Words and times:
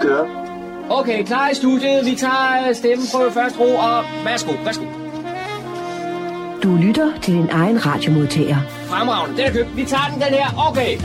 Kører. 0.00 0.26
Okay, 0.90 1.24
klar 1.24 1.48
i 1.50 1.54
studiet. 1.54 2.06
Vi 2.06 2.14
tager 2.14 2.72
stemmen 2.72 3.06
på 3.14 3.30
første 3.34 3.58
ro, 3.58 3.74
og 3.74 4.04
værsgo, 4.24 4.52
værsgo. 4.64 4.84
Du 6.62 6.76
lytter 6.76 7.20
til 7.22 7.34
din 7.34 7.48
egen 7.50 7.86
radiomodtager. 7.86 8.56
Fremragende, 8.86 9.36
den 9.36 9.46
er 9.46 9.52
købt. 9.52 9.76
Vi 9.76 9.84
tager 9.84 10.08
den, 10.12 10.20
den 10.20 10.28
her. 10.28 10.68
Okay. 10.70 10.98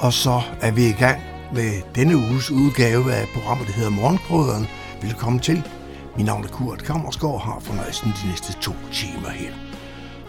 Og 0.00 0.12
så 0.12 0.40
er 0.60 0.72
vi 0.72 0.88
i 0.88 0.92
gang 0.92 1.18
med 1.54 1.70
denne 1.94 2.16
uges 2.16 2.50
udgave 2.50 3.12
af 3.12 3.28
programmet, 3.34 3.66
der 3.66 3.72
hedder 3.72 3.90
Morgenbrøderen. 3.90 4.66
Velkommen 5.02 5.40
til. 5.40 5.62
Mit 6.16 6.26
navn 6.26 6.44
er 6.44 6.48
Kurt 6.48 6.84
Kammersgaard 6.84 7.42
har 7.42 7.58
fornøjelsen 7.60 8.08
de 8.22 8.28
næste 8.30 8.52
to 8.60 8.72
timer 8.92 9.28
her. 9.28 9.50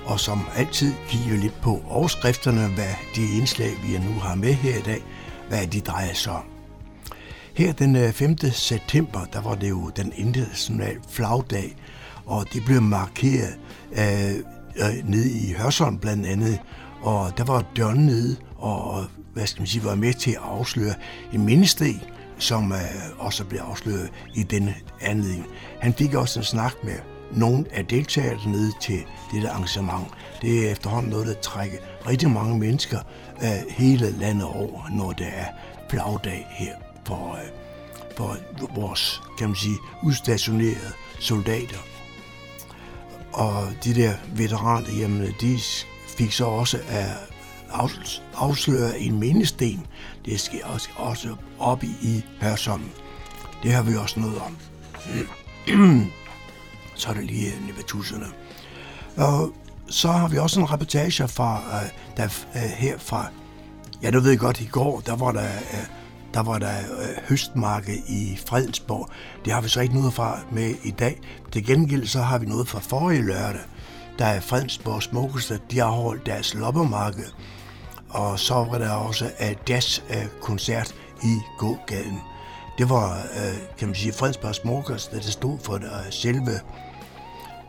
Og 0.05 0.19
som 0.19 0.39
altid 0.55 0.93
kigger 1.07 1.37
lidt 1.37 1.61
på 1.61 1.81
overskrifterne, 1.89 2.67
hvad 2.75 2.93
de 3.15 3.37
indslag, 3.37 3.71
vi 3.83 3.97
nu 3.97 4.19
har 4.19 4.35
med 4.35 4.53
her 4.53 4.77
i 4.77 4.81
dag, 4.81 5.03
hvad 5.49 5.67
de 5.67 5.79
drejer 5.79 6.13
sig 6.13 6.33
om. 6.33 6.43
Her 7.53 7.73
den 7.73 7.95
øh, 7.95 8.11
5. 8.11 8.37
September, 8.51 9.25
der 9.33 9.41
var 9.41 9.55
det 9.55 9.69
jo 9.69 9.91
den 9.95 10.13
internationale 10.15 10.99
flagdag, 11.09 11.75
og 12.25 12.45
det 12.53 12.65
blev 12.65 12.81
markeret 12.81 13.57
øh, 13.91 14.35
øh, 14.75 15.09
nede 15.09 15.31
i 15.31 15.53
Hørsholm 15.53 15.97
blandt 15.97 16.25
andet, 16.25 16.59
og 17.01 17.37
der 17.37 17.43
var 17.43 17.65
døren 17.75 18.05
nede, 18.05 18.35
og 18.57 19.05
hvad 19.33 19.47
skal 19.47 19.61
man 19.61 19.67
sige, 19.67 19.83
var 19.83 19.95
med 19.95 20.13
til 20.13 20.31
at 20.31 20.41
afsløre 20.41 20.93
en 21.33 21.45
mindesten, 21.45 22.01
som 22.37 22.71
øh, 22.71 22.79
også 23.17 23.45
blev 23.45 23.59
afsløret 23.59 24.09
i 24.35 24.43
denne 24.43 24.75
anledning. 25.01 25.45
Han 25.79 25.93
fik 25.93 26.13
også 26.13 26.39
en 26.39 26.45
snak 26.45 26.73
med 26.83 26.95
nogle 27.31 27.65
af 27.71 27.85
deltagerne 27.85 28.51
nede 28.51 28.71
til 28.81 28.99
dette 29.33 29.49
arrangement. 29.49 30.07
Det 30.41 30.67
er 30.67 30.71
efterhånden 30.71 31.11
noget, 31.11 31.27
der 31.27 31.33
trækker 31.33 31.77
rigtig 32.07 32.29
mange 32.29 32.59
mennesker 32.59 32.99
øh, 33.43 33.49
hele 33.69 34.11
landet 34.11 34.47
over, 34.47 34.89
når 34.91 35.11
det 35.11 35.27
er 35.33 35.45
flagdag 35.89 36.47
her 36.49 36.75
for, 37.05 37.33
øh, 37.33 37.49
for 38.17 38.37
vores, 38.75 39.21
kan 39.37 39.47
man 39.47 39.55
sige, 39.55 39.77
udstationerede 40.03 40.91
soldater. 41.19 41.77
Og 43.33 43.67
de 43.83 43.95
der 43.95 44.13
veteraner, 44.35 44.91
jamen, 44.99 45.35
de 45.41 45.59
fik 46.17 46.31
så 46.31 46.45
også 46.45 46.79
af 46.89 47.15
afsløre 48.35 48.99
en 48.99 49.19
mindesten. 49.19 49.87
Det 50.25 50.39
sker 50.39 50.65
også, 50.65 50.89
også 50.95 51.35
op 51.59 51.83
i 51.83 52.23
Hørsholm. 52.41 52.89
Det 53.63 53.71
har 53.71 53.83
vi 53.83 53.95
også 53.95 54.19
noget 54.19 54.37
om. 54.37 54.57
så 56.95 57.09
er 57.09 57.13
det 57.13 57.25
lige 57.25 57.53
Nevatusserne. 57.67 58.25
Og 59.17 59.53
så 59.89 60.07
har 60.07 60.27
vi 60.27 60.37
også 60.37 60.59
en 60.59 60.71
reportage 60.71 61.27
fra, 61.27 61.61
øh, 61.73 61.89
der, 62.17 62.25
øh, 62.55 62.61
her 62.61 62.97
fra, 62.97 63.25
ja, 64.03 64.11
du 64.11 64.19
ved 64.19 64.37
godt, 64.37 64.61
i 64.61 64.65
går, 64.65 64.99
der 65.05 65.15
var 65.15 65.31
der, 65.31 65.55
øh, 65.73 65.85
der 66.33 66.43
var 66.43 66.59
der 66.59 66.77
øh, 66.77 67.29
høstmarked 67.29 67.97
i 68.07 68.39
Fredensborg. 68.47 69.09
Det 69.45 69.53
har 69.53 69.61
vi 69.61 69.69
så 69.69 69.81
ikke 69.81 69.95
noget 69.95 70.13
fra 70.13 70.39
med 70.51 70.75
i 70.83 70.91
dag. 70.91 71.19
Til 71.51 71.65
gengæld 71.65 72.07
så 72.07 72.21
har 72.21 72.37
vi 72.37 72.45
noget 72.45 72.67
fra 72.67 72.79
forrige 72.79 73.21
lørdag, 73.21 73.61
der 74.19 74.25
er 74.25 74.39
Fredensborg 74.39 75.03
Smukkeste, 75.03 75.59
de 75.71 75.79
har 75.79 75.89
holdt 75.89 76.25
deres 76.25 76.53
loppermarked. 76.53 77.25
Og 78.09 78.39
så 78.39 78.53
var 78.53 78.77
der 78.77 78.91
også 78.91 79.31
øh, 79.41 79.55
jazzkoncert 79.69 80.95
øh, 81.23 81.29
i 81.29 81.41
gågaden. 81.57 82.19
Det 82.77 82.89
var, 82.89 83.17
øh, 83.17 83.57
kan 83.77 83.87
man 83.87 83.95
sige, 83.95 84.13
Fredensborg 84.13 84.55
Smukkeste, 84.55 85.15
der 85.15 85.21
stod 85.21 85.57
for 85.63 85.77
det, 85.77 85.89
selve 86.09 86.51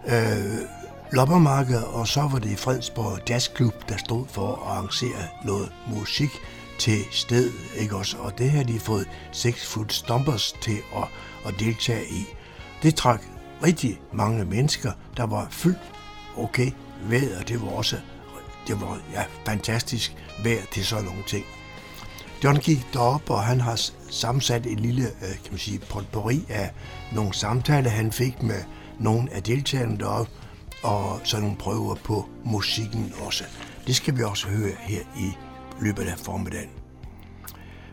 øh, 0.06 0.79
loppermarked, 1.12 1.82
og 1.82 2.08
så 2.08 2.20
var 2.20 2.38
det 2.38 2.58
Fredsborg 2.58 3.18
Jazzklub, 3.28 3.74
der 3.88 3.96
stod 3.96 4.26
for 4.28 4.52
at 4.52 4.58
arrangere 4.62 5.28
noget 5.44 5.72
musik 5.86 6.30
til 6.78 7.04
sted, 7.10 7.50
ikke 7.76 7.96
også? 7.96 8.16
Og 8.18 8.38
det 8.38 8.50
har 8.50 8.62
de 8.62 8.80
fået 8.80 9.08
Six 9.32 9.66
Foot 9.66 9.92
Stompers 9.92 10.54
til 10.62 10.78
at, 10.96 11.08
at 11.46 11.54
deltage 11.58 12.04
i. 12.04 12.24
Det 12.82 12.94
trak 12.94 13.22
rigtig 13.64 14.00
mange 14.12 14.44
mennesker, 14.44 14.92
der 15.16 15.26
var 15.26 15.46
fyldt 15.50 15.92
okay 16.36 16.70
vejr, 17.02 17.40
og 17.40 17.48
det 17.48 17.62
var 17.62 17.68
også 17.68 17.96
det 18.66 18.80
var, 18.80 18.98
ja, 19.12 19.24
fantastisk 19.46 20.16
vejr 20.44 20.62
til 20.72 20.86
sådan 20.86 21.04
nogle 21.04 21.22
ting. 21.26 21.44
John 22.44 22.56
gik 22.56 22.86
derop, 22.92 23.30
og 23.30 23.42
han 23.42 23.60
har 23.60 23.80
sammensat 24.10 24.66
en 24.66 24.78
lille 24.78 25.02
øh, 25.02 25.28
kan 25.28 25.50
man 25.50 25.58
sige, 25.58 25.78
potpourri 25.78 26.46
af 26.48 26.70
nogle 27.12 27.34
samtaler, 27.34 27.90
han 27.90 28.12
fik 28.12 28.42
med 28.42 28.62
nogle 28.98 29.32
af 29.32 29.42
deltagerne 29.42 29.98
deroppe, 29.98 30.32
og 30.82 31.20
så 31.24 31.40
nogle 31.40 31.56
prøver 31.56 31.94
på 31.94 32.28
musikken 32.44 33.12
også. 33.26 33.44
Det 33.86 33.96
skal 33.96 34.16
vi 34.16 34.22
også 34.22 34.48
høre 34.48 34.72
her 34.80 35.00
i 35.18 35.32
løbet 35.80 36.02
af 36.02 36.18
formiddagen. 36.18 36.70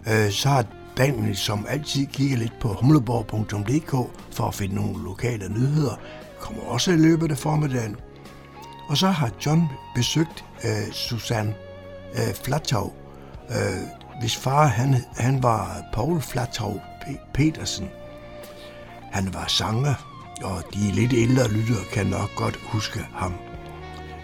Øh, 0.08 0.32
så 0.32 0.50
har 0.50 0.66
banden 0.96 1.36
som 1.36 1.66
altid 1.70 2.06
kigget 2.06 2.40
lidt 2.40 2.54
på 2.62 2.68
humleborg.dk 2.68 3.92
for 4.32 4.48
at 4.48 4.56
finde 4.56 4.76
nogle 4.76 5.04
lokale 5.04 5.50
nyheder. 5.50 6.00
Kommer 6.40 6.64
også 6.64 6.92
i 6.92 6.98
løbet 6.98 7.32
af 7.32 7.38
formiddagen. 7.38 7.96
Og 8.90 8.98
så 8.98 9.08
har 9.08 9.32
John 9.46 9.64
besøgt 9.96 10.46
øh, 10.64 10.92
Susanne 10.92 11.56
øh, 12.14 12.34
Flatov, 12.44 12.94
øh, 13.50 13.88
hvis 14.20 14.36
far 14.36 14.68
han, 14.68 14.96
han 15.16 15.44
var 15.44 15.84
Paul 15.94 16.22
Flatau 16.22 16.82
Petersen. 17.34 17.90
Han 19.12 19.34
var 19.34 19.46
sanger, 19.48 20.07
og 20.44 20.64
de 20.74 20.92
lidt 20.92 21.14
ældre 21.14 21.52
lyttere 21.52 21.86
kan 21.94 22.06
nok 22.06 22.36
godt 22.36 22.60
huske 22.64 23.00
ham. 23.14 23.34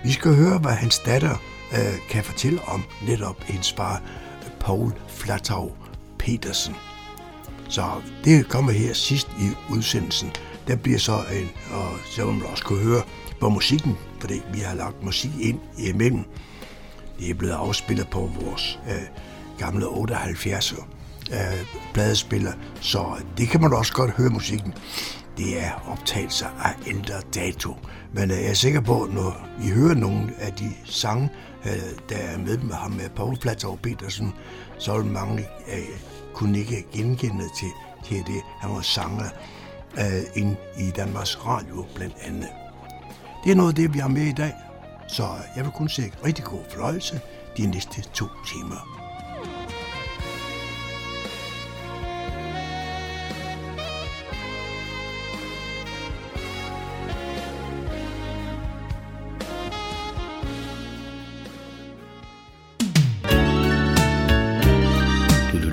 Vi 0.03 0.11
skal 0.11 0.35
høre, 0.35 0.57
hvad 0.57 0.71
hans 0.71 0.99
datter 0.99 1.35
øh, 1.73 2.09
kan 2.09 2.23
fortælle 2.23 2.61
om 2.67 2.83
netop 3.07 3.43
hendes 3.43 3.73
far, 3.73 4.01
Paul 4.59 4.91
Flatau 5.07 5.71
Petersen. 6.19 6.75
Så 7.69 7.85
det 8.23 8.49
kommer 8.49 8.71
her 8.71 8.93
sidst 8.93 9.27
i 9.27 9.73
udsendelsen. 9.73 10.31
Der 10.67 10.75
bliver 10.75 10.99
så 10.99 11.13
en, 11.33 11.49
og 11.71 11.89
så 12.15 12.25
man 12.25 12.43
også 12.43 12.63
kunne 12.63 12.83
høre 12.83 13.01
på 13.39 13.49
musikken, 13.49 13.97
fordi 14.19 14.41
vi 14.53 14.59
har 14.59 14.75
lagt 14.75 15.03
musik 15.03 15.31
ind 15.41 15.59
imellem. 15.77 16.23
Det 17.19 17.29
er 17.29 17.33
blevet 17.33 17.53
afspillet 17.53 18.07
på 18.07 18.31
vores 18.41 18.79
øh, 18.89 19.01
gamle 19.57 19.85
78'er 19.85 20.83
øh, 21.31 21.65
pladespiller, 21.93 22.53
så 22.81 23.05
det 23.37 23.47
kan 23.47 23.61
man 23.61 23.73
også 23.73 23.93
godt 23.93 24.11
høre 24.11 24.29
musikken 24.29 24.73
det 25.37 25.63
er 25.63 25.71
optagelser 25.91 26.47
af 26.47 26.75
ældre 26.87 27.21
dato. 27.35 27.75
Men 28.13 28.31
øh, 28.31 28.37
jeg 28.37 28.49
er 28.49 28.53
sikker 28.53 28.81
på, 28.81 29.07
når 29.11 29.47
I 29.63 29.69
hører 29.69 29.93
nogle 29.95 30.33
af 30.39 30.53
de 30.53 30.71
sange, 30.85 31.29
øh, 31.65 31.71
der 32.09 32.15
er 32.15 32.37
med 32.37 32.57
med 32.57 32.75
ham 32.75 32.91
med 32.91 33.09
Paul 33.09 33.37
Platzau 33.37 33.75
Petersen, 33.75 34.33
så 34.77 34.97
vil 34.97 35.11
mange 35.11 35.47
øh, 35.67 35.99
kunne 36.33 36.59
ikke 36.59 36.85
genkende 36.91 37.45
til, 37.59 37.71
til 38.05 38.17
det. 38.17 38.41
Han 38.61 38.71
var 38.71 38.81
sanger 38.81 39.29
øh, 39.97 40.23
ind 40.35 40.55
i 40.77 40.91
Danmarks 40.95 41.45
Radio 41.45 41.85
blandt 41.95 42.15
andet. 42.21 42.49
Det 43.43 43.51
er 43.51 43.55
noget 43.55 43.69
af 43.69 43.75
det, 43.75 43.93
vi 43.93 43.99
har 43.99 44.07
med 44.07 44.21
i 44.21 44.33
dag, 44.33 44.53
så 45.07 45.23
øh, 45.23 45.57
jeg 45.57 45.63
vil 45.63 45.71
kun 45.71 45.89
sige 45.89 46.13
rigtig 46.25 46.45
god 46.45 46.61
fornøjelse 46.69 47.21
de 47.57 47.65
næste 47.65 48.01
to 48.01 48.25
timer. 48.47 48.92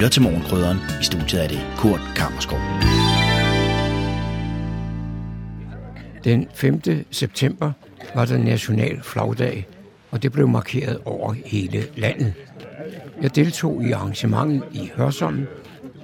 Lytter 0.01 0.11
til 0.11 0.23
Morgenkrydderen. 0.23 0.79
I 1.01 1.05
studiet 1.05 1.45
er 1.45 1.49
det 1.49 1.61
Kurt 1.77 2.01
Kammerskov. 2.17 2.59
Den 6.25 6.47
5. 6.55 6.81
september 7.11 7.73
var 8.15 8.25
der 8.25 8.39
national 8.39 9.03
flagdag, 9.03 9.67
og 10.11 10.23
det 10.23 10.33
blev 10.33 10.49
markeret 10.49 10.99
over 11.05 11.33
hele 11.47 11.85
landet. 11.97 12.35
Jeg 13.23 13.37
deltog 13.37 13.85
i 13.85 13.93
arrangementet 13.93 14.63
i 14.73 14.91
Hørsholm, 14.97 15.47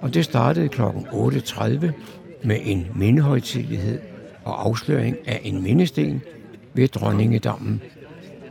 og 0.00 0.14
det 0.14 0.25
startede 0.25 0.69
kl. 0.69 0.82
8.30 0.82 1.87
med 2.44 2.58
en 2.62 2.87
mindehøjtidlighed 2.94 4.00
og 4.44 4.66
afsløring 4.66 5.16
af 5.26 5.40
en 5.43 5.62
mindesten 5.62 6.22
ved 6.75 6.88
Dronningedammen. 6.88 7.82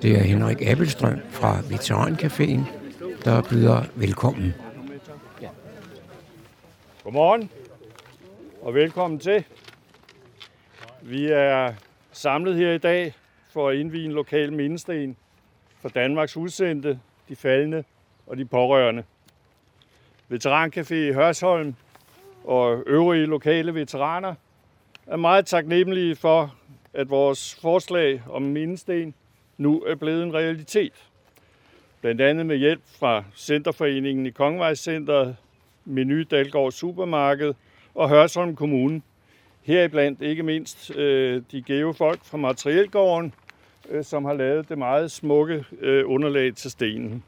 Det 0.01 0.17
er 0.17 0.23
Henrik 0.23 0.61
Appelstrøm 0.61 1.19
fra 1.29 1.59
Veterancaféen, 1.59 2.61
der 3.25 3.41
byder 3.41 3.81
velkommen. 3.95 4.53
Godmorgen 7.05 7.51
og 8.61 8.73
velkommen 8.73 9.19
til. 9.19 9.45
Vi 11.01 11.25
er 11.25 11.73
samlet 12.11 12.55
her 12.55 12.71
i 12.71 12.77
dag 12.77 13.13
for 13.49 13.69
at 13.69 13.75
indvige 13.75 14.05
en 14.05 14.11
lokal 14.11 14.53
mindesten 14.53 15.17
for 15.81 15.89
Danmarks 15.89 16.37
udsendte, 16.37 16.99
de 17.29 17.35
faldende 17.35 17.83
og 18.27 18.37
de 18.37 18.45
pårørende. 18.45 19.03
Veterancafé 20.31 20.93
i 20.93 21.13
Hørsholm 21.13 21.75
og 22.43 22.83
øvrige 22.87 23.25
lokale 23.25 23.73
veteraner 23.73 24.35
er 25.07 25.17
meget 25.17 25.45
taknemmelige 25.45 26.15
for, 26.15 26.55
at 26.93 27.09
vores 27.09 27.55
forslag 27.61 28.21
om 28.29 28.41
mindesten 28.41 29.13
nu 29.57 29.81
er 29.81 29.95
blevet 29.95 30.23
en 30.23 30.33
realitet. 30.33 31.09
Blandt 32.01 32.21
andet 32.21 32.45
med 32.45 32.57
hjælp 32.57 32.81
fra 32.99 33.23
Centerforeningen 33.35 34.25
i 34.25 34.29
Kongevejscenteret 34.29 35.37
Meny 35.85 36.19
Dalgaard 36.31 36.71
Supermarked 36.71 37.53
og 37.95 38.09
Hørsholm 38.09 38.55
Kommune. 38.55 39.01
Heriblandt 39.61 40.21
ikke 40.21 40.43
mindst 40.43 40.95
øh, 40.95 41.41
de 41.51 41.61
geofolk 41.61 42.25
fra 42.25 42.37
Materielgården, 42.37 43.33
øh, 43.89 44.03
som 44.03 44.25
har 44.25 44.33
lavet 44.33 44.69
det 44.69 44.77
meget 44.77 45.11
smukke 45.11 45.65
øh, 45.81 46.09
underlag 46.09 46.55
til 46.55 46.71
stenen. 46.71 47.23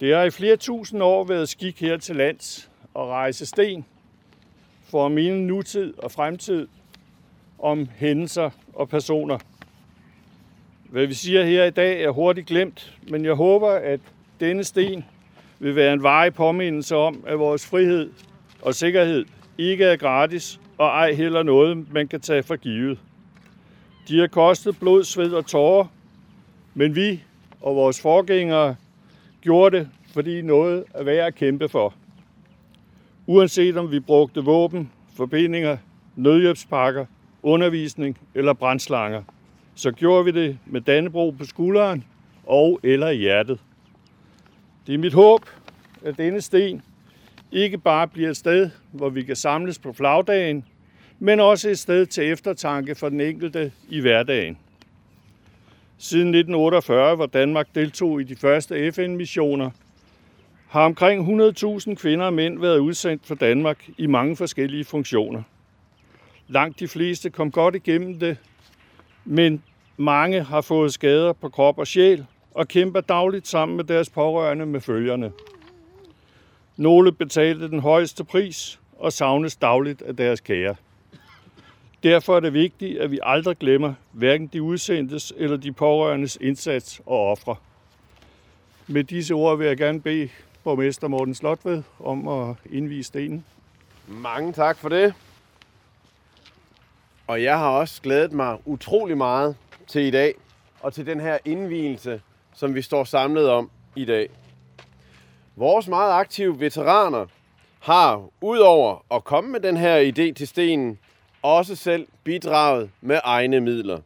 Det 0.00 0.14
har 0.14 0.22
i 0.22 0.30
flere 0.30 0.56
tusind 0.56 1.02
år 1.02 1.24
været 1.24 1.48
skik 1.48 1.80
her 1.80 1.96
til 1.96 2.16
lands 2.16 2.70
at 2.96 3.02
rejse 3.06 3.46
sten 3.46 3.84
for 4.82 5.06
at 5.06 5.12
nutid 5.12 5.94
og 5.98 6.12
fremtid 6.12 6.68
om 7.58 7.88
hændelser 7.96 8.50
og 8.72 8.88
personer. 8.88 9.38
Hvad 10.90 11.06
vi 11.06 11.14
siger 11.14 11.44
her 11.44 11.64
i 11.64 11.70
dag 11.70 12.02
er 12.02 12.10
hurtigt 12.10 12.46
glemt, 12.46 12.98
men 13.08 13.24
jeg 13.24 13.34
håber, 13.34 13.70
at 13.70 14.00
denne 14.40 14.64
sten 14.64 15.04
vil 15.58 15.76
være 15.76 15.92
en 15.92 16.02
varig 16.02 16.34
påmindelse 16.34 16.96
om, 16.96 17.24
at 17.26 17.38
vores 17.38 17.66
frihed 17.66 18.10
og 18.62 18.74
sikkerhed 18.74 19.24
ikke 19.58 19.84
er 19.84 19.96
gratis, 19.96 20.60
og 20.78 20.86
ej 20.86 21.12
heller 21.12 21.42
noget, 21.42 21.92
man 21.92 22.08
kan 22.08 22.20
tage 22.20 22.42
for 22.42 22.56
givet. 22.56 22.98
De 24.08 24.18
har 24.18 24.26
kostet 24.26 24.78
blod, 24.80 25.04
sved 25.04 25.32
og 25.32 25.46
tårer, 25.46 25.86
men 26.74 26.96
vi 26.96 27.22
og 27.60 27.76
vores 27.76 28.00
forgængere 28.00 28.76
gjorde 29.40 29.78
det, 29.78 29.88
fordi 30.12 30.42
noget 30.42 30.84
er 30.94 31.02
værd 31.02 31.26
at 31.26 31.34
kæmpe 31.34 31.68
for. 31.68 31.94
Uanset 33.26 33.76
om 33.76 33.90
vi 33.90 34.00
brugte 34.00 34.44
våben, 34.44 34.90
forbindinger, 35.16 35.76
nødhjælpspakker, 36.16 37.06
undervisning 37.42 38.18
eller 38.34 38.52
brandslanger, 38.52 39.22
så 39.74 39.92
gjorde 39.92 40.24
vi 40.24 40.30
det 40.30 40.58
med 40.66 40.80
Dannebro 40.80 41.30
på 41.30 41.44
skulderen 41.44 42.04
og 42.46 42.80
eller 42.82 43.08
i 43.08 43.16
hjertet. 43.16 43.60
Det 44.86 44.94
er 44.94 44.98
mit 44.98 45.12
håb, 45.12 45.40
at 46.04 46.18
denne 46.18 46.40
sten 46.40 46.82
ikke 47.52 47.78
bare 47.78 48.08
bliver 48.08 48.30
et 48.30 48.36
sted, 48.36 48.70
hvor 48.92 49.08
vi 49.08 49.22
kan 49.22 49.36
samles 49.36 49.78
på 49.78 49.92
flagdagen, 49.92 50.64
men 51.18 51.40
også 51.40 51.68
et 51.68 51.78
sted 51.78 52.06
til 52.06 52.30
eftertanke 52.30 52.94
for 52.94 53.08
den 53.08 53.20
enkelte 53.20 53.72
i 53.88 54.00
hverdagen. 54.00 54.58
Siden 55.98 56.28
1948, 56.28 57.16
hvor 57.16 57.26
Danmark 57.26 57.68
deltog 57.74 58.20
i 58.20 58.24
de 58.24 58.36
første 58.36 58.92
FN-missioner, 58.92 59.70
har 60.68 60.84
omkring 60.84 61.40
100.000 61.40 61.94
kvinder 61.94 62.26
og 62.26 62.32
mænd 62.32 62.60
været 62.60 62.78
udsendt 62.78 63.26
for 63.26 63.34
Danmark 63.34 63.88
i 63.98 64.06
mange 64.06 64.36
forskellige 64.36 64.84
funktioner. 64.84 65.42
Langt 66.48 66.80
de 66.80 66.88
fleste 66.88 67.30
kom 67.30 67.50
godt 67.50 67.74
igennem 67.74 68.18
det, 68.18 68.36
men 69.24 69.62
mange 69.96 70.42
har 70.42 70.60
fået 70.60 70.92
skader 70.92 71.32
på 71.32 71.48
krop 71.48 71.78
og 71.78 71.86
sjæl 71.86 72.26
og 72.54 72.68
kæmper 72.68 73.00
dagligt 73.00 73.48
sammen 73.48 73.76
med 73.76 73.84
deres 73.84 74.10
pårørende 74.10 74.66
med 74.66 74.80
følgerne. 74.80 75.32
Nogle 76.76 77.12
betalte 77.12 77.68
den 77.70 77.80
højeste 77.80 78.24
pris 78.24 78.80
og 78.98 79.12
savnes 79.12 79.56
dagligt 79.56 80.02
af 80.02 80.16
deres 80.16 80.40
kære. 80.40 80.74
Derfor 82.02 82.36
er 82.36 82.40
det 82.40 82.52
vigtigt, 82.52 82.98
at 82.98 83.10
vi 83.10 83.18
aldrig 83.22 83.58
glemmer 83.58 83.94
hverken 84.12 84.46
de 84.46 84.62
udsendtes 84.62 85.32
eller 85.36 85.56
de 85.56 85.72
pårørendes 85.72 86.38
indsats 86.40 87.00
og 87.06 87.30
ofre. 87.30 87.56
Med 88.86 89.04
disse 89.04 89.34
ord 89.34 89.58
vil 89.58 89.66
jeg 89.66 89.76
gerne 89.76 90.00
bede 90.00 90.28
borgmester 90.64 91.08
Morten 91.08 91.34
Slotved 91.34 91.82
om 92.00 92.28
at 92.28 92.56
indvise 92.70 93.06
stenen. 93.06 93.44
Mange 94.08 94.52
tak 94.52 94.78
for 94.78 94.88
det. 94.88 95.14
Og 97.26 97.42
jeg 97.42 97.58
har 97.58 97.68
også 97.68 98.02
glædet 98.02 98.32
mig 98.32 98.58
utrolig 98.64 99.16
meget 99.16 99.56
til 99.86 100.02
i 100.02 100.10
dag, 100.10 100.34
og 100.80 100.92
til 100.92 101.06
den 101.06 101.20
her 101.20 101.38
indvielse, 101.44 102.20
som 102.54 102.74
vi 102.74 102.82
står 102.82 103.04
samlet 103.04 103.50
om 103.50 103.70
i 103.96 104.04
dag. 104.04 104.28
Vores 105.56 105.88
meget 105.88 106.12
aktive 106.12 106.60
veteraner 106.60 107.26
har, 107.80 108.28
udover 108.40 109.04
at 109.10 109.24
komme 109.24 109.50
med 109.50 109.60
den 109.60 109.76
her 109.76 110.12
idé 110.12 110.32
til 110.32 110.48
stenen, 110.48 110.98
også 111.42 111.76
selv 111.76 112.06
bidraget 112.24 112.90
med 113.00 113.20
egne 113.24 113.60
midler. 113.60 114.00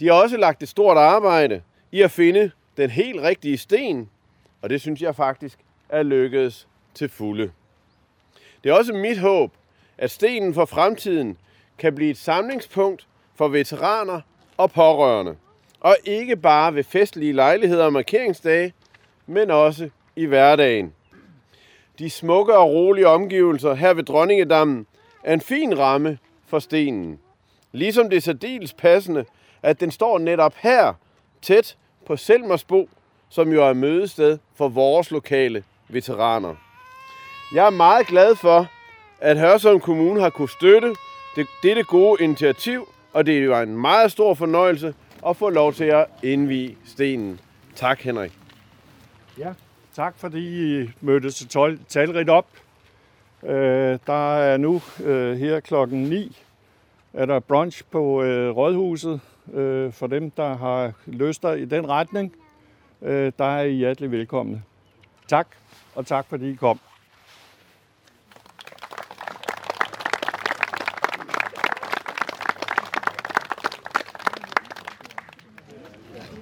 De 0.00 0.06
har 0.06 0.14
også 0.14 0.36
lagt 0.36 0.62
et 0.62 0.68
stort 0.68 0.96
arbejde 0.96 1.62
i 1.92 2.02
at 2.02 2.10
finde 2.10 2.50
den 2.76 2.90
helt 2.90 3.22
rigtige 3.22 3.58
sten, 3.58 4.10
og 4.62 4.70
det 4.70 4.80
synes 4.80 5.02
jeg 5.02 5.16
faktisk 5.16 5.58
er 5.88 6.02
lykkedes 6.02 6.68
til 6.94 7.08
fulde. 7.08 7.50
Det 8.64 8.70
er 8.70 8.74
også 8.74 8.92
mit 8.92 9.18
håb, 9.18 9.52
at 9.98 10.10
stenen 10.10 10.54
for 10.54 10.64
fremtiden 10.64 11.38
kan 11.78 11.94
blive 11.94 12.10
et 12.10 12.18
samlingspunkt 12.18 13.06
for 13.34 13.48
veteraner 13.48 14.20
og 14.56 14.70
pårørende. 14.70 15.36
Og 15.86 15.96
ikke 16.04 16.36
bare 16.36 16.74
ved 16.74 16.84
festlige 16.84 17.32
lejligheder 17.32 17.84
og 17.84 17.92
markeringsdage, 17.92 18.72
men 19.26 19.50
også 19.50 19.88
i 20.16 20.24
hverdagen. 20.24 20.92
De 21.98 22.10
smukke 22.10 22.56
og 22.56 22.70
rolige 22.70 23.08
omgivelser 23.08 23.74
her 23.74 23.94
ved 23.94 24.02
Dronningedammen 24.02 24.86
er 25.24 25.34
en 25.34 25.40
fin 25.40 25.78
ramme 25.78 26.18
for 26.46 26.58
stenen. 26.58 27.18
Ligesom 27.72 28.10
det 28.10 28.16
er 28.16 28.20
særdeles 28.20 28.72
passende, 28.72 29.24
at 29.62 29.80
den 29.80 29.90
står 29.90 30.18
netop 30.18 30.54
her, 30.56 30.92
tæt 31.42 31.76
på 32.06 32.16
Selmersbo, 32.16 32.88
som 33.28 33.52
jo 33.52 33.68
er 33.68 33.72
mødested 33.72 34.38
for 34.54 34.68
vores 34.68 35.10
lokale 35.10 35.64
veteraner. 35.88 36.54
Jeg 37.54 37.66
er 37.66 37.70
meget 37.70 38.06
glad 38.06 38.36
for, 38.36 38.66
at 39.20 39.38
Hørsholm 39.38 39.80
Kommune 39.80 40.20
har 40.20 40.30
kunne 40.30 40.50
støtte 40.50 40.94
det, 41.36 41.46
dette 41.62 41.82
gode 41.82 42.24
initiativ, 42.24 42.88
og 43.12 43.26
det 43.26 43.50
var 43.50 43.62
en 43.62 43.76
meget 43.76 44.12
stor 44.12 44.34
fornøjelse 44.34 44.94
og 45.26 45.36
få 45.36 45.50
lov 45.50 45.72
til 45.72 45.84
at 45.84 46.06
indvige 46.22 46.76
stenen. 46.84 47.40
Tak, 47.74 48.00
Henrik. 48.00 48.38
Ja, 49.38 49.52
tak 49.94 50.14
fordi 50.18 50.80
I 50.82 50.90
mødte 51.00 51.30
så 51.30 51.76
talrigt 51.88 52.30
op. 52.30 52.46
Øh, 53.42 53.98
der 54.06 54.36
er 54.36 54.56
nu 54.56 54.82
øh, 55.04 55.36
her 55.36 55.60
klokken 55.60 56.02
9, 56.02 56.36
er 57.12 57.26
der 57.26 57.40
brunch 57.40 57.84
på 57.90 58.22
øh, 58.22 58.56
Rådhuset. 58.56 59.20
Øh, 59.52 59.92
for 59.92 60.06
dem, 60.06 60.30
der 60.30 60.56
har 60.56 60.92
lyster 61.06 61.52
i 61.52 61.64
den 61.64 61.88
retning, 61.88 62.32
øh, 63.02 63.32
der 63.38 63.44
er 63.44 63.62
I 63.62 63.72
hjertelig 63.72 64.10
velkomne. 64.10 64.62
Tak, 65.28 65.48
og 65.94 66.06
tak 66.06 66.26
fordi 66.28 66.50
I 66.50 66.54
kom. 66.54 66.80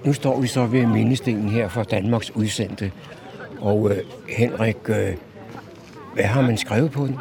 Nu 0.04 0.12
står 0.12 0.40
vi 0.40 0.46
så 0.46 0.66
ved 0.66 0.86
mindestenen 0.86 1.48
her 1.48 1.68
for 1.68 1.82
Danmarks 1.82 2.36
udsendte. 2.36 2.92
Og 3.60 3.90
øh, 3.90 3.96
Henrik, 4.28 4.76
øh, 4.88 5.14
hvad 6.14 6.24
har 6.24 6.42
man 6.42 6.56
skrevet 6.56 6.90
på 6.90 7.06
den? 7.06 7.18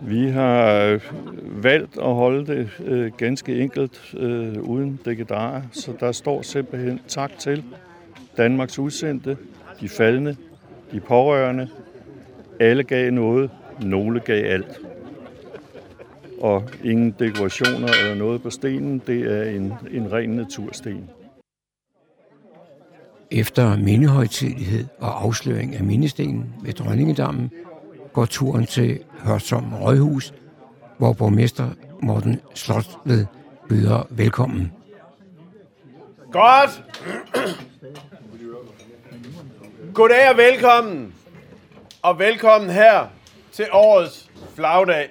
Vi 0.00 0.28
har 0.28 0.74
øh, 0.74 1.00
valgt 1.64 1.98
at 1.98 2.14
holde 2.14 2.46
det 2.46 2.70
øh, 2.84 3.12
ganske 3.16 3.60
enkelt 3.60 4.14
øh, 4.16 4.62
uden 4.62 5.00
dekedarer, 5.04 5.62
så 5.72 5.92
der 6.00 6.12
står 6.12 6.42
simpelthen 6.42 7.00
tak 7.08 7.30
til 7.38 7.64
Danmarks 8.36 8.78
udsendte, 8.78 9.36
de 9.80 9.88
faldende, 9.88 10.36
de 10.92 11.00
pårørende. 11.00 11.68
Alle 12.60 12.82
gav 12.82 13.10
noget, 13.10 13.50
nogle 13.82 14.20
gav 14.20 14.44
alt. 14.44 14.80
Og 16.40 16.64
ingen 16.84 17.14
dekorationer 17.18 17.88
eller 18.02 18.14
noget 18.14 18.42
på 18.42 18.50
stenen, 18.50 19.02
det 19.06 19.38
er 19.38 19.42
en, 19.42 19.72
en 19.90 20.12
ren 20.12 20.30
natursten. 20.30 21.10
Efter 23.30 23.76
mindehøjtidlighed 23.76 24.86
og 25.00 25.22
afsløring 25.22 25.76
af 25.76 25.84
mindestenen 25.84 26.54
ved 26.62 26.72
Dronningedammen, 26.72 27.50
går 28.12 28.24
turen 28.24 28.66
til 28.66 29.04
Hørsholm 29.18 29.74
Rådhus, 29.74 30.34
hvor 30.98 31.12
borgmester 31.12 31.68
Morten 32.02 32.40
Slotved 32.54 33.26
byder 33.68 34.06
velkommen. 34.10 34.72
Godt! 36.32 36.84
Goddag 39.94 40.30
og 40.30 40.36
velkommen. 40.36 41.14
Og 42.02 42.18
velkommen 42.18 42.70
her 42.70 43.06
til 43.52 43.66
årets 43.72 44.30
flagdag. 44.54 45.08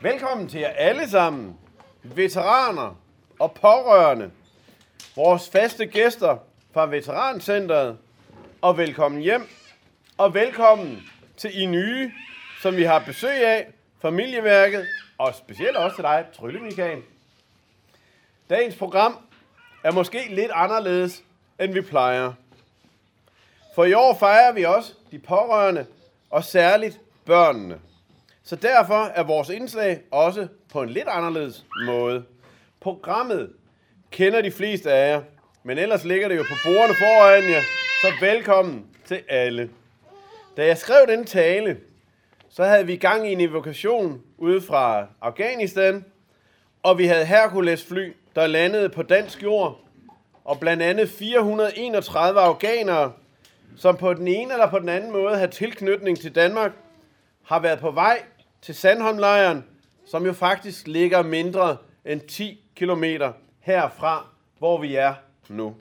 Velkommen 0.00 0.48
til 0.48 0.60
jer 0.60 0.68
alle 0.68 1.08
sammen, 1.08 1.54
veteraner 2.02 2.96
og 3.38 3.52
pårørende, 3.52 4.30
vores 5.16 5.48
faste 5.48 5.86
gæster 5.86 6.36
fra 6.76 6.86
Veterancentret, 6.86 7.98
og 8.62 8.78
velkommen 8.78 9.20
hjem, 9.20 9.48
og 10.18 10.34
velkommen 10.34 11.02
til 11.36 11.60
I 11.62 11.66
nye, 11.66 12.12
som 12.62 12.76
vi 12.76 12.82
har 12.82 12.98
besøg 13.06 13.46
af, 13.46 13.66
familieværket, 14.02 14.86
og 15.18 15.34
specielt 15.34 15.76
også 15.76 15.96
til 15.96 16.02
dig, 16.02 16.24
Trylle 16.34 16.60
Michael. 16.60 17.02
Dagens 18.50 18.76
program 18.76 19.18
er 19.84 19.92
måske 19.92 20.34
lidt 20.34 20.50
anderledes, 20.54 21.22
end 21.60 21.72
vi 21.72 21.80
plejer. 21.80 22.32
For 23.74 23.84
i 23.84 23.92
år 23.92 24.14
fejrer 24.14 24.52
vi 24.52 24.64
også 24.64 24.92
de 25.10 25.18
pårørende, 25.18 25.86
og 26.30 26.44
særligt 26.44 27.00
børnene. 27.24 27.80
Så 28.42 28.56
derfor 28.56 29.04
er 29.04 29.22
vores 29.22 29.48
indslag 29.48 30.00
også 30.10 30.48
på 30.72 30.82
en 30.82 30.90
lidt 30.90 31.08
anderledes 31.08 31.64
måde. 31.86 32.24
Programmet 32.80 33.52
kender 34.10 34.42
de 34.42 34.50
fleste 34.50 34.92
af 34.92 35.12
jer, 35.12 35.22
men 35.66 35.78
ellers 35.78 36.04
ligger 36.04 36.28
det 36.28 36.36
jo 36.36 36.42
på 36.42 36.54
bordene 36.64 36.94
foran 36.94 37.50
jer, 37.50 37.62
så 38.00 38.12
velkommen 38.20 38.86
til 39.04 39.22
alle. 39.28 39.70
Da 40.56 40.66
jeg 40.66 40.78
skrev 40.78 41.06
den 41.08 41.24
tale, 41.24 41.76
så 42.48 42.64
havde 42.64 42.86
vi 42.86 42.96
gang 42.96 43.28
i 43.28 43.32
en 43.32 43.40
evokation 43.40 44.22
ude 44.38 44.60
fra 44.60 45.06
Afghanistan, 45.20 46.04
og 46.82 46.98
vi 46.98 47.06
havde 47.06 47.24
Hercules 47.24 47.84
fly, 47.84 48.12
der 48.34 48.46
landede 48.46 48.88
på 48.88 49.02
dansk 49.02 49.42
jord, 49.42 49.80
og 50.44 50.60
blandt 50.60 50.82
andet 50.82 51.10
431 51.10 52.40
afghanere, 52.40 53.12
som 53.76 53.96
på 53.96 54.14
den 54.14 54.28
ene 54.28 54.52
eller 54.52 54.70
på 54.70 54.78
den 54.78 54.88
anden 54.88 55.12
måde 55.12 55.38
har 55.38 55.46
tilknytning 55.46 56.20
til 56.20 56.34
Danmark, 56.34 56.72
har 57.44 57.60
været 57.60 57.78
på 57.78 57.90
vej 57.90 58.22
til 58.62 58.74
Sandholmlejren, 58.74 59.64
som 60.10 60.26
jo 60.26 60.32
faktisk 60.32 60.86
ligger 60.86 61.22
mindre 61.22 61.76
end 62.04 62.20
10 62.20 62.60
km 62.76 63.04
herfra, 63.60 64.26
hvor 64.58 64.80
vi 64.80 64.94
er 64.94 65.14
nu. 65.48 65.76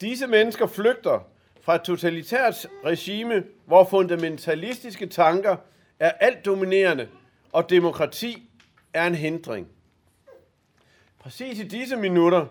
Disse 0.00 0.26
mennesker 0.26 0.66
flygter 0.66 1.28
fra 1.60 1.74
et 1.74 1.82
totalitært 1.82 2.66
regime, 2.84 3.44
hvor 3.64 3.84
fundamentalistiske 3.84 5.06
tanker 5.06 5.56
er 6.00 6.10
alt 6.10 6.44
dominerende, 6.44 7.08
og 7.52 7.70
demokrati 7.70 8.50
er 8.94 9.06
en 9.06 9.14
hindring. 9.14 9.68
Præcis 11.18 11.58
i 11.58 11.68
disse 11.68 11.96
minutter 11.96 12.46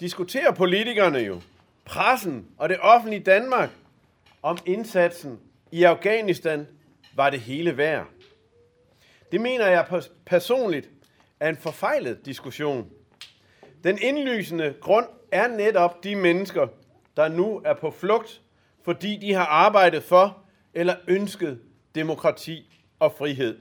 diskuterer 0.00 0.52
politikerne 0.52 1.18
jo, 1.18 1.40
pressen 1.84 2.46
og 2.58 2.68
det 2.68 2.76
offentlige 2.80 3.22
Danmark, 3.22 3.70
om 4.42 4.58
indsatsen 4.66 5.40
i 5.72 5.84
Afghanistan 5.84 6.66
var 7.14 7.30
det 7.30 7.40
hele 7.40 7.76
værd. 7.76 8.06
Det 9.32 9.40
mener 9.40 9.66
jeg 9.66 10.02
personligt 10.26 10.90
er 11.40 11.48
en 11.48 11.56
forfejlet 11.56 12.26
diskussion. 12.26 12.90
Den 13.84 13.98
indlysende 14.02 14.74
grund 14.80 15.06
er 15.32 15.48
netop 15.48 16.04
de 16.04 16.16
mennesker, 16.16 16.66
der 17.16 17.28
nu 17.28 17.62
er 17.64 17.74
på 17.74 17.90
flugt, 17.90 18.40
fordi 18.84 19.16
de 19.16 19.34
har 19.34 19.46
arbejdet 19.46 20.02
for 20.02 20.38
eller 20.74 20.94
ønsket 21.06 21.60
demokrati 21.94 22.80
og 23.00 23.12
frihed. 23.12 23.58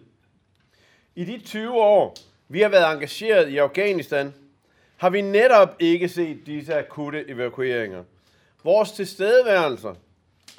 I 1.15 1.23
de 1.25 1.39
20 1.39 1.73
år, 1.73 2.15
vi 2.47 2.61
har 2.61 2.69
været 2.69 2.93
engageret 2.93 3.49
i 3.49 3.57
Afghanistan, 3.57 4.33
har 4.97 5.09
vi 5.09 5.21
netop 5.21 5.75
ikke 5.79 6.09
set 6.09 6.45
disse 6.45 6.75
akutte 6.75 7.29
evakueringer. 7.29 8.03
Vores 8.63 8.91
tilstedeværelser 8.91 9.95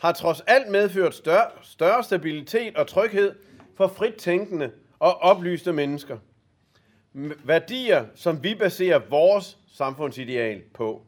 har 0.01 0.13
trods 0.13 0.41
alt 0.41 0.71
medført 0.71 1.15
større, 1.15 1.51
større 1.63 2.05
stabilitet 2.05 2.77
og 2.77 2.87
tryghed 2.87 3.35
for 3.77 3.89
frit 3.89 4.15
tænkende 4.15 4.71
og 4.99 5.19
oplyste 5.23 5.73
mennesker. 5.73 6.19
Værdier, 7.45 8.05
som 8.15 8.45
vi 8.45 8.55
baserer 8.55 9.01
vores 9.11 9.59
samfundsideal 9.73 10.63
på. 10.75 11.03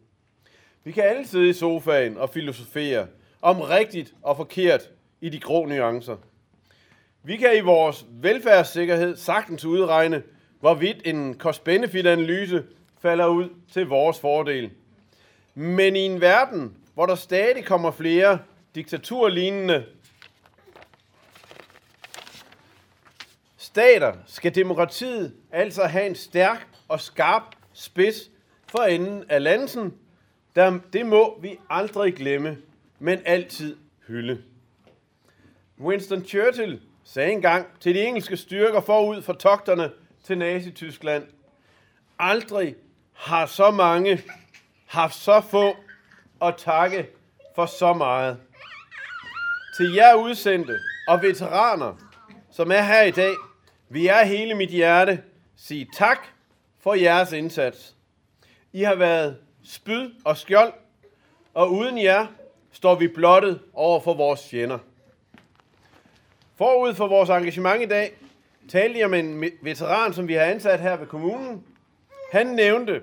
Vi 0.84 0.92
kan 0.92 1.04
alle 1.04 1.26
sidde 1.26 1.48
i 1.48 1.52
sofaen 1.52 2.18
og 2.18 2.30
filosofere 2.30 3.06
om 3.42 3.60
rigtigt 3.60 4.14
og 4.22 4.36
forkert 4.36 4.90
i 5.20 5.28
de 5.28 5.40
grå 5.40 5.66
nuancer. 5.66 6.16
Vi 7.22 7.36
kan 7.36 7.56
i 7.56 7.60
vores 7.60 8.06
velfærdssikkerhed 8.10 9.16
sagtens 9.16 9.64
udregne, 9.64 10.22
hvorvidt 10.60 10.96
en 11.04 11.34
cost-benefit-analyse 11.38 12.64
falder 13.02 13.26
ud 13.26 13.48
til 13.72 13.86
vores 13.86 14.20
fordel. 14.20 14.70
Men 15.54 15.96
i 15.96 16.00
en 16.00 16.20
verden, 16.20 16.76
hvor 16.94 17.06
der 17.06 17.14
stadig 17.14 17.64
kommer 17.64 17.90
flere 17.90 18.38
diktaturlignende 18.74 19.84
stater, 23.70 24.12
skal 24.26 24.54
demokratiet 24.54 25.34
altså 25.52 25.84
have 25.84 26.06
en 26.06 26.14
stærk 26.14 26.68
og 26.88 27.00
skarp 27.00 27.42
spids 27.72 28.30
for 28.68 28.82
enden 28.82 29.24
af 29.28 29.42
lansen. 29.42 29.94
Der, 30.54 30.78
det 30.92 31.06
må 31.06 31.40
vi 31.40 31.58
aldrig 31.70 32.14
glemme, 32.14 32.58
men 32.98 33.18
altid 33.24 33.76
hylde. 34.06 34.42
Winston 35.80 36.24
Churchill 36.24 36.80
sagde 37.04 37.32
engang 37.32 37.66
til 37.80 37.94
de 37.94 38.02
engelske 38.02 38.36
styrker 38.36 38.80
forud 38.80 39.22
for 39.22 39.32
togterne 39.32 39.90
til 40.24 40.38
Nazi-Tyskland, 40.38 41.24
aldrig 42.18 42.74
har 43.12 43.46
så 43.46 43.70
mange 43.70 44.22
haft 44.86 45.14
så 45.14 45.40
få 45.40 45.76
at 46.42 46.54
takke 46.56 47.08
for 47.54 47.66
så 47.66 47.92
meget. 47.92 48.38
Til 49.76 49.94
jer 49.94 50.14
udsendte 50.14 50.78
og 51.08 51.22
veteraner, 51.22 51.96
som 52.50 52.70
er 52.72 52.82
her 52.82 53.02
i 53.02 53.10
dag, 53.10 53.34
vi 53.92 54.06
er 54.06 54.24
hele 54.24 54.54
mit 54.54 54.70
hjerte 54.70 55.22
sige 55.56 55.88
tak 55.94 56.18
for 56.78 56.94
jeres 56.94 57.32
indsats. 57.32 57.96
I 58.72 58.82
har 58.82 58.94
været 58.94 59.36
spyd 59.62 60.10
og 60.24 60.36
skjold, 60.36 60.72
og 61.54 61.72
uden 61.72 62.02
jer 62.02 62.26
står 62.72 62.94
vi 62.94 63.08
blottet 63.08 63.60
over 63.72 64.00
for 64.00 64.14
vores 64.14 64.48
fjender. 64.50 64.78
Forud 66.56 66.94
for 66.94 67.08
vores 67.08 67.30
engagement 67.30 67.82
i 67.82 67.86
dag, 67.86 68.12
talte 68.68 68.98
jeg 68.98 69.10
med 69.10 69.18
en 69.18 69.44
veteran, 69.62 70.14
som 70.14 70.28
vi 70.28 70.34
har 70.34 70.44
ansat 70.44 70.80
her 70.80 70.96
ved 70.96 71.06
kommunen. 71.06 71.64
Han 72.32 72.46
nævnte, 72.46 73.02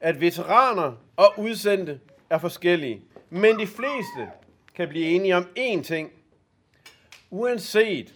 at 0.00 0.20
veteraner 0.20 0.92
og 1.16 1.34
udsendte 1.38 2.00
er 2.30 2.38
forskellige, 2.38 3.00
men 3.30 3.58
de 3.58 3.66
fleste 3.66 4.30
kan 4.74 4.88
blive 4.88 5.06
enige 5.06 5.36
om 5.36 5.48
én 5.58 5.82
ting. 5.82 6.10
Uanset 7.30 8.14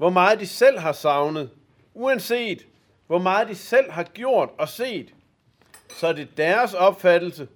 hvor 0.00 0.10
meget 0.10 0.40
de 0.40 0.46
selv 0.46 0.78
har 0.78 0.92
savnet, 0.92 1.50
uanset 1.94 2.66
hvor 3.06 3.18
meget 3.18 3.48
de 3.48 3.54
selv 3.54 3.90
har 3.90 4.02
gjort 4.02 4.48
og 4.58 4.68
set, 4.68 5.14
så 5.88 6.06
er 6.06 6.12
det 6.12 6.28
deres 6.36 6.74
opfattelse, 6.74 7.48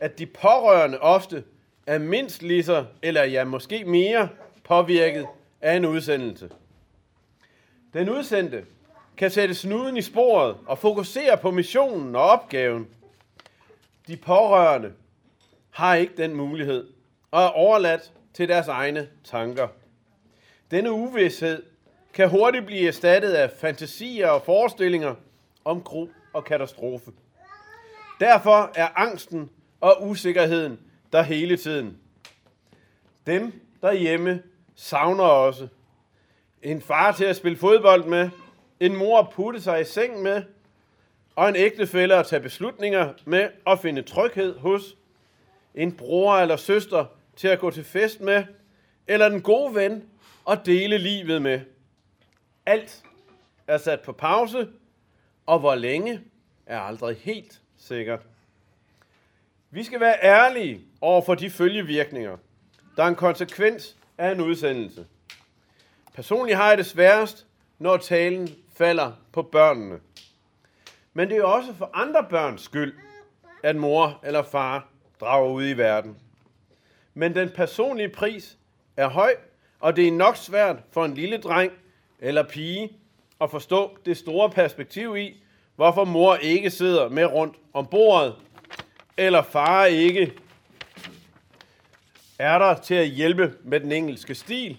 at 0.00 0.18
de 0.18 0.26
pårørende 0.26 1.00
ofte 1.00 1.44
er 1.86 1.98
mindst 1.98 2.42
lige 2.42 2.62
så, 2.62 2.84
eller 3.02 3.24
ja, 3.24 3.44
måske 3.44 3.84
mere 3.84 4.28
påvirket 4.64 5.26
af 5.60 5.76
en 5.76 5.84
udsendelse. 5.84 6.50
Den 7.92 8.08
udsendte 8.08 8.64
kan 9.16 9.30
sætte 9.30 9.54
snuden 9.54 9.96
i 9.96 10.02
sporet 10.02 10.56
og 10.66 10.78
fokusere 10.78 11.36
på 11.36 11.50
missionen 11.50 12.16
og 12.16 12.22
opgaven. 12.22 12.88
De 14.06 14.16
pårørende 14.16 14.92
har 15.70 15.94
ikke 15.94 16.16
den 16.16 16.34
mulighed 16.34 16.86
og 17.30 17.42
er 17.42 17.48
overladt 17.48 18.12
til 18.34 18.48
deres 18.48 18.68
egne 18.68 19.08
tanker. 19.24 19.68
Denne 20.70 20.92
uvidshed 20.92 21.73
kan 22.14 22.30
hurtigt 22.30 22.66
blive 22.66 22.88
erstattet 22.88 23.32
af 23.32 23.50
fantasier 23.50 24.28
og 24.28 24.42
forestillinger 24.42 25.14
om 25.64 25.82
gro 25.82 26.08
og 26.32 26.44
katastrofe. 26.44 27.10
Derfor 28.20 28.72
er 28.74 28.88
angsten 28.96 29.50
og 29.80 30.08
usikkerheden 30.08 30.78
der 31.12 31.22
hele 31.22 31.56
tiden. 31.56 31.98
Dem 33.26 33.52
derhjemme 33.82 34.42
savner 34.74 35.24
også 35.24 35.68
en 36.62 36.80
far 36.82 37.12
til 37.12 37.24
at 37.24 37.36
spille 37.36 37.58
fodbold 37.58 38.04
med, 38.04 38.30
en 38.80 38.96
mor 38.96 39.18
at 39.18 39.30
putte 39.30 39.60
sig 39.60 39.80
i 39.80 39.84
seng 39.84 40.22
med, 40.22 40.42
og 41.36 41.48
en 41.48 41.56
ægtefælle 41.56 42.14
at 42.14 42.26
tage 42.26 42.42
beslutninger 42.42 43.12
med 43.24 43.48
og 43.64 43.78
finde 43.78 44.02
tryghed 44.02 44.58
hos, 44.58 44.96
en 45.74 45.92
bror 45.96 46.36
eller 46.36 46.56
søster 46.56 47.04
til 47.36 47.48
at 47.48 47.58
gå 47.58 47.70
til 47.70 47.84
fest 47.84 48.20
med, 48.20 48.44
eller 49.08 49.28
den 49.28 49.42
gode 49.42 49.74
ven 49.74 50.04
at 50.50 50.60
dele 50.66 50.98
livet 50.98 51.42
med. 51.42 51.60
Alt 52.66 53.02
er 53.66 53.78
sat 53.78 54.00
på 54.00 54.12
pause, 54.12 54.68
og 55.46 55.58
hvor 55.58 55.74
længe 55.74 56.20
er 56.66 56.80
aldrig 56.80 57.16
helt 57.16 57.60
sikkert. 57.76 58.26
Vi 59.70 59.84
skal 59.84 60.00
være 60.00 60.16
ærlige 60.22 60.80
over 61.00 61.22
for 61.22 61.34
de 61.34 61.50
følgevirkninger, 61.50 62.36
der 62.96 63.02
er 63.02 63.08
en 63.08 63.14
konsekvens 63.14 63.96
af 64.18 64.32
en 64.32 64.40
udsendelse. 64.40 65.06
Personligt 66.14 66.56
har 66.56 66.68
jeg 66.68 66.78
det 66.78 66.86
sværest, 66.86 67.46
når 67.78 67.96
talen 67.96 68.48
falder 68.76 69.12
på 69.32 69.42
børnene. 69.42 70.00
Men 71.12 71.28
det 71.28 71.36
er 71.36 71.44
også 71.44 71.74
for 71.74 71.90
andre 71.94 72.26
børns 72.30 72.62
skyld, 72.62 72.94
at 73.62 73.76
mor 73.76 74.20
eller 74.24 74.42
far 74.42 74.88
drager 75.20 75.50
ud 75.50 75.68
i 75.68 75.72
verden. 75.72 76.16
Men 77.14 77.34
den 77.34 77.50
personlige 77.50 78.08
pris 78.08 78.58
er 78.96 79.08
høj, 79.08 79.36
og 79.80 79.96
det 79.96 80.08
er 80.08 80.12
nok 80.12 80.36
svært 80.36 80.76
for 80.92 81.04
en 81.04 81.14
lille 81.14 81.38
dreng 81.38 81.72
eller 82.24 82.42
pige 82.42 82.92
at 83.40 83.50
forstå 83.50 83.98
det 84.06 84.16
store 84.16 84.50
perspektiv 84.50 85.16
i, 85.16 85.42
hvorfor 85.76 86.04
mor 86.04 86.36
ikke 86.36 86.70
sidder 86.70 87.08
med 87.08 87.24
rundt 87.24 87.56
om 87.72 87.86
bordet, 87.86 88.34
eller 89.16 89.42
far 89.42 89.84
ikke 89.84 90.32
er 92.38 92.58
der 92.58 92.74
til 92.74 92.94
at 92.94 93.08
hjælpe 93.08 93.54
med 93.64 93.80
den 93.80 93.92
engelske 93.92 94.34
stil. 94.34 94.78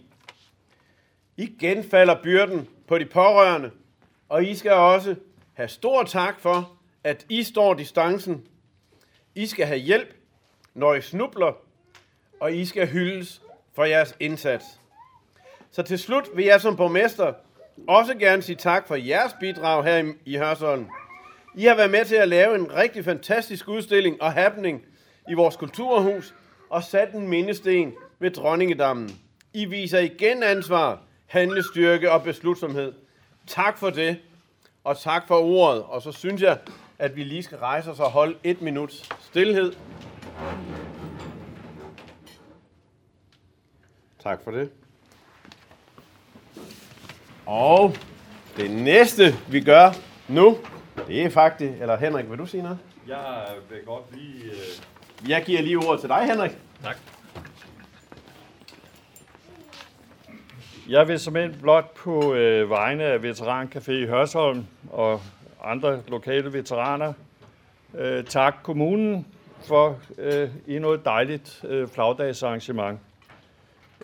Igen 1.38 1.84
falder 1.84 2.22
byrden 2.24 2.68
på 2.88 2.98
de 2.98 3.06
pårørende, 3.06 3.72
og 4.30 4.44
I 4.44 4.56
skal 4.56 4.72
også 4.72 5.16
have 5.54 5.70
stor 5.70 6.04
tak 6.04 6.40
for, 6.40 6.78
at 7.04 7.25
I 7.30 7.44
står 7.44 7.74
distancen. 7.74 8.48
I 9.36 9.46
skal 9.46 9.66
have 9.66 9.80
hjælp, 9.80 10.16
når 10.74 10.94
I 10.94 11.02
snubler, 11.02 11.54
og 12.40 12.54
I 12.54 12.66
skal 12.66 12.88
hyldes 12.88 13.42
for 13.74 13.84
jeres 13.84 14.16
indsats. 14.20 14.66
Så 15.75 15.84
til 15.84 16.00
slut 16.00 16.29
vil 16.36 16.46
jeg 16.46 16.62
som 16.62 16.75
borgmester 16.75 17.34
også 17.88 18.15
gerne 18.15 18.41
sige 18.41 18.55
tak 18.55 18.88
for 18.88 18.96
jeres 18.96 19.36
bidrag 19.39 19.84
her 19.84 20.13
i 20.25 20.38
Hørsholm. 20.38 20.88
I 21.55 21.65
har 21.65 21.75
været 21.75 21.91
med 21.91 22.05
til 22.05 22.15
at 22.15 22.27
lave 22.27 22.55
en 22.55 22.74
rigtig 22.74 23.05
fantastisk 23.05 23.67
udstilling 23.67 24.22
og 24.22 24.34
happening 24.34 24.86
i 25.29 25.34
vores 25.34 25.55
kulturhus 25.55 26.36
og 26.70 26.84
sat 26.84 27.13
en 27.13 27.27
mindesten 27.27 27.94
ved 28.20 28.32
Dronningedammen. 28.32 29.12
I 29.53 29.65
viser 29.65 30.00
igen 30.00 30.44
ansvar, 30.44 31.01
handlestyrke 31.25 32.12
og 32.12 32.24
beslutsomhed. 32.24 32.94
Tak 33.48 33.77
for 33.77 33.89
det, 33.89 34.17
og 34.84 34.98
tak 35.00 35.27
for 35.27 35.36
ordet. 35.36 35.84
Og 35.84 36.01
så 36.01 36.12
synes 36.12 36.41
jeg, 36.41 36.58
at 37.00 37.15
vi 37.15 37.24
lige 37.24 37.44
skal 37.44 37.58
rejse 37.58 37.91
os 37.91 38.00
og 38.00 38.12
holde 38.12 38.38
et 38.44 38.62
minuts 38.62 39.10
stillhed. 39.20 39.74
Tak 44.20 44.44
for 44.44 44.51
det. 44.51 44.72
Og 47.46 47.96
det 48.58 48.72
næste, 48.72 49.36
vi 49.48 49.62
gør 49.62 49.92
nu, 50.28 50.58
det 51.08 51.24
er 51.24 51.30
faktisk... 51.30 51.72
Eller 51.82 51.98
Henrik, 51.98 52.30
vil 52.30 52.38
du 52.38 52.46
sige 52.46 52.64
noget? 52.64 52.80
Jeg 53.08 53.46
vil 53.70 53.80
godt 53.86 54.04
lige... 54.16 54.44
Øh... 54.46 55.30
Jeg 55.30 55.44
giver 55.46 55.62
lige 55.62 55.78
ordet 55.78 56.00
til 56.00 56.10
dig, 56.10 56.25
Henrik. 56.25 56.52
Tak. 56.84 56.98
Jeg 60.90 61.08
vil 61.08 61.20
simpelthen 61.20 61.62
blot 61.62 61.94
på 61.96 62.34
øh, 62.34 62.70
vegne 62.70 63.04
af 63.04 63.18
Veterancafé 63.18 63.92
i 63.92 64.06
Hørsholm 64.06 64.66
og 64.92 65.22
andre 65.64 66.02
lokale 66.08 66.54
veteraner 66.54 67.14
øh, 67.98 68.24
takke 68.24 68.60
kommunen 68.64 69.28
for 69.68 70.00
øh, 70.18 70.50
endnu 70.68 70.90
et 70.90 71.06
dejligt 71.06 71.66
øh, 71.68 71.88
flagdagsarrangement. 71.88 73.00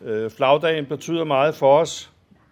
Øh, 0.02 0.32
flagdagen 0.32 0.86
betyder 0.86 1.24
meget 1.24 1.56
for 1.56 1.80
os, 1.80 2.11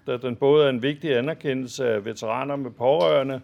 da 0.09 0.17
den 0.17 0.35
både 0.35 0.65
er 0.65 0.69
en 0.69 0.81
vigtig 0.81 1.17
anerkendelse 1.17 1.89
af 1.89 2.05
veteraner 2.05 2.55
med 2.55 2.71
pårørende, 2.71 3.41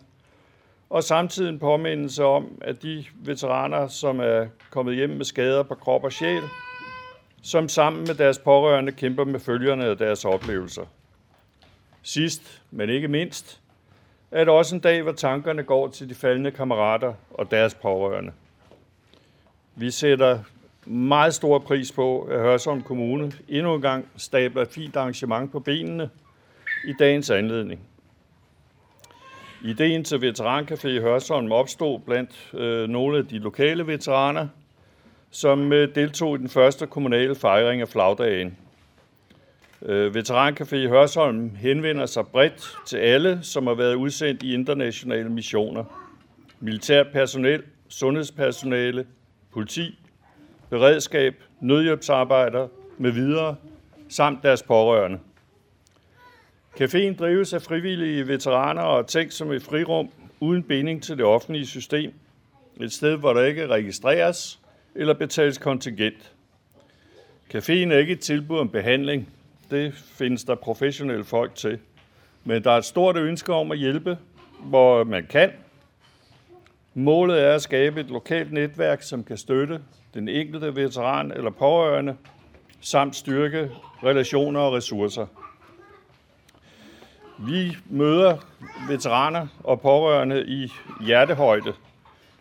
og 0.89 1.03
samtidig 1.03 1.49
en 1.49 1.59
påmindelse 1.59 2.23
om, 2.23 2.57
at 2.61 2.83
de 2.83 3.05
veteraner, 3.15 3.87
som 3.87 4.19
er 4.19 4.47
kommet 4.69 4.95
hjem 4.95 5.09
med 5.09 5.25
skader 5.25 5.63
på 5.63 5.75
krop 5.75 6.03
og 6.03 6.11
sjæl, 6.11 6.41
som 7.41 7.69
sammen 7.69 8.01
med 8.07 8.15
deres 8.15 8.39
pårørende 8.39 8.91
kæmper 8.91 9.23
med 9.23 9.39
følgerne 9.39 9.85
af 9.85 9.97
deres 9.97 10.25
oplevelser. 10.25 10.85
Sidst, 12.03 12.61
men 12.71 12.89
ikke 12.89 13.07
mindst, 13.07 13.61
er 14.31 14.43
det 14.43 14.53
også 14.53 14.75
en 14.75 14.81
dag, 14.81 15.01
hvor 15.01 15.11
tankerne 15.11 15.63
går 15.63 15.87
til 15.87 16.09
de 16.09 16.15
faldende 16.15 16.51
kammerater 16.51 17.13
og 17.31 17.51
deres 17.51 17.73
pårørende. 17.73 18.31
Vi 19.75 19.91
sætter 19.91 20.39
meget 20.85 21.33
stor 21.33 21.59
pris 21.59 21.91
på, 21.91 22.21
at 22.21 22.39
Hørsholm 22.39 22.81
Kommune 22.81 23.31
endnu 23.47 23.75
en 23.75 23.81
gang 23.81 24.07
stabler 24.17 24.61
et 24.61 24.67
fint 24.67 24.95
arrangement 24.95 25.51
på 25.51 25.59
benene 25.59 26.09
i 26.85 26.93
dagens 26.99 27.29
anledning. 27.29 27.79
Ideen 29.63 30.03
til 30.03 30.17
Veterancafé 30.17 30.87
i 30.87 30.99
Hørsholm 30.99 31.51
opstod 31.51 31.99
blandt 31.99 32.49
øh, 32.53 32.89
nogle 32.89 33.17
af 33.17 33.27
de 33.27 33.39
lokale 33.39 33.87
veteraner, 33.87 34.47
som 35.31 35.73
øh, 35.73 35.95
deltog 35.95 36.35
i 36.35 36.39
den 36.39 36.49
første 36.49 36.87
kommunale 36.87 37.35
fejring 37.35 37.81
af 37.81 37.87
flagdagen. 37.87 38.57
Øh, 39.81 40.15
Veterancafé 40.15 40.75
i 40.75 40.87
Hørsholm 40.87 41.55
henvender 41.55 42.05
sig 42.05 42.27
bredt 42.27 42.77
til 42.87 42.97
alle, 42.97 43.39
som 43.41 43.67
har 43.67 43.73
været 43.73 43.95
udsendt 43.95 44.43
i 44.43 44.53
internationale 44.53 45.29
missioner. 45.29 45.83
Militært 46.59 47.07
personel, 47.13 47.63
sundhedspersonale, 47.89 49.05
politi, 49.53 49.99
beredskab, 50.69 51.43
nødhjælpsarbejdere 51.59 52.67
med 52.97 53.11
videre, 53.11 53.55
samt 54.09 54.43
deres 54.43 54.63
pårørende. 54.63 55.19
Caféen 56.81 57.15
drives 57.15 57.53
af 57.53 57.61
frivillige 57.61 58.27
veteraner 58.27 58.81
og 58.81 58.99
er 58.99 59.03
tænkt 59.03 59.33
som 59.33 59.51
et 59.51 59.63
frirum 59.63 60.09
uden 60.39 60.63
binding 60.63 61.03
til 61.03 61.17
det 61.17 61.25
offentlige 61.25 61.65
system. 61.65 62.13
Et 62.81 62.93
sted, 62.93 63.17
hvor 63.17 63.33
der 63.33 63.43
ikke 63.43 63.67
registreres 63.67 64.59
eller 64.95 65.13
betales 65.13 65.57
kontingent. 65.57 66.31
Caféen 67.53 67.91
er 67.93 67.97
ikke 67.97 68.13
et 68.13 68.19
tilbud 68.19 68.59
om 68.59 68.69
behandling. 68.69 69.29
Det 69.71 69.93
findes 69.93 70.43
der 70.43 70.55
professionelle 70.55 71.23
folk 71.23 71.55
til. 71.55 71.79
Men 72.43 72.63
der 72.63 72.71
er 72.71 72.77
et 72.77 72.85
stort 72.85 73.17
ønske 73.17 73.53
om 73.53 73.71
at 73.71 73.77
hjælpe, 73.77 74.17
hvor 74.59 75.03
man 75.03 75.25
kan. 75.29 75.51
Målet 76.93 77.41
er 77.41 77.53
at 77.53 77.61
skabe 77.61 77.99
et 77.99 78.09
lokalt 78.09 78.51
netværk, 78.51 79.01
som 79.01 79.23
kan 79.23 79.37
støtte 79.37 79.81
den 80.13 80.29
enkelte 80.29 80.75
veteran 80.75 81.31
eller 81.31 81.51
pårørende, 81.51 82.15
samt 82.81 83.15
styrke 83.15 83.71
relationer 84.03 84.59
og 84.59 84.73
ressourcer. 84.73 85.44
Vi 87.37 87.77
møder 87.85 88.37
veteraner 88.89 89.47
og 89.63 89.81
pårørende 89.81 90.45
i 90.47 90.71
hjertehøjde 91.05 91.73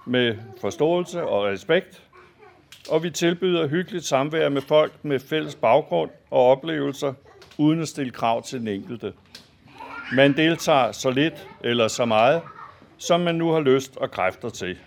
med 0.07 0.37
forståelse 0.61 1.23
og 1.23 1.45
respekt, 1.45 2.03
og 2.91 3.03
vi 3.03 3.11
tilbyder 3.11 3.69
hyggeligt 3.69 4.05
samvær 4.05 4.49
med 4.49 4.63
folk 4.63 4.93
med 5.03 5.21
fælles 5.21 5.55
baggrund 5.55 6.11
og 6.31 6.51
oplevelser, 6.51 7.13
uden 7.59 7.81
at 7.81 7.89
stille 7.89 8.13
krav 8.13 8.43
til 8.43 8.61
den 8.61 8.69
enkelte. 8.69 9.13
Man 10.13 10.37
deltager 10.37 10.93
så 10.93 11.11
lidt 11.11 11.49
eller 11.61 11.89
så 11.89 12.05
meget, 12.05 12.43
som 12.99 13.21
man 13.21 13.35
nu 13.35 13.51
har 13.51 13.61
lyst 13.61 13.97
og 13.97 14.11
kræfter 14.11 14.49
til. 14.49 14.79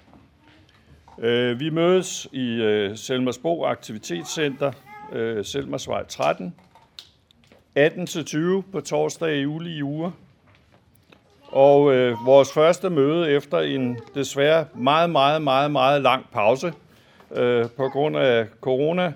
Øh, 1.20 1.60
vi 1.60 1.70
mødes 1.70 2.28
i 2.32 2.62
øh, 2.62 2.98
Selmersbo 2.98 3.66
Aktivitetscenter, 3.66 4.72
øh, 5.14 5.46
Selmersvej 5.46 6.06
13, 6.06 6.56
18-20 7.78 8.62
på 8.72 8.82
torsdag 8.82 9.36
i 9.36 9.42
juli 9.42 9.78
i 9.78 9.84
uger. 9.84 10.12
Og 11.48 11.94
øh, 11.94 12.26
vores 12.26 12.54
første 12.54 12.90
møde 12.90 13.32
efter 13.32 13.60
en 13.60 13.98
desværre 14.16 14.66
meget, 14.76 15.10
meget, 15.10 15.42
meget, 15.42 15.72
meget 15.72 16.02
lang 16.02 16.26
pause 16.32 16.74
øh, 17.36 17.66
på 17.78 17.90
grund 17.90 18.18
af 18.18 18.48
corona, 18.62 19.14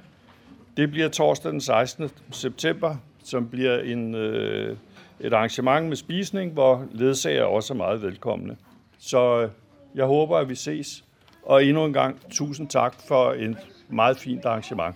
det 0.78 0.91
bliver 0.91 1.10
torsdag 1.10 1.52
den 1.52 1.62
16. 1.62 2.10
september, 2.32 2.95
som 3.24 3.50
bliver 3.50 3.80
en, 3.80 4.15
øh, 4.15 4.78
et 5.19 5.34
arrangement 5.34 5.88
med 5.88 5.95
spisning, 5.95 6.54
hvor 6.54 6.86
ledsager 6.91 7.43
også 7.43 7.74
er 7.74 7.78
meget 7.78 8.02
velkomne. 8.02 8.58
Så 9.00 9.41
øh, 9.41 9.50
jeg 9.95 10.06
håber, 10.06 10.38
at 10.38 10.50
vi 10.50 10.56
ses. 10.56 11.04
Og 11.43 11.65
endnu 11.65 11.86
en 11.86 11.93
gang 11.93 12.19
tusind 12.32 12.67
tak 12.67 12.95
for 13.08 13.32
et 13.32 13.58
meget 13.89 14.17
fint 14.17 14.45
arrangement. 14.45 14.95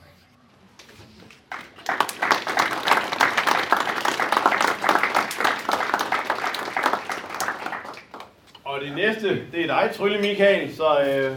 Næste, 8.95 9.29
det 9.51 9.61
er 9.61 9.67
dig, 9.67 9.91
Trylle 9.95 10.21
Michael, 10.21 10.75
så 10.75 10.99
øh, 11.01 11.31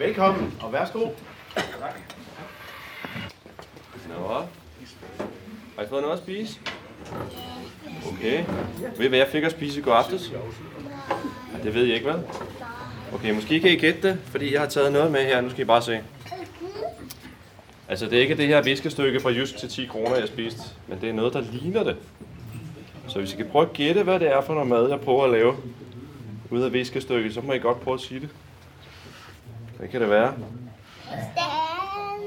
velkommen 0.00 0.54
og 0.60 0.72
værsgo. 0.72 0.98
Nå. 4.08 4.28
Har 5.76 5.84
I 5.84 5.88
fået 5.88 6.02
noget 6.02 6.16
at 6.16 6.22
spise? 6.22 6.60
Okay. 8.12 8.44
Ved 8.96 9.06
I, 9.06 9.08
hvad 9.08 9.18
jeg 9.18 9.28
fik 9.28 9.44
at 9.44 9.50
spise 9.50 9.80
i 9.80 9.82
går 9.82 9.92
aftes? 9.92 10.32
Ja, 10.32 11.62
det 11.62 11.74
ved 11.74 11.84
jeg 11.84 11.94
ikke, 11.94 12.10
hvad? 12.10 12.20
Okay, 13.14 13.34
måske 13.34 13.60
kan 13.60 13.70
I 13.70 13.76
gætte 13.76 14.08
det, 14.08 14.18
fordi 14.24 14.52
jeg 14.52 14.60
har 14.60 14.68
taget 14.68 14.92
noget 14.92 15.12
med 15.12 15.20
her. 15.20 15.40
Nu 15.40 15.50
skal 15.50 15.62
I 15.62 15.64
bare 15.64 15.82
se. 15.82 16.00
Altså, 17.88 18.06
det 18.06 18.18
er 18.18 18.20
ikke 18.20 18.36
det 18.36 18.46
her 18.46 18.62
viskestykke 18.62 19.20
fra 19.20 19.30
Jysk 19.30 19.56
til 19.56 19.68
10 19.68 19.86
kroner, 19.86 20.16
jeg 20.16 20.28
spiste, 20.28 20.60
men 20.86 21.00
det 21.00 21.08
er 21.08 21.12
noget, 21.12 21.32
der 21.32 21.40
ligner 21.52 21.82
det. 21.82 21.96
Så 23.08 23.18
hvis 23.18 23.32
I 23.32 23.36
kan 23.36 23.48
prøve 23.52 23.64
at 23.64 23.72
gætte, 23.72 24.02
hvad 24.02 24.20
det 24.20 24.32
er 24.32 24.40
for 24.40 24.54
noget 24.54 24.68
mad, 24.68 24.88
jeg 24.88 25.00
prøver 25.00 25.24
at 25.24 25.30
lave 25.30 25.56
ud 26.50 26.62
af 26.62 26.72
viskestykket, 26.72 27.34
så 27.34 27.40
må 27.40 27.52
I 27.52 27.58
godt 27.58 27.80
prøve 27.80 27.94
at 27.94 28.00
sige 28.00 28.20
det. 28.20 28.28
Hvad 29.78 29.88
kan 29.88 30.00
det 30.00 30.10
være? 30.10 30.34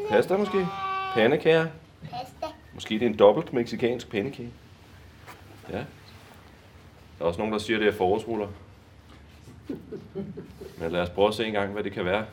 Pasta 0.09 0.37
måske? 0.37 0.67
Pandekager? 1.13 1.67
Måske 2.73 2.93
det 2.93 3.01
er 3.01 3.09
en 3.09 3.17
dobbelt 3.17 3.53
meksikansk 3.53 4.11
pandekage. 4.11 4.49
Ja. 5.71 5.77
Der 5.77 5.83
er 7.19 7.25
også 7.25 7.39
nogen, 7.39 7.53
der 7.53 7.59
siger, 7.59 7.77
at 7.77 7.81
det 7.81 7.93
er 7.93 7.97
forårsruller. 7.97 8.47
Men 10.77 10.91
lad 10.91 11.01
os 11.01 11.09
prøve 11.09 11.27
at 11.27 11.33
se 11.33 11.45
en 11.45 11.53
gang, 11.53 11.73
hvad 11.73 11.83
det 11.83 11.91
kan 11.91 12.05
være. 12.05 12.25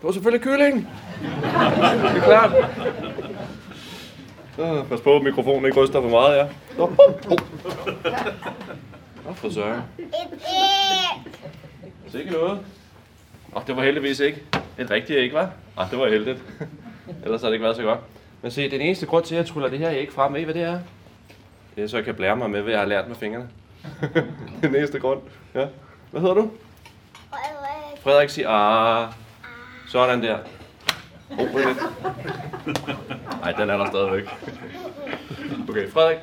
Det 0.00 0.06
var 0.06 0.12
selvfølgelig 0.12 0.44
kylling. 0.44 0.76
Det 0.76 2.16
er 2.16 2.24
klart. 2.24 2.52
Så, 4.56 4.84
pas 4.88 5.00
på, 5.00 5.16
at 5.16 5.22
mikrofonen 5.22 5.64
ikke 5.64 5.80
ryster 5.82 6.02
for 6.02 6.08
meget, 6.08 6.36
ja. 6.36 6.48
Nå, 6.78 6.84
oh, 6.84 6.98
oh. 7.30 7.38
Nå, 9.26 9.32
for 9.32 9.50
søren. 9.50 9.82
Sikke 12.08 12.30
noget. 12.30 12.60
Åh, 13.56 13.62
det 13.66 13.76
var 13.76 13.82
heldigvis 13.82 14.20
ikke 14.20 14.42
et 14.78 14.90
rigtigt 14.90 15.18
æg, 15.18 15.32
hva'? 15.34 15.46
Ah, 15.76 15.90
det 15.90 15.98
var 15.98 16.08
heldigt. 16.08 16.38
Ellers 17.24 17.40
har 17.40 17.48
det 17.48 17.54
ikke 17.54 17.64
været 17.64 17.76
så 17.76 17.82
godt. 17.82 17.98
Men 18.42 18.50
se, 18.50 18.70
den 18.70 18.80
eneste 18.80 19.06
grund 19.06 19.24
til, 19.24 19.34
at 19.34 19.38
jeg 19.38 19.46
tryller 19.46 19.68
det 19.68 19.78
her 19.78 19.90
æg 19.90 20.12
frem, 20.12 20.34
ved 20.34 20.40
I, 20.40 20.44
hvad 20.44 20.54
det 20.54 20.62
er? 20.62 20.78
Det 21.76 21.84
er 21.84 21.88
så, 21.88 21.96
jeg 21.96 22.04
kan 22.04 22.14
blære 22.14 22.36
mig 22.36 22.50
med, 22.50 22.60
hvad 22.62 22.72
jeg 22.72 22.80
har 22.80 22.86
lært 22.86 23.08
med 23.08 23.16
fingrene. 23.16 23.48
den 24.62 24.76
eneste 24.76 24.98
grund. 24.98 25.20
Ja. 25.54 25.66
Hvad 26.10 26.20
hedder 26.20 26.34
du? 26.34 26.50
Frederik 28.02 28.30
siger, 28.30 28.48
ah. 28.48 29.12
Sådan 29.88 30.22
der. 30.22 30.38
Oh, 31.30 31.38
vent 31.38 31.66
lidt. 31.66 31.78
Nej, 33.40 33.52
den 33.52 33.70
er 33.70 33.76
der 33.76 33.86
stadigvæk. 33.86 34.24
Okay, 35.68 35.90
Frederik. 35.90 36.18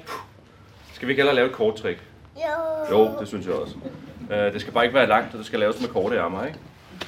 Skal 0.93 1.07
vi 1.07 1.11
ikke 1.11 1.19
hellere 1.19 1.35
lave 1.35 1.47
et 1.47 1.53
kort 1.53 1.75
trick? 1.75 1.99
Jo. 2.37 2.97
Jo, 2.97 3.19
det 3.19 3.27
synes 3.27 3.45
jeg 3.45 3.53
også. 3.53 3.75
Uh, 4.21 4.29
det 4.29 4.61
skal 4.61 4.73
bare 4.73 4.85
ikke 4.85 4.95
være 4.95 5.07
langt, 5.07 5.33
og 5.33 5.37
det 5.37 5.45
skal 5.45 5.59
laves 5.59 5.81
med 5.81 5.89
korte 5.89 6.15
ærmer, 6.15 6.45
ikke? 6.45 6.59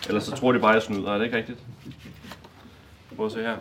Ellers 0.07 0.23
så 0.23 0.31
tror 0.31 0.51
de 0.51 0.59
bare, 0.59 0.71
at 0.71 0.75
jeg 0.75 0.83
snyder. 0.83 1.13
Er 1.13 1.17
det 1.17 1.25
ikke 1.25 1.37
rigtigt? 1.37 1.59
Prøv 3.15 3.25
at 3.25 3.31
se 3.31 3.39
her. 3.41 3.57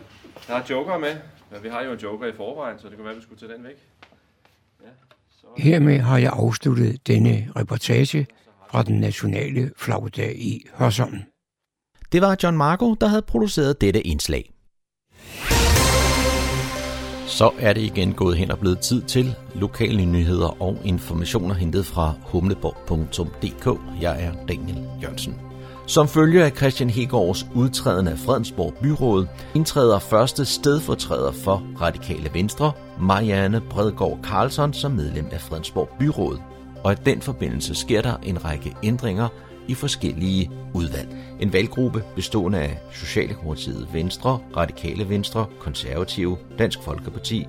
Jeg 0.49 0.57
har 0.57 0.67
joker 0.71 0.99
med. 0.99 1.17
Men 1.51 1.63
vi 1.63 1.69
har 1.69 1.83
jo 1.83 1.93
en 1.93 1.99
joker 1.99 2.27
i 2.27 2.33
forvejen, 2.33 2.79
så 2.79 2.89
det 2.89 2.97
kan 2.97 3.05
være, 3.05 3.13
at 3.13 3.19
vi 3.19 3.23
skulle 3.23 3.41
tage 3.41 3.53
den 3.53 3.65
væk. 3.65 3.77
Ja, 4.83 4.89
så... 5.31 5.47
Hermed 5.57 5.99
har 5.99 6.19
jeg 6.19 6.33
afsluttet 6.33 7.07
denne 7.07 7.53
reportage 7.57 8.27
fra 8.71 8.83
den 8.83 9.01
nationale 9.01 9.71
flagdag 9.77 10.37
i 10.37 10.67
Hørsholm. 10.75 11.19
Det 12.13 12.23
var 12.23 12.37
John 12.43 12.57
Marco, 12.57 12.95
der 12.95 13.07
havde 13.07 13.23
produceret 13.23 13.81
dette 13.81 14.03
indslag. 14.03 14.51
Så 17.29 17.51
er 17.59 17.73
det 17.73 17.81
igen 17.81 18.13
gået 18.13 18.37
hen 18.37 18.51
og 18.51 18.59
blevet 18.59 18.79
tid 18.79 19.03
til 19.03 19.35
lokale 19.55 20.05
nyheder 20.05 20.63
og 20.63 20.77
informationer 20.85 21.55
hentet 21.55 21.87
fra 21.87 22.13
humleborg.dk. 22.25 23.81
Jeg 24.03 24.23
er 24.25 24.33
Daniel 24.49 24.89
Jørgensen. 25.03 25.35
Som 25.87 26.09
følge 26.09 26.45
af 26.45 26.53
Christian 26.57 26.91
Hegårds 26.91 27.47
udtræden 27.55 28.09
af 28.09 28.19
Fredensborg 28.19 28.75
Byråd, 28.83 29.27
indtræder 29.55 29.99
første 29.99 30.45
stedfortræder 30.45 31.33
for 31.33 31.63
Radikale 31.81 32.31
Venstre, 32.35 32.73
Marianne 33.01 33.61
Bredgaard 33.61 34.19
Karlsson, 34.25 34.73
som 34.73 34.93
medlem 34.93 35.27
af 35.33 35.41
Fredensborg 35.41 35.89
Byråd. 35.99 36.39
Og 36.85 36.93
i 36.93 36.97
den 37.07 37.23
forbindelse 37.23 37.75
sker 37.75 38.03
der 38.03 38.17
en 38.23 38.45
række 38.45 38.77
ændringer 38.83 39.29
i 39.69 39.75
forskellige 39.75 40.51
udvalg. 40.75 41.17
En 41.41 41.53
valggruppe 41.53 42.05
bestående 42.15 42.59
af 42.59 42.79
Socialdemokratiet 42.93 43.89
Venstre, 43.93 44.39
Radikale 44.57 45.09
Venstre, 45.09 45.47
Konservative, 45.59 46.37
Dansk 46.59 46.83
Folkeparti, 46.83 47.47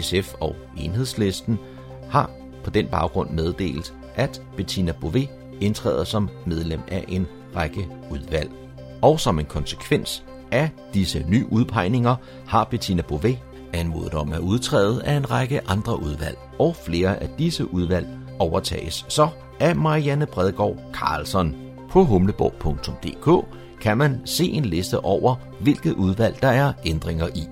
SF 0.00 0.34
og 0.40 0.56
Enhedslisten 0.76 1.58
har 2.10 2.30
på 2.64 2.70
den 2.70 2.86
baggrund 2.86 3.30
meddelt, 3.30 3.94
at 4.14 4.42
Bettina 4.56 4.92
Bové 4.92 5.28
indtræder 5.60 6.04
som 6.04 6.28
medlem 6.46 6.80
af 6.88 7.04
en 7.08 7.26
række 7.56 7.88
udvalg. 8.10 8.50
Og 9.02 9.20
som 9.20 9.38
en 9.38 9.44
konsekvens 9.44 10.24
af 10.50 10.70
disse 10.94 11.24
nye 11.28 11.46
udpegninger 11.52 12.16
har 12.46 12.64
Bettina 12.64 13.02
Bové 13.12 13.36
anmodet 13.72 14.14
om 14.14 14.32
at 14.32 14.40
udtræde 14.40 15.04
af 15.04 15.14
en 15.14 15.30
række 15.30 15.60
andre 15.68 16.02
udvalg, 16.02 16.38
og 16.58 16.76
flere 16.76 17.22
af 17.22 17.28
disse 17.38 17.74
udvalg 17.74 18.06
overtages 18.38 19.04
så 19.08 19.28
af 19.60 19.76
Marianne 19.76 20.26
Bredgaard 20.26 20.76
Carlson. 20.92 21.56
På 21.90 22.04
humleborg.dk 22.04 23.46
kan 23.80 23.98
man 23.98 24.20
se 24.24 24.44
en 24.44 24.64
liste 24.64 25.00
over, 25.00 25.34
hvilket 25.60 25.92
udvalg 25.92 26.42
der 26.42 26.48
er 26.48 26.72
ændringer 26.86 27.28
i. 27.34 27.48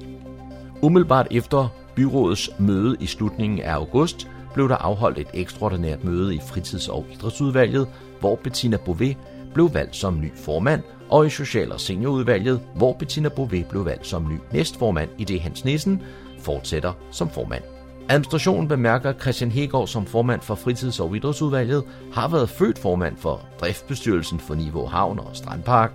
Umiddelbart 0.82 1.26
efter 1.30 1.68
byrådets 1.94 2.50
møde 2.58 2.96
i 3.00 3.06
slutningen 3.06 3.60
af 3.60 3.72
august 3.72 4.28
blev 4.54 4.68
der 4.68 4.76
afholdt 4.76 5.18
et 5.18 5.28
ekstraordinært 5.34 6.04
møde 6.04 6.34
i 6.34 6.38
fritids- 6.38 6.88
og 6.88 7.06
idrætsudvalget, 7.12 7.88
hvor 8.20 8.36
Bettina 8.36 8.76
Bové 8.88 9.14
blev 9.54 9.74
valgt 9.74 9.96
som 9.96 10.20
ny 10.20 10.32
formand, 10.36 10.82
og 11.10 11.26
i 11.26 11.30
Social- 11.30 11.72
og 11.72 11.80
Seniorudvalget, 11.80 12.60
hvor 12.74 12.92
Bettina 12.92 13.28
Bové 13.28 13.68
blev 13.70 13.84
valgt 13.84 14.06
som 14.06 14.28
ny 14.28 14.38
næstformand, 14.52 15.10
i 15.18 15.24
det 15.24 15.40
Hans 15.40 15.64
Nissen 15.64 16.02
fortsætter 16.40 16.92
som 17.10 17.30
formand. 17.30 17.77
Administrationen 18.08 18.68
bemærker, 18.68 19.10
at 19.10 19.20
Christian 19.20 19.50
Hegård 19.50 19.88
som 19.88 20.06
formand 20.06 20.40
for 20.40 20.54
fritids- 20.54 21.00
og 21.00 21.16
idrætsudvalget 21.16 21.84
har 22.12 22.28
været 22.28 22.48
født 22.48 22.78
formand 22.78 23.16
for 23.16 23.40
driftbestyrelsen 23.60 24.40
for 24.40 24.54
Niveau 24.54 24.86
Havn 24.86 25.18
og 25.18 25.30
Strandpark. 25.32 25.92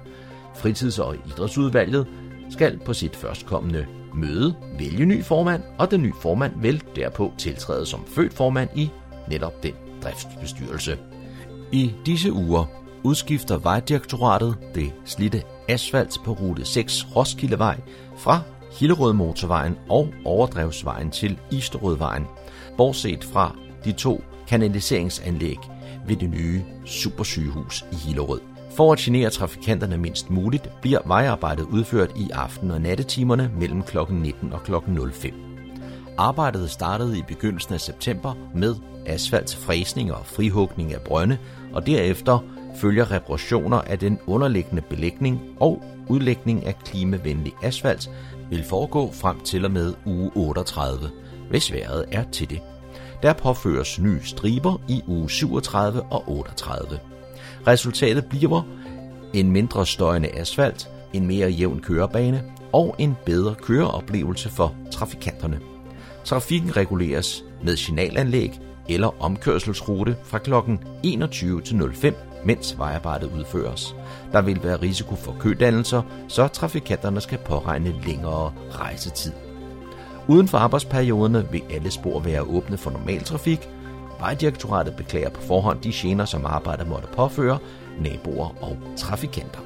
Fritids- 0.55 0.99
og 0.99 1.15
idrætsudvalget 1.15 2.07
skal 2.49 2.79
på 2.85 2.93
sit 2.93 3.15
førstkommende 3.15 3.85
møde 4.13 4.55
vælge 4.79 5.05
ny 5.05 5.23
formand, 5.23 5.63
og 5.77 5.91
den 5.91 6.01
nye 6.01 6.13
formand 6.21 6.53
vil 6.61 6.83
derpå 6.95 7.33
tiltræde 7.37 7.85
som 7.85 8.05
født 8.07 8.33
formand 8.33 8.69
i 8.75 8.91
netop 9.27 9.63
den 9.63 9.73
driftsbestyrelse. 10.03 10.97
I 11.71 11.93
disse 12.05 12.33
uger 12.33 12.65
udskifter 13.03 13.57
Vejdirektoratet 13.57 14.57
det 14.75 14.93
slitte 15.05 15.43
asfalt 15.67 16.17
på 16.25 16.31
rute 16.31 16.65
6 16.65 17.07
Roskildevej 17.15 17.79
fra 18.17 18.41
Hillerød 18.79 19.13
Motorvejen 19.13 19.77
og 19.89 20.13
Overdrevsvejen 20.25 21.11
til 21.11 21.39
Isterødvejen, 21.51 22.27
bortset 22.77 23.23
fra 23.23 23.55
de 23.85 23.91
to 23.91 24.23
kanaliseringsanlæg 24.47 25.57
ved 26.07 26.15
det 26.15 26.29
nye 26.29 26.61
supersygehus 26.85 27.85
i 27.91 27.95
Hillerød. 27.95 28.39
For 28.75 28.93
at 28.93 28.99
genere 28.99 29.29
trafikanterne 29.29 29.97
mindst 29.97 30.29
muligt, 30.29 30.69
bliver 30.81 30.99
vejarbejdet 31.05 31.63
udført 31.63 32.11
i 32.15 32.29
aften- 32.33 32.71
og 32.71 32.81
nattetimerne 32.81 33.51
mellem 33.59 33.81
kl. 33.81 33.97
19 34.09 34.53
og 34.53 34.63
kl. 34.63 34.73
05. 35.13 35.33
Arbejdet 36.17 36.71
startede 36.71 37.17
i 37.17 37.21
begyndelsen 37.27 37.73
af 37.73 37.81
september 37.81 38.33
med 38.55 38.75
asfaltfræsning 39.05 40.13
og 40.13 40.25
frihugning 40.25 40.93
af 40.93 41.01
brønde, 41.01 41.37
og 41.73 41.87
derefter 41.87 42.39
følger 42.75 43.11
reparationer 43.11 43.77
af 43.77 43.99
den 43.99 44.19
underliggende 44.27 44.81
belægning 44.81 45.41
og 45.59 45.83
udlægning 46.07 46.65
af 46.65 46.79
klimavenlig 46.79 47.53
asfalt 47.63 48.09
vil 48.53 48.63
foregå 48.63 49.11
frem 49.11 49.39
til 49.39 49.65
og 49.65 49.71
med 49.71 49.93
uge 50.05 50.31
38, 50.35 51.09
hvis 51.49 51.73
vejret 51.73 52.05
er 52.11 52.23
til 52.31 52.49
det. 52.49 52.61
Der 53.23 53.33
påføres 53.33 53.99
nye 53.99 54.23
striber 54.23 54.81
i 54.87 55.01
uge 55.07 55.29
37 55.29 56.01
og 56.01 56.23
38. 56.27 56.99
Resultatet 57.67 58.25
bliver 58.25 58.61
en 59.33 59.51
mindre 59.51 59.85
støjende 59.85 60.29
asfalt, 60.39 60.89
en 61.13 61.27
mere 61.27 61.49
jævn 61.49 61.79
kørebane 61.79 62.43
og 62.73 62.95
en 62.99 63.15
bedre 63.25 63.55
køreoplevelse 63.55 64.49
for 64.49 64.75
trafikanterne. 64.91 65.59
Trafikken 66.23 66.77
reguleres 66.77 67.43
med 67.63 67.77
signalanlæg 67.77 68.59
eller 68.89 69.23
omkørselsrute 69.23 70.15
fra 70.23 70.37
kl. 70.37 70.53
21 71.03 71.61
til 71.61 71.93
05, 71.93 72.15
mens 72.45 72.79
vejarbejdet 72.79 73.29
udføres. 73.37 73.95
Der 74.31 74.41
vil 74.41 74.63
være 74.63 74.81
risiko 74.81 75.15
for 75.15 75.35
kødannelser, 75.39 76.01
så 76.27 76.47
trafikanterne 76.47 77.21
skal 77.21 77.37
påregne 77.37 77.95
længere 78.05 78.53
rejsetid. 78.71 79.31
Uden 80.27 80.47
for 80.47 80.57
arbejdsperioderne 80.57 81.47
vil 81.51 81.63
alle 81.73 81.91
spor 81.91 82.19
være 82.19 82.41
åbne 82.41 82.77
for 82.77 82.91
normal 82.91 83.23
trafik. 83.23 83.69
Vejdirektoratet 84.19 84.95
beklager 84.95 85.29
på 85.29 85.41
forhånd 85.41 85.81
de 85.81 85.91
gener, 85.93 86.25
som 86.25 86.45
arbejdet 86.45 86.87
måtte 86.87 87.07
påføre 87.15 87.57
naboer 87.99 88.63
og 88.63 88.77
trafikanter. 88.97 89.59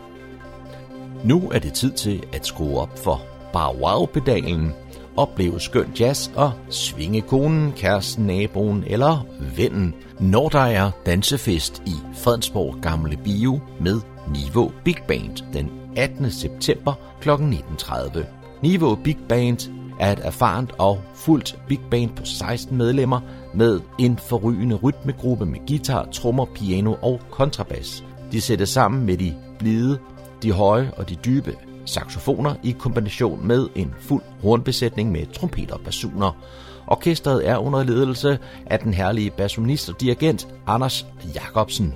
Nu 1.24 1.50
er 1.54 1.60
det 1.60 1.74
tid 1.74 1.92
til 1.92 2.24
at 2.34 2.46
skrue 2.46 2.80
op 2.80 3.00
for 3.00 3.22
Bar 3.54 3.72
Wow-pedalen, 3.72 4.74
opleve 5.18 5.60
skøn 5.60 5.94
jazz 6.00 6.30
og 6.36 6.52
svinge 6.70 7.22
konen, 7.22 7.72
kæresten, 7.72 8.26
naboen 8.26 8.84
eller 8.88 9.26
vennen, 9.58 9.94
når 10.20 10.50
der 10.50 10.60
er 10.60 10.92
dansefest 11.06 11.82
i 11.86 11.94
Fredensborg 12.14 12.82
Gamle 12.82 13.18
Bio 13.18 13.60
med 13.82 14.02
Niveau 14.34 14.72
Big 14.84 14.98
Band 15.08 15.54
den 15.54 15.72
18. 15.96 16.32
september 16.32 16.94
kl. 17.22 17.30
19.30. 17.30 18.20
Niveau 18.62 18.96
Big 18.96 19.18
Band 19.30 19.72
er 20.00 20.12
et 20.12 20.20
erfarent 20.24 20.72
og 20.78 21.02
fuldt 21.16 21.60
big 21.68 21.80
band 21.92 22.10
på 22.16 22.26
16 22.26 22.78
medlemmer 22.78 23.20
med 23.54 23.80
en 24.00 24.18
forrygende 24.18 24.76
rytmegruppe 24.76 25.46
med 25.46 25.60
guitar, 25.68 26.08
trommer, 26.12 26.46
piano 26.46 26.96
og 27.02 27.22
kontrabas. 27.32 28.04
De 28.32 28.42
sættes 28.42 28.70
sammen 28.70 29.06
med 29.06 29.18
de 29.18 29.36
blide, 29.60 30.00
de 30.44 30.52
høje 30.52 30.92
og 30.98 31.10
de 31.10 31.16
dybe 31.16 31.56
saxofoner 31.86 32.56
i 32.64 32.72
kombination 32.72 33.48
med 33.48 33.68
en 33.76 33.94
fuld 34.00 34.24
hornbesætning 34.42 35.12
med 35.12 35.26
trompeter 35.34 35.74
og 35.74 35.82
basuner. 35.82 36.38
Orkestret 36.88 37.48
er 37.48 37.58
under 37.58 37.84
ledelse 37.84 38.40
af 38.66 38.80
den 38.80 38.94
herlige 38.94 39.32
bassonist 39.32 39.90
og 39.90 40.02
dirigent 40.02 40.48
Anders 40.68 41.06
Jacobsen. 41.36 41.94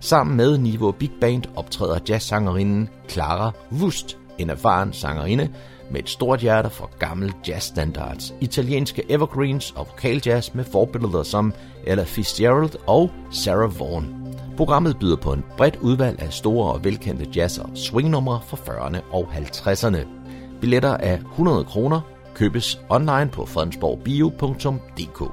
Sammen 0.00 0.36
med 0.36 0.58
Niveau 0.58 0.90
Big 0.90 1.10
Band 1.20 1.42
optræder 1.56 1.98
jazzsangerinden 2.08 2.88
Clara 3.08 3.52
Wust, 3.72 4.18
en 4.38 4.50
erfaren 4.50 4.92
sangerinde 4.92 5.48
med 5.90 6.00
et 6.00 6.08
stort 6.08 6.40
hjerte 6.40 6.70
for 6.70 6.90
gammel 6.98 7.32
jazzstandards, 7.48 8.34
italienske 8.40 9.02
evergreens 9.08 9.70
og 9.76 9.86
vokaljazz 9.90 10.54
med 10.54 10.64
forbilleder 10.64 11.22
som 11.22 11.52
Ella 11.86 12.04
Fitzgerald 12.04 12.70
og 12.86 13.10
Sarah 13.30 13.80
Vaughan. 13.80 14.36
Programmet 14.56 14.98
byder 14.98 15.16
på 15.16 15.32
en 15.32 15.44
bredt 15.56 15.76
udvalg 15.76 16.22
af 16.22 16.32
store 16.32 16.72
og 16.72 16.84
velkendte 16.84 17.26
jazz- 17.36 17.58
og 17.58 17.70
swingnumre 17.74 18.40
fra 18.46 18.56
40'erne 18.56 19.14
og 19.14 19.28
50'erne. 19.34 19.98
Billetter 20.60 20.96
af 20.96 21.18
100 21.18 21.64
kroner 21.64 22.00
købes 22.34 22.80
online 22.88 23.30
på 23.32 23.46
fredensborgbio.dk. 23.46 25.32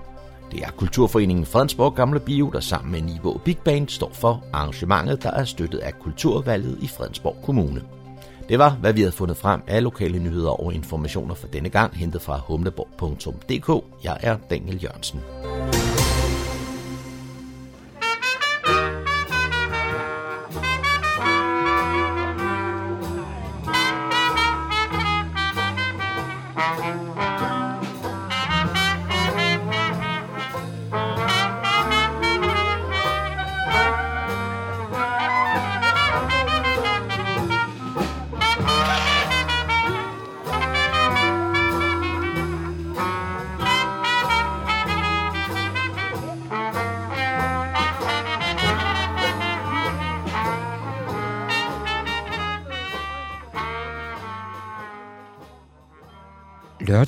Det 0.51 0.59
er 0.63 0.71
Kulturforeningen 0.77 1.45
Fredensborg 1.45 1.95
Gamle 1.95 2.19
Bio, 2.19 2.49
der 2.53 2.59
sammen 2.59 2.91
med 2.91 3.01
Niveau 3.01 3.37
Big 3.37 3.57
Band 3.57 3.89
står 3.89 4.11
for 4.13 4.43
arrangementet, 4.53 5.23
der 5.23 5.31
er 5.31 5.43
støttet 5.43 5.79
af 5.79 5.99
Kulturvalget 5.99 6.77
i 6.81 6.87
Fredensborg 6.87 7.37
Kommune. 7.43 7.81
Det 8.49 8.59
var, 8.59 8.69
hvad 8.69 8.93
vi 8.93 9.01
havde 9.01 9.11
fundet 9.11 9.37
frem 9.37 9.61
af 9.67 9.83
lokale 9.83 10.19
nyheder 10.19 10.61
og 10.63 10.73
informationer 10.73 11.35
for 11.35 11.47
denne 11.47 11.69
gang, 11.69 11.97
hentet 11.97 12.21
fra 12.21 12.41
humleborg.dk. 12.47 13.85
Jeg 14.03 14.17
er 14.21 14.37
Daniel 14.49 14.83
Jørgensen. 14.83 15.21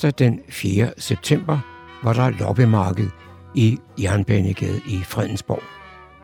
Lørdag 0.04 0.20
den 0.28 0.40
4. 0.50 0.94
september 0.98 1.60
var 2.04 2.14
der 2.14 2.30
loppemarked 2.30 3.10
i 3.56 3.78
Jernbanegade 4.02 4.82
i 4.88 5.04
Fredensborg. 5.04 5.64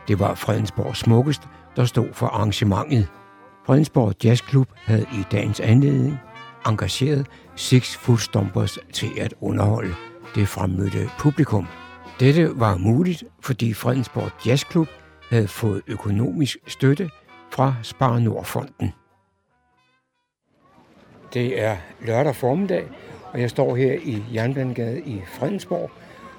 Det 0.07 0.19
var 0.19 0.35
Fredensborg 0.35 0.95
Smukkest, 0.95 1.41
der 1.75 1.85
stod 1.85 2.13
for 2.13 2.27
arrangementet. 2.27 3.07
Fredensborg 3.65 4.13
Jazzklub 4.23 4.67
havde 4.75 5.01
i 5.01 5.23
dagens 5.31 5.59
anledning 5.59 6.17
engageret 6.67 7.27
Six 7.55 7.97
Footstompers 7.97 8.79
til 8.93 9.09
at 9.19 9.33
underholde 9.41 9.95
det 10.35 10.47
fremmødte 10.47 11.09
publikum. 11.19 11.67
Dette 12.19 12.59
var 12.59 12.77
muligt, 12.77 13.23
fordi 13.41 13.73
Fredensborg 13.73 14.31
Jazzklub 14.45 14.87
havde 15.29 15.47
fået 15.47 15.81
økonomisk 15.87 16.57
støtte 16.67 17.09
fra 17.51 17.73
Spar 17.83 18.19
Nordfonden. 18.19 18.93
Det 21.33 21.61
er 21.61 21.77
lørdag 22.01 22.35
formiddag, 22.35 22.87
og 23.33 23.41
jeg 23.41 23.49
står 23.49 23.75
her 23.75 23.93
i 24.03 24.23
Jernbanegade 24.33 24.99
i 24.99 25.21
Fredensborg, 25.27 25.91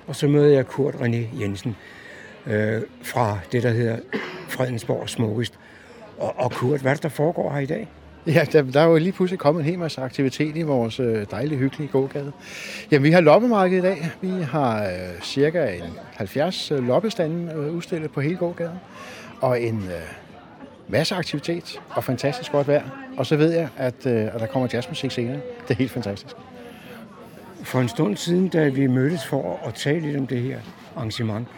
og 0.07 0.17
så 0.17 0.29
møder 0.29 0.49
jeg 0.49 0.67
Kurt 0.67 0.95
René 0.95 1.41
Jensen 1.41 1.77
øh, 2.47 2.83
fra 3.03 3.39
det, 3.53 3.63
der 3.63 3.71
hedder 3.71 3.97
Fredensborg 4.49 5.09
Smukkest. 5.09 5.59
Og, 6.19 6.35
og 6.37 6.51
Kurt, 6.51 6.81
hvad 6.81 6.91
er 6.91 6.95
det, 6.95 7.03
der 7.03 7.09
foregår 7.09 7.53
her 7.53 7.61
i 7.61 7.67
dag? 7.67 7.89
Ja, 8.27 8.45
der, 8.53 8.63
der 8.63 8.81
er 8.81 8.87
jo 8.87 8.97
lige 8.97 9.13
pludselig 9.13 9.39
kommet 9.39 9.61
en 9.61 9.67
hel 9.67 9.79
masse 9.79 10.01
aktivitet 10.01 10.57
i 10.57 10.63
vores 10.63 11.01
øh, 11.01 11.27
dejlige, 11.31 11.59
hyggelige 11.59 11.89
gågade. 11.89 12.33
Jamen, 12.91 13.05
vi 13.05 13.11
har 13.11 13.21
loppemarked 13.21 13.79
i 13.79 13.81
dag. 13.81 14.11
Vi 14.21 14.43
har 14.43 14.85
øh, 14.85 15.23
cirka 15.23 15.67
en 15.67 15.83
70 16.13 16.71
øh, 16.71 16.87
loppestande 16.87 17.53
øh, 17.53 17.75
udstillet 17.75 18.11
på 18.11 18.21
hele 18.21 18.37
gågaden. 18.37 18.77
Og 19.41 19.63
en 19.63 19.77
øh, 19.77 20.15
masse 20.89 21.15
aktivitet 21.15 21.81
og 21.91 22.05
fantastisk 22.05 22.53
godt 22.53 22.69
vejr. 22.69 22.83
Og 23.17 23.27
så 23.27 23.37
ved 23.37 23.53
jeg, 23.53 23.69
at, 23.77 24.07
øh, 24.07 24.35
at 24.35 24.41
der 24.41 24.47
kommer 24.47 24.69
jazzmusik 24.73 25.11
senere. 25.11 25.41
Det 25.69 25.75
er 25.75 25.79
helt 25.79 25.91
fantastisk. 25.91 26.37
For 27.63 27.81
en 27.81 27.89
stund 27.89 28.17
siden, 28.17 28.49
da 28.49 28.69
vi 28.69 28.87
mødtes 28.87 29.27
for 29.27 29.61
at 29.67 29.75
tale 29.75 30.01
lidt 30.01 30.17
om 30.17 30.27
det 30.27 30.41
her 30.41 30.59
arrangement, 30.97 31.49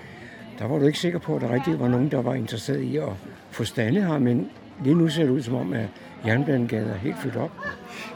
der 0.58 0.66
var 0.66 0.78
du 0.78 0.86
ikke 0.86 0.98
sikker 0.98 1.18
på, 1.18 1.36
at 1.36 1.42
der 1.42 1.52
rigtig 1.52 1.80
var 1.80 1.88
nogen, 1.88 2.10
der 2.10 2.22
var 2.22 2.34
interesseret 2.34 2.80
i 2.80 2.96
at 2.96 3.08
få 3.50 3.64
stande 3.64 4.02
her, 4.04 4.18
men 4.18 4.50
lige 4.84 4.94
nu 4.94 5.08
ser 5.08 5.22
det 5.22 5.30
ud 5.30 5.42
som 5.42 5.54
om, 5.54 5.72
at 5.72 5.86
Jernbanegade 6.26 6.90
er 6.90 6.98
helt 6.98 7.16
fyldt 7.22 7.36
op. 7.36 7.50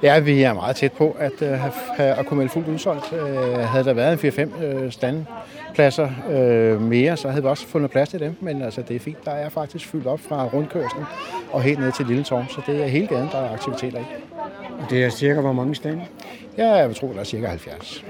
Ja, 0.03 0.19
vi 0.19 0.43
er 0.43 0.55
meget 0.55 0.77
tæt 0.77 0.93
på 0.93 1.17
at, 1.19 1.33
uh, 1.43 1.49
have, 1.49 2.15
at 2.15 2.27
kunne 2.27 2.39
melde 2.39 2.53
fuldt 2.53 2.69
udsolgt. 2.69 3.13
Uh, 3.13 3.59
havde 3.59 3.85
der 3.85 3.93
været 3.93 4.25
en 4.25 4.51
4-5 4.51 4.85
uh, 4.85 4.91
standpladser 4.91 6.09
uh, 6.29 6.83
mere, 6.83 7.17
så 7.17 7.29
havde 7.29 7.43
vi 7.43 7.49
også 7.49 7.67
fundet 7.67 7.91
plads 7.91 8.09
til 8.09 8.21
dem. 8.21 8.37
Men 8.41 8.63
altså, 8.63 8.83
det 8.83 8.97
er 8.97 9.01
fint. 9.01 9.25
Der 9.25 9.31
er 9.31 9.49
faktisk 9.49 9.89
fyldt 9.89 10.07
op 10.07 10.21
fra 10.21 10.45
rundkørslen 10.45 11.05
og 11.53 11.63
helt 11.63 11.81
ned 11.81 11.93
til 11.93 12.07
Lille 12.07 12.25
Torm, 12.25 12.49
så 12.49 12.61
det 12.67 12.83
er 12.83 12.87
hele 12.87 13.07
gaden, 13.07 13.29
der 13.33 13.39
er 13.39 13.53
aktiviteter 13.53 13.99
i. 13.99 14.05
Og 14.81 14.91
det 14.91 15.05
er 15.05 15.11
cirka 15.11 15.41
hvor 15.41 15.53
mange 15.53 15.75
stande? 15.75 16.03
Ja, 16.59 16.75
jeg 16.75 16.97
tror, 16.97 17.13
der 17.13 17.21
er 17.21 17.25
cirka 17.25 17.47
70. 17.47 18.05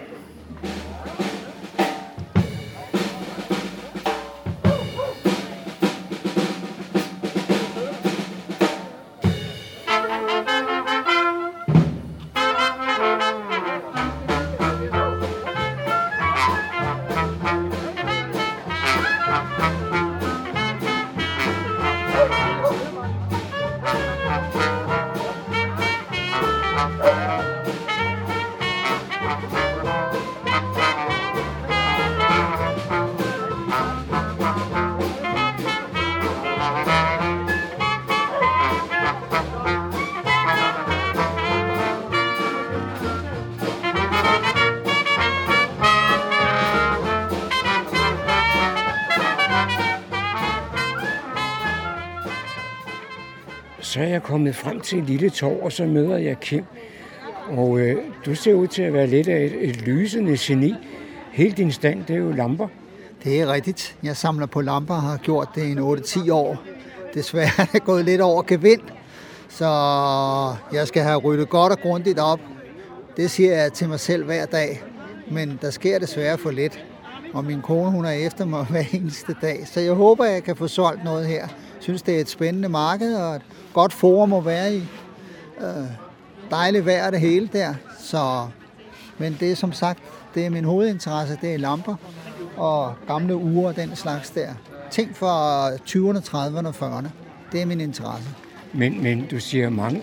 kommet 54.27 54.57
frem 54.57 54.81
til 54.81 54.99
et 54.99 55.05
lille 55.05 55.31
torv, 55.31 55.59
og 55.63 55.73
så 55.73 55.85
møder 55.85 56.17
jeg 56.17 56.41
Kim. 56.41 56.65
Og 57.49 57.79
øh, 57.79 57.97
du 58.27 58.35
ser 58.35 58.55
ud 58.55 58.67
til 58.67 58.83
at 58.83 58.93
være 58.93 59.07
lidt 59.07 59.29
af 59.29 59.45
et, 59.45 59.69
et 59.69 59.77
lysende 59.77 60.37
geni. 60.41 60.75
Hele 61.33 61.53
din 61.53 61.73
stand, 61.73 62.05
det 62.05 62.17
er 62.17 62.21
jo 62.21 62.33
lamper. 62.33 62.69
Det 63.25 63.41
er 63.41 63.53
rigtigt. 63.53 63.97
Jeg 64.03 64.17
samler 64.17 64.47
på 64.47 64.61
lamper 64.61 64.95
og 64.95 65.03
har 65.03 65.17
gjort 65.17 65.49
det 65.55 65.65
i 65.65 65.71
en 65.71 65.79
8-10 65.79 66.33
år. 66.33 66.63
Desværre 67.15 67.51
er 67.59 67.65
det 67.65 67.85
gået 67.85 68.05
lidt 68.05 68.21
over 68.21 68.43
gevind, 68.43 68.81
så 69.49 69.67
jeg 70.73 70.89
skal 70.89 71.03
have 71.03 71.17
ryddet 71.19 71.49
godt 71.49 71.73
og 71.73 71.79
grundigt 71.79 72.19
op. 72.19 72.41
Det 73.17 73.31
siger 73.31 73.55
jeg 73.55 73.73
til 73.73 73.89
mig 73.89 74.01
selv 74.01 74.25
hver 74.25 74.47
dag, 74.47 74.83
men 75.31 75.59
der 75.63 75.71
sker 75.71 75.99
desværre 75.99 76.39
for 76.39 76.51
lidt. 76.51 76.85
Og 77.35 77.45
min 77.45 77.63
kone, 77.63 77.91
hun 77.91 78.05
er 78.05 78.11
efter 78.11 78.45
mig 78.45 78.65
hver 78.71 78.85
eneste 78.93 79.37
dag. 79.43 79.67
Så 79.67 79.81
jeg 79.81 79.93
håber, 79.93 80.25
jeg 80.25 80.43
kan 80.43 80.57
få 80.57 80.69
solgt 80.69 81.05
noget 81.05 81.27
her. 81.27 81.49
Jeg 81.87 81.89
synes, 81.89 82.03
det 82.03 82.17
er 82.17 82.21
et 82.21 82.29
spændende 82.29 82.69
marked 82.69 83.15
og 83.15 83.37
et 83.37 83.43
godt 83.73 83.93
forum 83.93 84.33
at 84.33 84.45
være 84.45 84.75
i. 84.75 84.83
Øh, 85.61 85.87
dejligt 86.51 86.87
vejr 86.87 87.11
det 87.11 87.21
hele 87.21 87.49
der. 87.53 87.75
Så, 87.99 88.47
men 89.19 89.37
det 89.41 89.51
er 89.51 89.57
som 89.57 89.73
sagt, 89.73 89.99
det 90.35 90.47
er 90.47 90.51
min 90.51 90.65
hovedinteresse, 90.65 91.39
det 91.41 91.55
er 91.55 91.59
lamper 91.59 91.95
og 92.57 92.95
gamle 93.07 93.37
uger 93.37 93.69
og 93.69 93.77
den 93.77 93.97
slags 93.97 94.31
der. 94.31 94.49
Ting 94.91 95.17
fra 95.17 95.71
20'erne, 95.71 96.19
30'erne 96.19 96.67
og 96.67 96.99
40'erne. 96.99 97.09
Det 97.53 97.63
er 97.63 97.67
min 97.67 97.81
interesse. 97.81 98.29
Men, 98.73 99.03
men 99.03 99.27
du 99.31 99.41
siger 99.41 99.71
mange, 99.71 100.03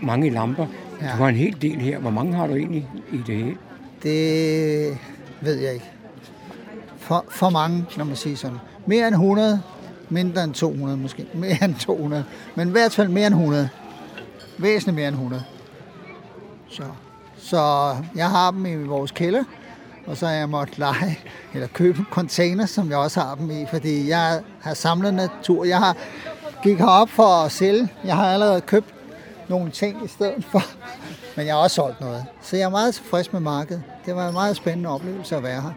mange 0.00 0.30
lamper. 0.30 0.66
Ja. 1.00 1.06
Du 1.06 1.16
har 1.16 1.28
en 1.28 1.36
hel 1.36 1.62
del 1.62 1.80
her. 1.80 1.98
Hvor 1.98 2.10
mange 2.10 2.34
har 2.34 2.46
du 2.46 2.54
egentlig 2.54 2.88
i 3.12 3.16
det 3.26 3.36
hele? 3.36 3.56
Det 4.02 4.98
ved 5.40 5.58
jeg 5.58 5.74
ikke. 5.74 5.90
For, 6.98 7.24
for 7.28 7.50
mange, 7.50 7.84
når 7.96 8.04
man 8.04 8.16
siger 8.16 8.36
sådan. 8.36 8.58
Mere 8.86 9.08
end 9.08 9.14
100, 9.14 9.62
mindre 10.12 10.44
end 10.44 10.54
200 10.54 10.98
måske. 10.98 11.26
Mere 11.34 11.64
end 11.64 11.74
200. 11.74 12.24
Men 12.54 12.68
i 12.68 12.70
hvert 12.70 12.92
fald 12.92 13.08
mere 13.08 13.26
end 13.26 13.34
100. 13.34 13.68
Væsentligt 14.58 14.94
mere 14.94 15.08
end 15.08 15.16
100. 15.16 15.44
Så, 16.70 16.82
så 17.38 17.96
jeg 18.14 18.30
har 18.30 18.50
dem 18.50 18.66
i 18.66 18.84
vores 18.84 19.10
kælder, 19.10 19.44
og 20.06 20.16
så 20.16 20.26
har 20.26 20.32
jeg 20.32 20.48
måttet 20.48 20.78
lege, 20.78 21.18
eller 21.54 21.68
købe 21.68 22.04
container, 22.10 22.66
som 22.66 22.90
jeg 22.90 22.98
også 22.98 23.20
har 23.20 23.34
dem 23.34 23.50
i, 23.50 23.66
fordi 23.70 24.08
jeg 24.08 24.40
har 24.60 24.74
samlet 24.74 25.14
natur. 25.14 25.64
Jeg 25.64 25.78
har 25.78 25.96
gik 26.62 26.78
herop 26.78 27.08
for 27.08 27.44
at 27.44 27.52
sælge. 27.52 27.88
Jeg 28.04 28.16
har 28.16 28.32
allerede 28.32 28.60
købt 28.60 28.94
nogle 29.48 29.70
ting 29.70 30.04
i 30.04 30.08
stedet 30.08 30.44
for, 30.44 30.62
men 31.36 31.46
jeg 31.46 31.54
har 31.54 31.62
også 31.62 31.74
solgt 31.74 32.00
noget. 32.00 32.24
Så 32.42 32.56
jeg 32.56 32.64
er 32.64 32.70
meget 32.70 32.94
tilfreds 32.94 33.32
med 33.32 33.40
markedet. 33.40 33.82
Det 34.06 34.16
var 34.16 34.28
en 34.28 34.34
meget 34.34 34.56
spændende 34.56 34.90
oplevelse 34.90 35.36
at 35.36 35.42
være 35.42 35.60
her. 35.60 35.72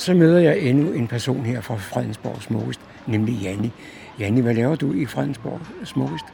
Så 0.00 0.14
møder 0.14 0.38
jeg 0.38 0.58
endnu 0.58 0.92
en 0.92 1.08
person 1.08 1.44
her 1.44 1.60
fra 1.60 1.76
Fredensborg 1.76 2.42
Smukkest, 2.42 2.80
nemlig 3.06 3.34
Janni. 3.34 3.72
Janni, 4.18 4.40
hvad 4.40 4.54
laver 4.54 4.76
du 4.76 4.92
i 4.92 5.06
Fredensborg 5.06 5.60
Smukkest? 5.84 6.24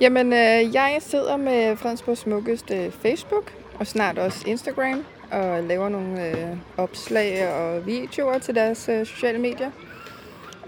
Jamen, 0.00 0.32
øh, 0.32 0.74
jeg 0.74 0.96
sidder 1.00 1.36
med 1.36 1.76
Fredensborg 1.76 2.16
Smukkest 2.16 2.70
øh, 2.70 2.90
Facebook 2.90 3.52
og 3.74 3.86
snart 3.86 4.18
også 4.18 4.44
Instagram 4.46 5.04
og 5.30 5.62
laver 5.62 5.88
nogle 5.88 6.28
øh, 6.28 6.56
opslag 6.76 7.48
og 7.54 7.86
videoer 7.86 8.38
til 8.38 8.54
deres 8.54 8.88
øh, 8.88 9.06
sociale 9.06 9.38
medier. 9.38 9.70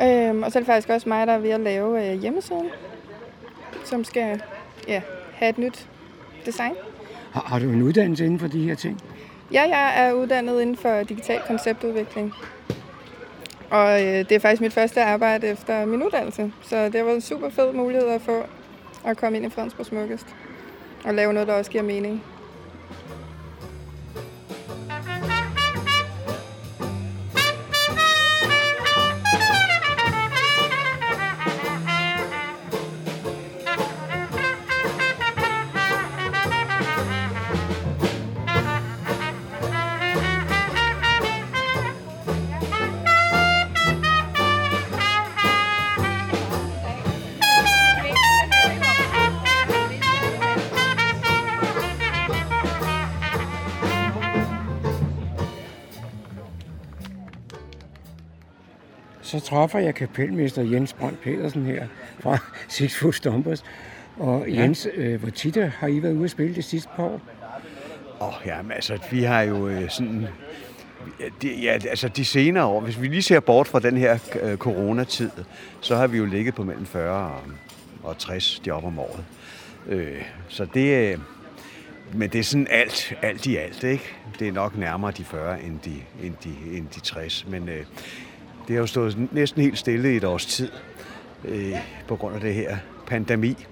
Øhm, 0.02 0.42
og 0.42 0.52
så 0.52 0.58
er 0.58 0.60
det 0.60 0.66
faktisk 0.66 0.88
også 0.88 1.08
mig, 1.08 1.26
der 1.26 1.32
er 1.32 1.38
ved 1.38 1.50
at 1.50 1.60
lave 1.60 2.12
øh, 2.12 2.20
hjemmesiden, 2.20 2.66
som 3.84 4.04
skal 4.04 4.42
ja, 4.88 5.02
have 5.32 5.50
et 5.50 5.58
nyt 5.58 5.88
design. 6.46 6.74
Har, 7.32 7.40
har 7.40 7.58
du 7.58 7.70
en 7.70 7.82
uddannelse 7.82 8.24
inden 8.24 8.38
for 8.38 8.48
de 8.48 8.68
her 8.68 8.74
ting? 8.74 9.00
Ja, 9.52 9.62
jeg 9.62 10.06
er 10.06 10.12
uddannet 10.12 10.60
inden 10.60 10.76
for 10.76 11.02
digital 11.02 11.40
konceptudvikling. 11.46 12.34
Og 13.70 14.02
øh, 14.02 14.18
det 14.18 14.32
er 14.32 14.38
faktisk 14.38 14.62
mit 14.62 14.72
første 14.72 15.02
arbejde 15.02 15.46
efter 15.46 15.84
min 15.84 16.02
uddannelse. 16.02 16.52
Så 16.62 16.84
det 16.84 16.94
har 16.94 17.04
været 17.04 17.14
en 17.14 17.20
super 17.20 17.50
fed 17.50 17.72
mulighed 17.72 18.08
at 18.08 18.20
få 18.20 18.42
at 19.06 19.16
komme 19.16 19.38
ind 19.38 19.46
i 19.46 19.50
Fredensborg 19.50 19.86
Smukkest. 19.86 20.26
Og 21.04 21.14
lave 21.14 21.32
noget, 21.32 21.48
der 21.48 21.54
også 21.54 21.70
giver 21.70 21.84
mening. 21.84 22.22
Så 59.40 59.46
træffer 59.46 59.78
jeg 59.78 59.94
kapelmester 59.94 60.62
Jens 60.62 60.92
Brandt 60.92 61.20
Pedersen 61.20 61.66
her 61.66 61.86
fra 62.18 62.38
Six 62.68 62.96
Foot 62.96 63.14
Stompers. 63.14 63.64
Og 64.18 64.44
Ja. 64.48 64.60
Jens, 64.60 64.88
øh, 64.94 65.20
hvor 65.20 65.30
tit 65.30 65.56
har 65.56 65.86
I 65.86 66.02
været 66.02 66.12
ude 66.12 66.24
at 66.24 66.30
spille 66.30 66.54
det 66.54 66.64
sidste 66.64 66.88
par 66.96 67.02
år? 67.02 67.20
Åh, 68.20 68.28
oh, 68.28 68.34
ja, 68.46 68.62
men 68.62 68.72
altså, 68.72 68.98
vi 69.10 69.22
har 69.22 69.42
jo 69.42 69.68
øh, 69.68 69.90
sådan... 69.90 70.26
ja, 71.20 71.24
De, 71.42 71.54
ja, 71.62 71.72
altså 71.72 72.08
de 72.08 72.24
senere 72.24 72.64
år, 72.64 72.80
hvis 72.80 73.00
vi 73.00 73.08
lige 73.08 73.22
ser 73.22 73.40
bort 73.40 73.68
fra 73.68 73.80
den 73.80 73.96
her 73.96 74.18
øh, 74.42 74.56
coronatid, 74.56 75.30
så 75.80 75.96
har 75.96 76.06
vi 76.06 76.18
jo 76.18 76.24
ligget 76.24 76.54
på 76.54 76.64
mellem 76.64 76.86
40 76.86 77.30
og, 77.32 77.42
og 78.02 78.18
60 78.18 78.62
job 78.66 78.84
om 78.84 78.98
året. 78.98 79.24
Øh, 79.88 80.22
så 80.48 80.66
det... 80.74 81.12
Øh, 81.12 81.18
men 82.14 82.30
det 82.30 82.38
er 82.38 82.42
sådan 82.42 82.66
alt, 82.70 83.14
alt 83.22 83.46
i 83.46 83.56
alt, 83.56 83.82
ikke? 83.84 84.04
Det 84.38 84.48
er 84.48 84.52
nok 84.52 84.76
nærmere 84.76 85.12
de 85.12 85.24
40 85.24 85.62
end 85.62 85.78
de, 85.84 85.92
end 86.22 86.34
de, 86.44 86.76
end 86.76 86.86
de 86.94 87.00
60. 87.00 87.46
Men 87.48 87.68
øh, 87.68 87.84
det 88.70 88.76
har 88.76 88.82
jo 88.82 88.86
stået 88.86 89.32
næsten 89.32 89.62
helt 89.62 89.78
stille 89.78 90.12
i 90.12 90.16
et 90.16 90.24
års 90.24 90.46
tid 90.46 90.70
øh, 91.44 91.74
på 92.08 92.16
grund 92.16 92.34
af 92.34 92.40
det 92.40 92.54
her 92.54 92.76
pandemi. 93.06 93.66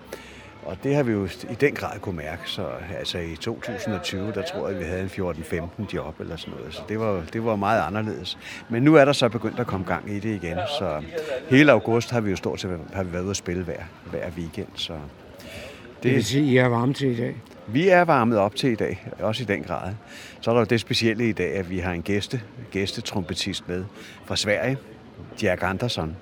Og 0.64 0.76
det 0.82 0.94
har 0.94 1.02
vi 1.02 1.12
jo 1.12 1.28
i 1.50 1.54
den 1.61 1.74
grad 1.74 1.98
kunne 2.00 2.16
mærke. 2.16 2.42
Så 2.44 2.66
altså 2.98 3.18
i 3.18 3.37
2020, 3.37 4.32
der 4.32 4.42
tror 4.42 4.68
jeg, 4.68 4.78
vi 4.78 4.84
havde 4.84 5.02
en 5.02 5.08
14-15 5.08 5.94
job 5.94 6.20
eller 6.20 6.37
sådan 6.37 6.54
noget. 6.58 6.74
Så 6.74 6.82
det 6.88 7.00
var, 7.00 7.22
det 7.32 7.44
var 7.44 7.56
meget 7.56 7.82
anderledes. 7.82 8.38
Men 8.68 8.82
nu 8.82 8.94
er 8.94 9.04
der 9.04 9.12
så 9.12 9.28
begyndt 9.28 9.61
at 9.61 9.66
komme 9.66 9.87
gang 9.87 10.11
i 10.11 10.14
det 10.20 10.42
igen. 10.42 10.58
Så 10.78 11.02
hele 11.48 11.72
august 11.72 12.11
har 12.11 12.20
vi 12.20 12.30
jo 12.30 12.37
stort 12.37 12.61
set 12.61 12.80
har 12.92 13.02
vi 13.02 13.12
været 13.12 13.22
ude 13.22 13.30
at 13.30 13.37
spille 13.37 13.62
hver, 13.64 13.82
hver 14.11 14.30
weekend. 14.38 14.68
Så 14.74 14.92
Det 16.02 16.14
vil 16.14 16.24
sige, 16.24 16.44
I 16.44 16.56
er 16.56 16.68
varme 16.68 16.94
til 16.94 17.11
i 17.11 17.16
dag. 17.16 17.37
vi 17.66 17.88
er 17.88 18.02
varmet 18.02 18.38
op 18.38 18.54
til 18.56 18.70
i 18.70 18.74
dag, 18.74 19.06
også 19.20 19.42
i 19.42 19.46
den 19.46 19.62
grad. 19.62 19.92
Så 20.40 20.51
er 20.51 20.55
der 20.55 20.61
jo 20.61 20.66
det 20.70 20.81
specielle 20.81 21.29
i 21.29 21.33
dag, 21.33 21.55
at 21.55 21.70
vi 21.70 21.79
har 21.79 21.92
en 21.92 22.03
gæste, 22.03 22.42
gæstetrompetist 22.70 23.68
med 23.68 23.85
fra 24.24 24.37
Sverige, 24.37 24.79
Jack 25.42 25.62
Andersson, 25.62 26.16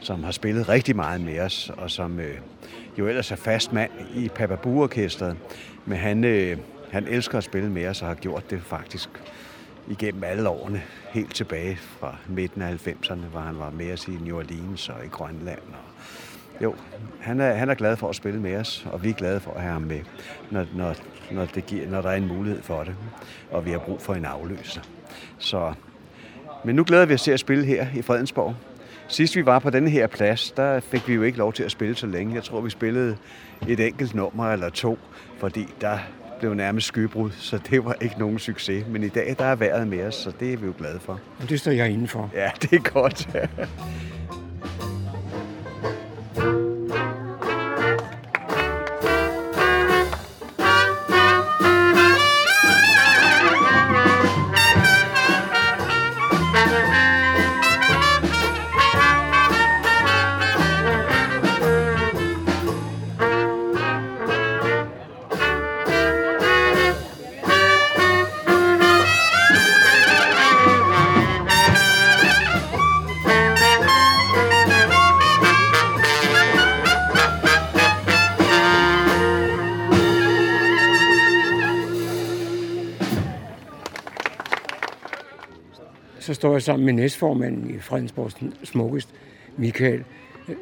som 0.00 0.24
har 0.24 0.32
spillet 0.32 0.68
rigtig 0.68 0.96
meget 0.96 1.20
med 1.20 1.40
os, 1.40 1.70
og 1.76 1.90
som 1.90 2.20
øh, 2.20 2.38
jo 2.98 3.08
ellers 3.08 3.32
er 3.32 3.36
fast 3.36 3.72
mand 3.72 3.90
i 4.14 4.28
Papa 4.28 4.56
orkestret 4.64 5.36
Men 5.84 5.98
han, 5.98 6.24
øh, 6.24 6.58
han 6.90 7.08
elsker 7.08 7.38
at 7.38 7.44
spille 7.44 7.70
med 7.70 7.86
os 7.86 8.02
og 8.02 8.08
har 8.08 8.14
gjort 8.14 8.50
det 8.50 8.62
faktisk 8.62 9.08
igennem 9.88 10.24
alle 10.24 10.48
årene, 10.48 10.82
helt 11.10 11.34
tilbage 11.34 11.76
fra 11.76 12.16
midten 12.28 12.62
af 12.62 12.86
90'erne, 12.86 13.26
hvor 13.30 13.40
han 13.40 13.58
var 13.58 13.70
med 13.70 13.92
os 13.92 14.08
i 14.08 14.10
New 14.10 14.38
Orleans 14.38 14.88
og 14.88 15.04
i 15.04 15.08
Grønland 15.08 15.58
og 15.58 15.86
jo, 16.60 16.74
han 17.20 17.40
er, 17.40 17.52
han 17.52 17.70
er 17.70 17.74
glad 17.74 17.96
for 17.96 18.08
at 18.08 18.16
spille 18.16 18.40
med 18.40 18.56
os, 18.56 18.86
og 18.92 19.02
vi 19.02 19.10
er 19.10 19.14
glade 19.14 19.40
for 19.40 19.50
at 19.50 19.60
have 19.60 19.72
ham 19.72 19.82
med, 19.82 20.00
når, 20.50 20.66
når, 20.74 20.94
når, 21.30 21.44
det 21.44 21.66
giver, 21.66 21.88
når 21.88 22.02
der 22.02 22.08
er 22.08 22.16
en 22.16 22.28
mulighed 22.28 22.62
for 22.62 22.84
det, 22.84 22.94
og 23.50 23.66
vi 23.66 23.70
har 23.70 23.78
brug 23.78 24.00
for 24.00 24.14
en 24.14 24.24
afløser. 24.24 24.80
Så, 25.38 25.72
men 26.64 26.76
nu 26.76 26.84
glæder 26.84 27.06
vi 27.06 27.14
os 27.14 27.22
til 27.22 27.30
at 27.30 27.40
spille 27.40 27.64
her 27.64 27.86
i 27.94 28.02
Fredensborg. 28.02 28.54
Sidst 29.08 29.36
vi 29.36 29.46
var 29.46 29.58
på 29.58 29.70
denne 29.70 29.90
her 29.90 30.06
plads, 30.06 30.50
der 30.50 30.80
fik 30.80 31.08
vi 31.08 31.14
jo 31.14 31.22
ikke 31.22 31.38
lov 31.38 31.52
til 31.52 31.62
at 31.62 31.70
spille 31.70 31.96
så 31.96 32.06
længe. 32.06 32.34
Jeg 32.34 32.44
tror, 32.44 32.60
vi 32.60 32.70
spillede 32.70 33.16
et 33.68 33.80
enkelt 33.80 34.14
nummer 34.14 34.52
eller 34.52 34.68
to, 34.68 34.98
fordi 35.38 35.66
der 35.80 35.98
blev 36.38 36.54
nærmest 36.54 36.86
skybrud, 36.86 37.30
så 37.30 37.58
det 37.70 37.84
var 37.84 37.96
ikke 38.00 38.18
nogen 38.18 38.38
succes. 38.38 38.84
Men 38.88 39.02
i 39.02 39.08
dag, 39.08 39.36
der 39.38 39.44
er 39.44 39.54
vejret 39.54 39.88
med 39.88 40.06
os, 40.06 40.14
så 40.14 40.32
det 40.40 40.52
er 40.52 40.56
vi 40.56 40.66
jo 40.66 40.74
glade 40.78 41.00
for. 41.00 41.20
Og 41.42 41.48
det 41.48 41.60
står 41.60 41.70
jeg 41.70 41.90
inden 41.90 42.08
for. 42.08 42.30
Ja, 42.34 42.50
det 42.62 42.72
er 42.72 42.90
godt. 42.92 43.28
Sammen 86.66 86.86
med 86.86 86.92
næstformanden 86.92 87.74
i 87.74 87.78
Fredensborg 87.78 88.30
Smukkest, 88.64 89.08
Michael 89.56 90.04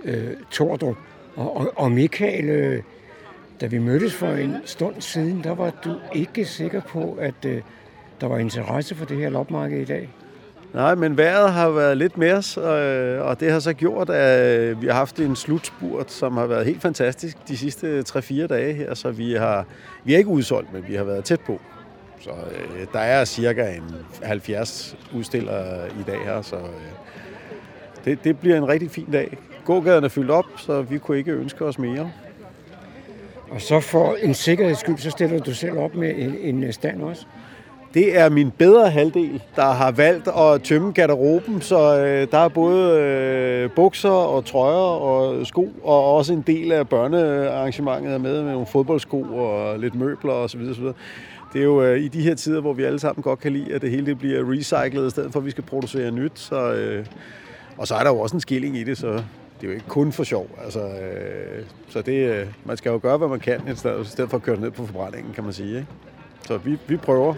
øh, 0.05 0.31
Tordrup. 0.51 0.97
Og, 1.37 1.57
og, 1.57 1.73
og 1.77 1.93
Michael, 1.93 2.45
øh, 2.45 2.83
da 3.61 3.67
vi 3.67 3.79
mødtes 3.79 4.15
for 4.15 4.27
en 4.27 4.57
stund 4.65 4.95
siden, 5.01 5.45
der 5.45 5.55
var 5.55 5.73
du 5.85 5.95
ikke 6.15 6.45
sikker 6.45 6.81
på, 6.81 7.19
at 7.21 7.35
øh, 7.47 7.63
der 8.21 8.27
var 8.27 8.39
interesse 8.39 8.95
for 8.95 9.05
det 9.05 9.17
her 9.17 9.29
lopmarked 9.29 9.81
i 9.81 9.85
dag. 9.85 10.11
Nej, 10.75 10.95
men 10.95 11.17
vejret 11.17 11.53
har 11.53 11.71
været 11.71 11.97
lidt 11.97 12.19
med 12.19 12.33
os, 12.33 12.57
øh, 12.59 13.21
og 13.21 13.41
det 13.41 13.53
har 13.53 13.59
så 13.61 13.73
gjort, 13.73 14.11
at 14.11 14.61
øh, 14.61 14.83
vi 14.83 14.87
har 14.87 14.95
haft 14.95 15.21
en 15.21 15.37
slutspurt, 15.37 16.13
som 16.13 16.37
har 16.37 16.47
været 16.47 16.67
helt 16.67 16.83
fantastisk 16.83 17.49
de 17.49 17.57
sidste 17.57 18.05
3-4 18.09 18.47
dage 18.47 18.73
her, 18.73 18.95
så 18.95 19.11
vi 19.11 19.33
har, 19.33 19.67
vi 20.05 20.15
er 20.15 20.19
ikke 20.19 20.31
udsolgt, 20.31 20.73
men 20.73 20.85
vi 20.89 20.95
har 20.95 21.05
været 21.05 21.25
tæt 21.25 21.41
på. 21.41 21.61
Så 22.25 22.31
øh, 22.31 22.87
der 22.93 22.99
er 22.99 23.25
cirka 23.25 23.75
en 23.75 23.95
70 24.23 24.97
udstillere 25.15 25.89
i 26.01 26.03
dag 26.07 26.19
her, 26.25 26.43
så 26.43 26.57
øh, 26.57 26.63
det, 28.05 28.25
det 28.25 28.39
bliver 28.39 28.57
en 28.57 28.69
rigtig 28.69 28.91
fin 28.91 29.09
dag. 29.13 29.37
Gågaden 29.65 30.05
er 30.05 30.09
fyldt 30.09 30.31
op, 30.31 30.45
så 30.57 30.83
vi 30.83 30.99
kunne 30.99 31.19
ikke 31.19 31.33
ønske 31.33 31.65
os 31.65 31.79
mere. 31.79 32.11
Og 33.51 33.61
så 33.61 33.81
for 33.81 34.17
en 34.23 34.35
sikkerheds 34.35 34.79
skyld, 34.79 34.99
så 34.99 35.11
stiller 35.11 35.39
du 35.39 35.55
selv 35.55 35.79
op 35.79 35.95
med 35.95 36.15
en, 36.17 36.63
en 36.63 36.73
stand 36.73 37.03
også. 37.03 37.27
Det 37.95 38.19
er 38.19 38.29
min 38.29 38.51
bedre 38.51 38.91
halvdel, 38.91 39.43
der 39.57 39.73
har 39.73 39.91
valgt 39.91 40.29
at 40.29 40.63
tømme 40.63 40.93
garderoben, 40.93 41.61
så 41.61 41.99
øh, 41.99 42.29
der 42.31 42.39
er 42.39 42.49
både 42.49 43.01
øh, 43.01 43.71
bukser 43.71 44.11
og 44.11 44.45
trøjer 44.45 45.01
og 45.01 45.47
sko, 45.47 45.73
og 45.83 46.15
også 46.15 46.33
en 46.33 46.45
del 46.47 46.73
af 46.73 46.89
børnearrangementet 46.89 48.15
er 48.15 48.19
med 48.19 48.43
med 48.43 48.53
nogle 48.53 48.67
fodboldsko 48.67 49.23
og 49.23 49.79
lidt 49.79 49.95
møbler 49.95 50.33
osv. 50.33 50.61
osv. 50.71 50.85
Det 51.55 51.61
er 51.61 51.65
jo 51.65 51.83
øh, 51.83 52.01
i 52.01 52.09
de 52.09 52.23
her 52.23 52.35
tider, 52.35 52.61
hvor 52.61 52.73
vi 52.73 52.83
alle 52.83 52.99
sammen 52.99 53.23
godt 53.23 53.41
kan 53.41 53.53
lide, 53.53 53.75
at 53.75 53.83
det 53.83 53.91
hele 53.91 54.07
det 54.07 54.19
bliver 54.19 54.53
recyclet, 54.53 55.07
i 55.07 55.11
stedet 55.11 55.33
for 55.33 55.41
at 55.41 55.47
vi 55.47 55.51
skal 55.51 55.65
producere 55.65 56.11
nyt. 56.11 56.39
Så, 56.39 56.73
øh, 56.73 57.07
og 57.79 57.87
så 57.87 57.95
er 57.95 58.03
der 58.03 58.11
jo 58.11 58.19
også 58.19 58.37
en 58.37 58.41
skilling 58.41 58.77
i 58.77 58.85
det, 58.85 58.99
så 58.99 59.13
det 59.13 59.23
er 59.63 59.67
jo 59.67 59.73
ikke 59.73 59.89
kun 59.89 60.13
for 60.13 60.25
sjov. 60.25 60.59
Altså, 60.65 60.81
øh, 60.81 61.65
så 61.89 62.03
det, 62.03 62.31
øh, 62.31 62.47
man 62.65 62.77
skal 62.77 62.91
jo 62.91 62.99
gøre, 63.03 63.19
hvad 63.19 63.29
man 63.29 63.41
kan, 63.41 63.61
i 63.69 63.77
stedet, 63.77 64.31
for 64.31 64.37
at 64.37 64.43
køre 64.43 64.61
ned 64.61 64.71
på 64.71 64.87
forbrændingen, 64.87 65.35
kan 65.35 65.45
man 65.45 65.53
sige. 65.53 65.77
Ikke? 65.77 65.87
Så 66.47 66.59
vi, 66.59 66.79
vi 66.89 66.97
prøver. 66.97 67.35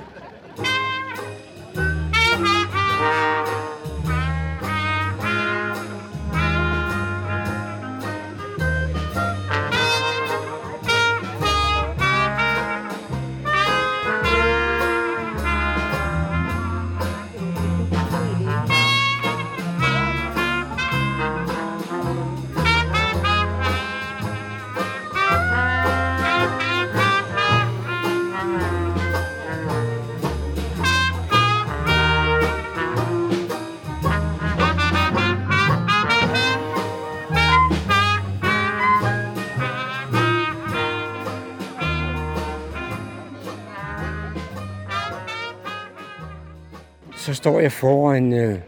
Står 47.36 47.60
jeg 47.60 47.72
foran 47.72 48.32
øh, 48.32 48.58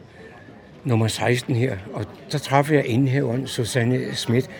nummer 0.84 1.08
16 1.08 1.54
her, 1.54 1.76
og 1.92 2.04
så 2.28 2.38
træffer 2.38 2.74
jeg 2.74 2.86
indhæveren 2.86 3.46
Susanne 3.46 4.14
Schmidt. 4.14 4.50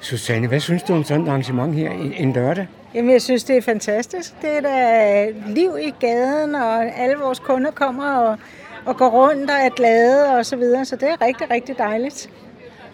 Susanne, 0.00 0.48
hvad 0.48 0.60
synes 0.60 0.82
du 0.82 0.92
om 0.94 1.04
sådan 1.04 1.22
et 1.22 1.28
arrangement 1.28 1.74
her 1.74 1.90
en, 1.90 2.12
en 2.12 2.32
lørdag? 2.32 2.66
Jamen, 2.94 3.12
jeg 3.12 3.22
synes, 3.22 3.44
det 3.44 3.56
er 3.56 3.62
fantastisk. 3.62 4.34
Det 4.42 4.56
er 4.56 4.60
da 4.60 5.26
liv 5.46 5.76
i 5.82 5.94
gaden, 6.00 6.54
og 6.54 6.98
alle 6.98 7.16
vores 7.16 7.38
kunder 7.38 7.70
kommer 7.70 8.10
og, 8.12 8.38
og 8.84 8.96
går 8.96 9.08
rundt 9.08 9.50
og 9.50 9.56
er 9.56 9.68
glade 9.76 10.36
og 10.38 10.46
så 10.46 10.56
videre. 10.56 10.84
Så 10.84 10.96
det 10.96 11.08
er 11.08 11.26
rigtig, 11.26 11.50
rigtig 11.50 11.78
dejligt. 11.78 12.30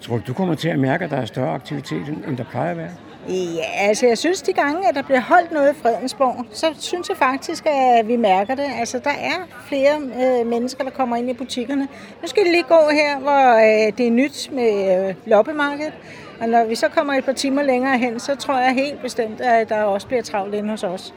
Tror 0.00 0.16
du, 0.16 0.22
du 0.26 0.32
kommer 0.32 0.54
til 0.54 0.68
at 0.68 0.78
mærke, 0.78 1.04
at 1.04 1.11
der 1.11 1.16
er 1.16 1.24
større 1.24 1.54
aktivitet, 1.54 2.08
end 2.28 2.36
der 2.36 2.44
plejer 2.44 2.70
at 2.70 2.76
være? 2.76 2.90
Ja, 3.28 3.64
altså 3.88 4.06
jeg 4.06 4.18
synes, 4.18 4.42
de 4.42 4.52
gange, 4.52 4.88
at 4.88 4.94
der 4.94 5.02
bliver 5.02 5.20
holdt 5.20 5.52
noget 5.52 5.72
i 5.72 5.78
Fredensborg, 5.82 6.46
så 6.52 6.66
synes 6.78 7.08
jeg 7.08 7.16
faktisk, 7.16 7.66
at 7.66 8.08
vi 8.08 8.16
mærker 8.16 8.54
det. 8.54 8.66
Altså 8.78 8.98
der 8.98 9.10
er 9.10 9.46
flere 9.68 9.96
øh, 9.96 10.46
mennesker, 10.46 10.84
der 10.84 10.90
kommer 10.90 11.16
ind 11.16 11.30
i 11.30 11.32
butikkerne. 11.32 11.88
Nu 12.22 12.28
skal 12.28 12.42
det 12.44 12.52
lige 12.52 12.62
gå 12.62 12.80
her, 12.92 13.18
hvor 13.18 13.56
øh, 13.56 13.92
det 13.98 14.06
er 14.06 14.10
nyt 14.10 14.50
med 14.52 15.08
øh, 15.08 15.14
loppemarkedet. 15.26 15.92
Og 16.40 16.48
når 16.48 16.64
vi 16.64 16.74
så 16.74 16.88
kommer 16.88 17.14
et 17.14 17.24
par 17.24 17.32
timer 17.32 17.62
længere 17.62 17.98
hen, 17.98 18.20
så 18.20 18.34
tror 18.34 18.58
jeg 18.58 18.74
helt 18.74 19.02
bestemt, 19.02 19.40
at 19.40 19.68
der 19.68 19.82
også 19.82 20.06
bliver 20.06 20.22
travlt 20.22 20.54
inde 20.54 20.70
hos 20.70 20.84
os. 20.84 21.14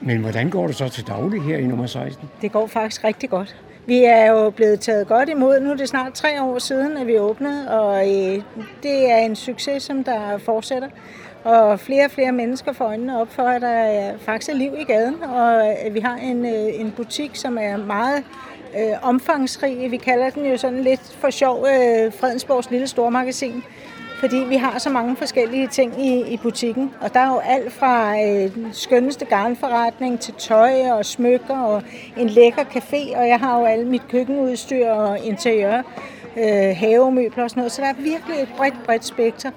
Men 0.00 0.20
hvordan 0.20 0.50
går 0.50 0.66
det 0.66 0.76
så 0.76 0.88
til 0.88 1.06
daglig 1.06 1.42
her 1.42 1.58
i 1.58 1.66
nummer 1.66 1.86
16? 1.86 2.28
Det 2.42 2.52
går 2.52 2.66
faktisk 2.66 3.04
rigtig 3.04 3.30
godt. 3.30 3.56
Vi 3.88 4.04
er 4.04 4.30
jo 4.30 4.50
blevet 4.50 4.80
taget 4.80 5.08
godt 5.08 5.28
imod. 5.28 5.60
Nu 5.60 5.70
er 5.70 5.74
det 5.76 5.88
snart 5.88 6.12
tre 6.14 6.42
år 6.42 6.58
siden, 6.58 6.96
at 6.96 7.06
vi 7.06 7.18
åbnede, 7.18 7.80
og 7.80 8.08
øh, 8.08 8.42
det 8.82 9.10
er 9.10 9.16
en 9.16 9.36
succes, 9.36 9.82
som 9.82 10.04
der 10.04 10.38
fortsætter. 10.38 10.88
Og 11.44 11.80
flere 11.80 12.04
og 12.04 12.10
flere 12.10 12.32
mennesker 12.32 12.72
får 12.72 12.84
øjnene 12.84 13.20
op 13.20 13.32
for, 13.32 13.42
at 13.42 13.62
der 13.62 13.68
er 13.68 14.18
faktisk 14.18 14.50
liv 14.54 14.72
i 14.78 14.84
gaden, 14.84 15.22
og 15.22 15.76
vi 15.92 16.00
har 16.00 16.16
en, 16.16 16.46
øh, 16.46 16.80
en 16.80 16.92
butik, 16.96 17.36
som 17.36 17.58
er 17.60 17.76
meget 17.76 18.24
øh, 18.78 18.96
omfangsrig. 19.02 19.90
Vi 19.90 19.96
kalder 19.96 20.30
den 20.30 20.46
jo 20.46 20.56
sådan 20.56 20.82
lidt 20.82 21.16
for 21.20 21.30
sjov 21.30 21.66
øh, 21.66 22.12
Fredensborgs 22.12 22.70
lille 22.70 22.86
stormagasin 22.86 23.62
fordi 24.20 24.36
vi 24.36 24.56
har 24.56 24.78
så 24.78 24.90
mange 24.90 25.16
forskellige 25.16 25.66
ting 25.66 26.06
i, 26.06 26.32
i 26.32 26.36
butikken. 26.36 26.90
Og 27.00 27.14
der 27.14 27.20
er 27.20 27.28
jo 27.28 27.38
alt 27.38 27.72
fra 27.72 28.22
øh, 28.22 28.50
skønneste 28.72 29.24
garnforretning 29.24 30.20
til 30.20 30.34
tøj 30.34 30.90
og 30.90 31.04
smykker 31.04 31.58
og 31.58 31.82
en 32.16 32.28
lækker 32.28 32.62
café, 32.62 33.18
og 33.18 33.28
jeg 33.28 33.38
har 33.40 33.60
jo 33.60 33.64
alt 33.64 33.86
mit 33.86 34.08
køkkenudstyr 34.08 34.90
og 34.90 35.18
interiør, 35.24 35.82
øh, 36.36 36.76
havemøbler 36.76 37.44
og 37.44 37.50
sådan 37.50 37.60
noget, 37.60 37.72
så 37.72 37.82
der 37.82 37.88
er 37.88 37.94
virkelig 37.94 38.42
et 38.42 38.48
bredt, 38.56 38.74
bredt 38.84 39.04
spekter. 39.04 39.50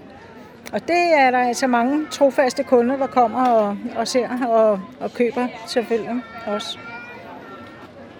Og 0.73 0.81
det 0.87 1.13
er 1.17 1.31
der 1.31 1.39
altså 1.39 1.67
mange 1.67 2.05
trofaste 2.11 2.63
kunder, 2.63 2.97
der 2.97 3.07
kommer 3.07 3.45
og, 3.45 3.77
og 3.95 4.07
ser 4.07 4.47
og, 4.47 4.79
og 4.99 5.13
køber 5.13 5.47
selvfølgelig 5.67 6.21
også. 6.47 6.77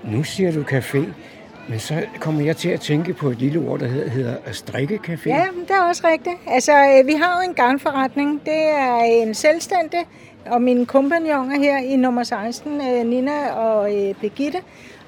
Nu 0.03 0.23
siger 0.23 0.51
du 0.51 0.61
café. 0.61 0.99
Men 1.69 1.79
så 1.79 2.03
kommer 2.19 2.41
jeg 2.41 2.57
til 2.57 2.69
at 2.69 2.81
tænke 2.81 3.13
på 3.13 3.29
et 3.29 3.37
lille 3.37 3.59
ord, 3.59 3.79
der 3.79 3.87
hedder, 3.87 4.09
hedder 4.09 4.35
strikkecafé. 4.47 5.29
Ja, 5.29 5.45
det 5.61 5.71
er 5.71 5.81
også 5.81 6.07
rigtigt. 6.07 6.35
Altså, 6.47 6.71
øh, 6.71 7.07
vi 7.07 7.13
har 7.13 7.41
jo 7.41 7.49
en 7.49 7.55
garnforretning. 7.55 8.41
Det 8.45 8.69
er 8.69 8.95
en 8.95 9.33
selvstændig, 9.33 9.99
og 10.45 10.61
mine 10.61 10.85
kompagnoner 10.85 11.59
her 11.59 11.77
i 11.77 11.95
nummer 11.95 12.23
16, 12.23 12.81
øh, 12.81 13.05
Nina 13.05 13.51
og 13.51 13.95
øh, 13.95 14.15
Birgitte, 14.15 14.57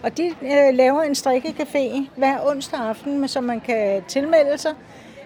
og 0.04 0.18
de 0.18 0.24
øh, 0.28 0.74
laver 0.74 1.01
en 1.01 1.12
strikkecafé 1.14 2.10
hver 2.18 2.38
onsdag 2.45 2.80
aften, 2.80 3.28
som 3.28 3.43
man 3.43 3.60
kan 3.60 4.04
tilmelde 4.08 4.58
sig. 4.58 4.72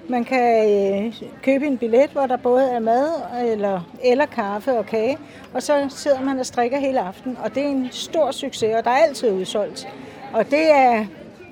Man 0.10 0.24
kan 0.24 1.14
købe 1.44 1.68
en 1.68 1.78
billet, 1.78 2.10
hvor 2.10 2.26
der 2.26 2.38
både 2.38 2.70
er 2.70 2.80
mad 2.80 3.10
eller, 3.46 3.82
eller 4.04 4.26
kaffe 4.26 4.78
og 4.78 4.86
kage, 4.86 5.18
og 5.54 5.64
så 5.64 5.86
sidder 5.90 6.22
man 6.22 6.40
og 6.40 6.46
strikker 6.46 6.78
hele 6.78 7.00
aften, 7.00 7.38
og 7.44 7.56
det 7.56 7.64
er 7.64 7.68
en 7.68 7.88
stor 7.92 8.32
succes, 8.32 8.76
og 8.76 8.84
der 8.84 8.92
er 8.92 8.96
altid 8.96 9.32
udsolgt. 9.32 9.88
Og 10.34 10.46
det 10.52 10.72
er, 10.72 11.06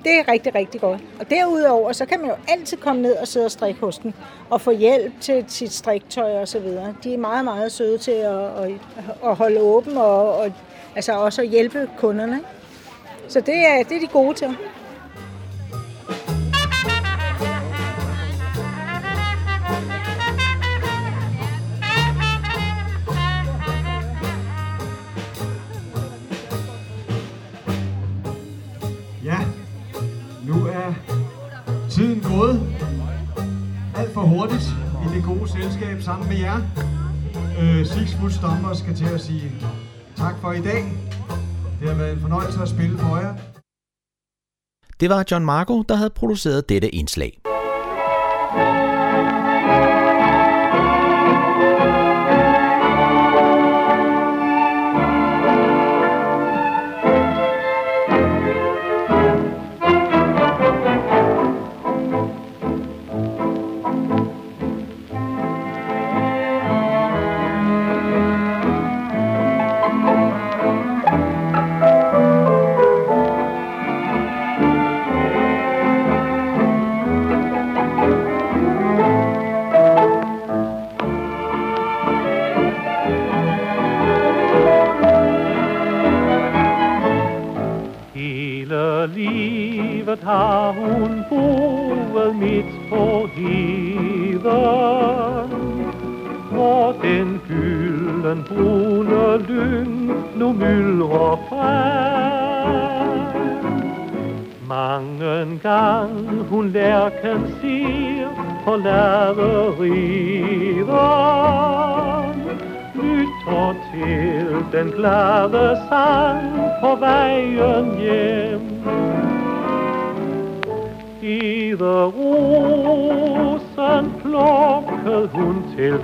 det 0.06 0.18
er 0.18 0.28
rigtig, 0.32 0.54
rigtig 0.54 0.80
godt. 0.80 1.00
Og 1.20 1.30
derudover, 1.30 1.92
så 1.92 2.06
kan 2.06 2.20
man 2.20 2.28
jo 2.28 2.36
altid 2.48 2.76
komme 2.76 3.02
ned 3.02 3.16
og 3.16 3.28
sidde 3.28 3.46
og 3.46 3.50
strikke 3.50 3.80
hos 3.80 3.98
dem, 3.98 4.12
og 4.50 4.60
få 4.60 4.70
hjælp 4.70 5.20
til 5.20 5.44
sit 5.48 5.72
striktøj 5.72 6.40
og 6.40 6.48
så 6.48 6.58
videre. 6.58 6.94
De 7.04 7.14
er 7.14 7.18
meget, 7.18 7.44
meget 7.44 7.72
søde 7.72 7.98
til 7.98 8.10
at, 8.10 8.34
at, 8.34 8.72
at 9.24 9.36
holde 9.36 9.60
åben 9.60 9.96
og, 9.96 10.36
og 10.36 10.52
altså 10.96 11.12
også 11.12 11.42
at 11.42 11.48
hjælpe 11.48 11.90
kunderne. 11.98 12.40
Så 13.28 13.40
det 13.40 13.54
er, 13.66 13.82
det 13.82 13.96
er 13.96 14.00
de 14.00 14.06
gode 14.06 14.34
til. 14.34 14.56
Tiden 31.96 32.20
gået 32.20 32.56
alt 33.96 34.14
for 34.14 34.20
hurtigt 34.20 34.66
i 35.04 35.16
det 35.16 35.24
gode 35.24 35.48
selskab 35.48 36.02
sammen 36.02 36.28
med 36.28 36.36
jer. 36.36 36.58
Øh, 37.60 37.86
Six 37.86 38.14
Foot 38.20 38.32
Stomper 38.32 38.74
skal 38.74 38.94
til 38.94 39.04
at 39.04 39.20
sige 39.20 39.52
tak 40.16 40.34
for 40.40 40.52
i 40.52 40.60
dag. 40.60 40.84
Det 41.80 41.88
har 41.88 41.94
været 41.94 42.12
en 42.12 42.20
fornøjelse 42.20 42.62
at 42.62 42.68
spille 42.68 42.98
for 42.98 43.16
jer. 43.16 43.34
Det 45.00 45.10
var 45.10 45.24
John 45.30 45.44
Marco, 45.44 45.82
der 45.82 45.94
havde 45.94 46.10
produceret 46.10 46.68
dette 46.68 46.88
indslag. 46.94 47.40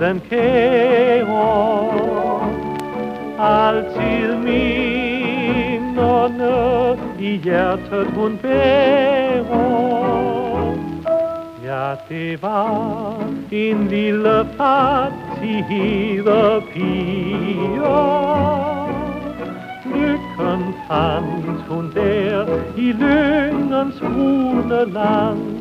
Den 0.03 0.21
kære 0.29 1.23
Altid 3.39 4.35
minderne 4.43 5.37
i 7.19 7.37
hjertet 7.43 8.07
hun 8.15 8.37
bærer. 8.41 9.43
Ja, 11.65 11.95
det 12.09 12.41
var 12.41 13.23
en 13.51 13.87
lille 13.87 14.47
fattig 14.57 15.65
piger 15.69 16.52
i 22.75 22.93
lyngens 22.93 23.99
brune 23.99 24.85
land 24.85 25.52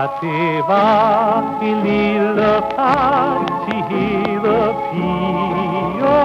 Det 0.00 0.64
var 0.68 1.60
en 1.62 1.76
lille 1.86 2.52
fattighede 2.76 4.58
piger. 4.88 6.24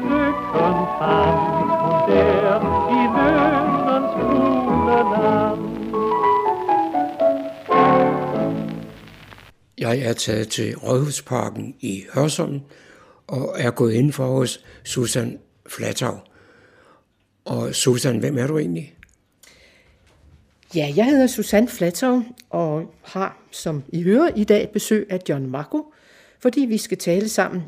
Lykken 0.00 0.76
fandt 0.98 1.44
hun 1.80 1.96
der 2.08 2.58
i 2.90 3.02
lyndens 3.16 4.12
brune 4.14 4.98
land. 5.12 5.62
Jeg 9.78 9.98
er 9.98 10.12
taget 10.12 10.48
til 10.48 10.76
Rådhusparken 10.76 11.74
i 11.80 12.04
Hørsholm 12.14 12.60
og 13.26 13.54
er 13.58 13.70
gået 13.70 13.92
ind 13.92 14.12
for 14.12 14.26
hos 14.26 14.60
Susan 14.84 15.38
Flatau. 15.68 16.14
Og 17.44 17.74
Susan, 17.74 18.18
hvem 18.18 18.38
er 18.38 18.46
du 18.46 18.58
egentlig? 18.58 18.93
Ja, 20.76 20.92
jeg 20.96 21.06
hedder 21.06 21.26
Susanne 21.26 21.68
Flatov 21.68 22.22
og 22.50 22.94
har, 23.02 23.38
som 23.50 23.82
I 23.88 24.02
hører 24.02 24.30
i 24.36 24.44
dag, 24.44 24.70
besøg 24.72 25.06
af 25.10 25.20
John 25.28 25.46
Marco, 25.46 25.92
fordi 26.38 26.60
vi 26.60 26.78
skal 26.78 26.98
tale 26.98 27.28
sammen 27.28 27.62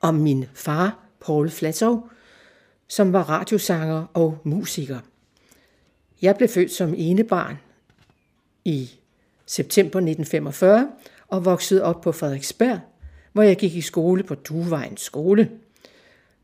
om 0.00 0.14
min 0.14 0.44
far, 0.54 0.98
Paul 1.20 1.50
Flatov, 1.50 2.08
som 2.88 3.12
var 3.12 3.22
radiosanger 3.22 4.04
og 4.14 4.38
musiker. 4.44 4.98
Jeg 6.22 6.36
blev 6.36 6.48
født 6.48 6.72
som 6.72 6.94
enebarn 6.96 7.58
i 8.64 8.90
september 9.46 9.98
1945 9.98 10.88
og 11.28 11.44
voksede 11.44 11.82
op 11.82 12.00
på 12.00 12.12
Frederiksberg, 12.12 12.80
hvor 13.32 13.42
jeg 13.42 13.56
gik 13.56 13.74
i 13.74 13.80
skole 13.80 14.22
på 14.22 14.34
Duevejens 14.34 15.00
skole. 15.00 15.50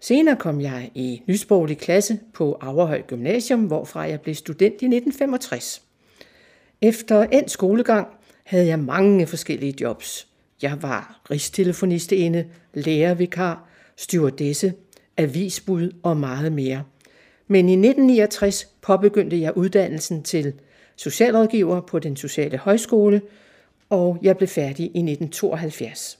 Senere 0.00 0.36
kom 0.36 0.60
jeg 0.60 0.90
i 0.94 1.22
nysproglig 1.26 1.78
klasse 1.78 2.18
på 2.34 2.58
Averhøj 2.60 3.02
Gymnasium, 3.02 3.60
hvorfra 3.60 4.00
jeg 4.00 4.20
blev 4.20 4.34
student 4.34 4.82
i 4.82 4.86
1965. 4.86 5.82
Efter 6.82 7.22
en 7.22 7.48
skolegang 7.48 8.08
havde 8.44 8.66
jeg 8.66 8.78
mange 8.78 9.26
forskellige 9.26 9.74
jobs. 9.80 10.28
Jeg 10.62 10.82
var 10.82 11.20
rigstelefonistinde, 11.30 12.46
lærervikar, 12.74 13.68
stewardesse, 13.96 14.74
avisbud 15.16 15.92
og 16.02 16.16
meget 16.16 16.52
mere. 16.52 16.84
Men 17.48 17.68
i 17.68 17.72
1969 17.72 18.68
påbegyndte 18.82 19.40
jeg 19.40 19.56
uddannelsen 19.56 20.22
til 20.22 20.52
socialrådgiver 20.96 21.80
på 21.80 21.98
den 21.98 22.16
sociale 22.16 22.58
højskole, 22.58 23.22
og 23.90 24.18
jeg 24.22 24.36
blev 24.36 24.48
færdig 24.48 24.84
i 24.84 24.98
1972. 24.98 26.17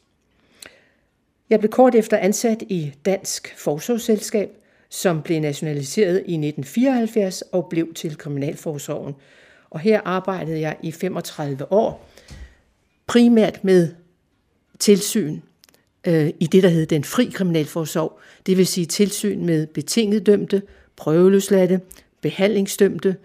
Jeg 1.51 1.59
blev 1.59 1.71
kort 1.71 1.95
efter 1.95 2.17
ansat 2.17 2.63
i 2.63 2.93
Dansk 3.05 3.55
Forsorgsselskab, 3.59 4.51
som 4.89 5.23
blev 5.23 5.41
nationaliseret 5.41 6.15
i 6.15 6.35
1974 6.35 7.43
og 7.43 7.67
blev 7.71 7.95
til 7.95 8.19
Kriminalforsorgen. 8.19 9.15
Og 9.71 9.81
her 9.81 10.01
arbejdede 10.05 10.61
jeg 10.61 10.77
i 10.83 10.93
35 10.93 11.73
år, 11.73 12.09
primært 13.07 13.65
med 13.65 13.89
tilsyn 14.79 15.41
øh, 16.07 16.31
i 16.41 16.47
det, 16.47 16.63
der 16.63 16.69
hed 16.69 16.87
den 16.87 17.05
fri 17.05 17.25
kriminalforsorg. 17.35 18.19
Det 18.47 18.57
vil 18.57 18.67
sige 18.67 18.87
tilsyn 18.87 19.47
med 19.47 19.67
betinget 19.67 20.27
dømte, 20.27 20.63
prøveløsladte, 20.97 21.81
behandlingsdømte, 22.21 23.17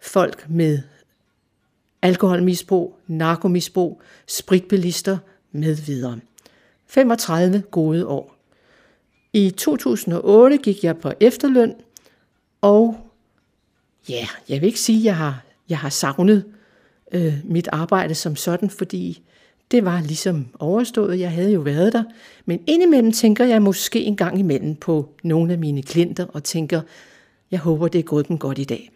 folk 0.00 0.46
med 0.48 0.78
alkoholmisbrug, 2.02 2.96
narkomisbrug, 3.06 4.02
spritbilister 4.26 5.18
med 5.52 5.74
videre. 5.74 6.20
35 6.90 7.62
gode 7.70 8.06
år. 8.06 8.36
I 9.32 9.50
2008 9.50 10.56
gik 10.56 10.84
jeg 10.84 10.98
på 10.98 11.12
efterløn, 11.20 11.74
og 12.60 12.96
ja, 14.08 14.26
jeg 14.48 14.60
vil 14.60 14.66
ikke 14.66 14.80
sige, 14.80 14.98
at 14.98 15.04
jeg 15.04 15.16
har, 15.16 15.42
jeg 15.68 15.78
har 15.78 15.88
savnet 15.88 16.44
øh, 17.12 17.34
mit 17.44 17.68
arbejde 17.72 18.14
som 18.14 18.36
sådan, 18.36 18.70
fordi 18.70 19.22
det 19.70 19.84
var 19.84 20.00
ligesom 20.00 20.46
overstået. 20.58 21.20
Jeg 21.20 21.30
havde 21.30 21.52
jo 21.52 21.60
været 21.60 21.92
der. 21.92 22.04
Men 22.44 22.60
indimellem 22.66 23.12
tænker 23.12 23.44
jeg 23.44 23.62
måske 23.62 24.02
en 24.02 24.16
gang 24.16 24.38
imellem 24.38 24.76
på 24.76 25.08
nogle 25.22 25.52
af 25.52 25.58
mine 25.58 25.82
klienter 25.82 26.26
og 26.28 26.44
tænker, 26.44 26.80
jeg 27.50 27.60
håber, 27.60 27.88
det 27.88 27.98
er 27.98 28.02
gået 28.02 28.28
dem 28.28 28.38
godt 28.38 28.58
i 28.58 28.64
dag. 28.64 28.90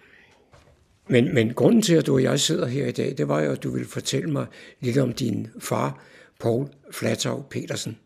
Men, 1.08 1.34
men 1.34 1.54
grunden 1.54 1.82
til, 1.82 1.94
at 1.94 2.06
du 2.06 2.14
og 2.14 2.22
jeg 2.22 2.40
sidder 2.40 2.66
her 2.66 2.86
i 2.86 2.92
dag, 2.92 3.14
det 3.18 3.28
var 3.28 3.40
jo, 3.40 3.52
at 3.52 3.62
du 3.62 3.70
ville 3.70 3.88
fortælle 3.88 4.30
mig 4.30 4.46
lidt 4.80 4.98
om 4.98 5.12
din 5.12 5.48
far, 5.58 6.00
Paul 6.40 6.68
Flatov 6.90 7.48
Petersen. 7.50 7.98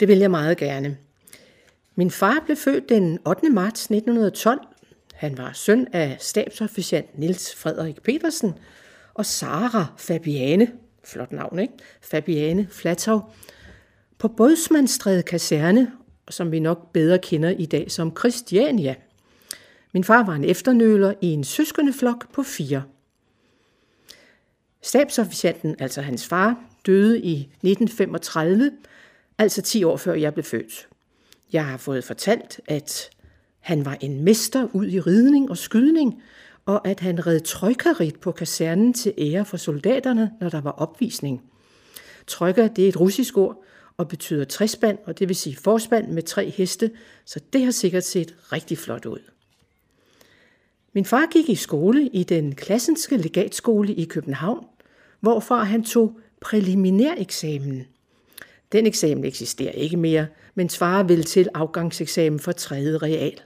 Det 0.00 0.08
vil 0.08 0.18
jeg 0.18 0.30
meget 0.30 0.56
gerne. 0.56 0.96
Min 1.94 2.10
far 2.10 2.42
blev 2.44 2.56
født 2.56 2.88
den 2.88 3.18
8. 3.26 3.50
marts 3.50 3.82
1912. 3.82 4.60
Han 5.14 5.38
var 5.38 5.52
søn 5.52 5.86
af 5.92 6.16
stabsofficiant 6.20 7.18
Niels 7.18 7.54
Frederik 7.54 8.02
Petersen 8.02 8.54
og 9.14 9.26
Sara 9.26 9.86
Fabiane, 9.96 10.72
flot 11.04 11.32
navn, 11.32 11.58
ikke? 11.58 11.74
Fabiane 12.00 12.68
Flatov, 12.70 13.34
på 14.18 14.28
Bådsmandstræde 14.28 15.22
Kaserne, 15.22 15.92
som 16.30 16.52
vi 16.52 16.60
nok 16.60 16.92
bedre 16.92 17.18
kender 17.18 17.50
i 17.50 17.66
dag 17.66 17.90
som 17.90 18.16
Christiania. 18.18 18.94
Min 19.92 20.04
far 20.04 20.22
var 20.26 20.32
en 20.32 20.44
efternøler 20.44 21.14
i 21.20 21.26
en 21.26 21.44
søskendeflok 21.44 22.32
på 22.32 22.42
fire. 22.42 22.82
Stabsofficianten, 24.82 25.76
altså 25.78 26.02
hans 26.02 26.26
far, 26.26 26.60
døde 26.86 27.20
i 27.20 27.40
1935, 27.40 28.70
altså 29.38 29.62
10 29.62 29.84
år 29.84 29.96
før 29.96 30.14
jeg 30.14 30.34
blev 30.34 30.44
født. 30.44 30.88
Jeg 31.52 31.66
har 31.66 31.76
fået 31.76 32.04
fortalt, 32.04 32.60
at 32.68 33.10
han 33.60 33.84
var 33.84 33.96
en 34.00 34.24
mester 34.24 34.68
ud 34.72 34.86
i 34.86 35.00
ridning 35.00 35.50
og 35.50 35.58
skydning, 35.58 36.22
og 36.66 36.88
at 36.88 37.00
han 37.00 37.26
red 37.26 37.40
trøjkarit 37.40 38.20
på 38.20 38.32
kasernen 38.32 38.92
til 38.92 39.14
ære 39.18 39.44
for 39.44 39.56
soldaterne, 39.56 40.30
når 40.40 40.48
der 40.48 40.60
var 40.60 40.70
opvisning. 40.70 41.42
Trøjker, 42.26 42.68
det 42.68 42.84
er 42.84 42.88
et 42.88 43.00
russisk 43.00 43.38
ord, 43.38 43.64
og 43.96 44.08
betyder 44.08 44.44
træspand, 44.44 44.98
og 45.04 45.18
det 45.18 45.28
vil 45.28 45.36
sige 45.36 45.56
forspand 45.56 46.08
med 46.08 46.22
tre 46.22 46.50
heste, 46.50 46.90
så 47.24 47.40
det 47.52 47.64
har 47.64 47.70
sikkert 47.70 48.04
set 48.04 48.34
rigtig 48.52 48.78
flot 48.78 49.06
ud. 49.06 49.18
Min 50.92 51.04
far 51.04 51.26
gik 51.26 51.48
i 51.48 51.54
skole 51.54 52.08
i 52.08 52.24
den 52.24 52.54
klassenske 52.54 53.16
legatskole 53.16 53.94
i 53.94 54.04
København, 54.04 54.66
hvorfra 55.20 55.64
han 55.64 55.84
tog 55.84 56.20
præliminær 56.46 57.14
eksamen. 57.18 57.86
Den 58.72 58.86
eksamen 58.86 59.24
eksisterer 59.24 59.72
ikke 59.72 59.96
mere, 59.96 60.26
men 60.54 60.68
svarer 60.68 61.02
vel 61.02 61.24
til 61.24 61.48
afgangseksamen 61.54 62.40
for 62.40 62.52
3. 62.52 62.76
real. 62.76 63.40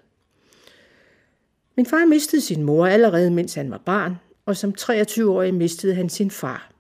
Min 1.76 1.86
far 1.86 2.06
mistede 2.06 2.42
sin 2.42 2.62
mor 2.62 2.86
allerede, 2.86 3.30
mens 3.30 3.54
han 3.54 3.70
var 3.70 3.78
barn, 3.78 4.16
og 4.46 4.56
som 4.56 4.74
23-årig 4.80 5.54
mistede 5.54 5.94
han 5.94 6.08
sin 6.08 6.30
far. 6.30 6.72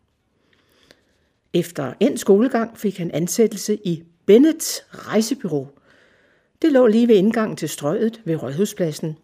Efter 1.54 1.92
en 2.00 2.18
skolegang 2.18 2.78
fik 2.78 2.98
han 2.98 3.10
ansættelse 3.10 3.78
i 3.84 4.02
Bennett 4.26 4.84
Rejsebyrå. 4.90 5.68
Det 6.62 6.72
lå 6.72 6.86
lige 6.86 7.08
ved 7.08 7.14
indgangen 7.14 7.56
til 7.56 7.68
strøget 7.68 8.20
ved 8.24 8.42
Rådhuspladsen. 8.42 9.16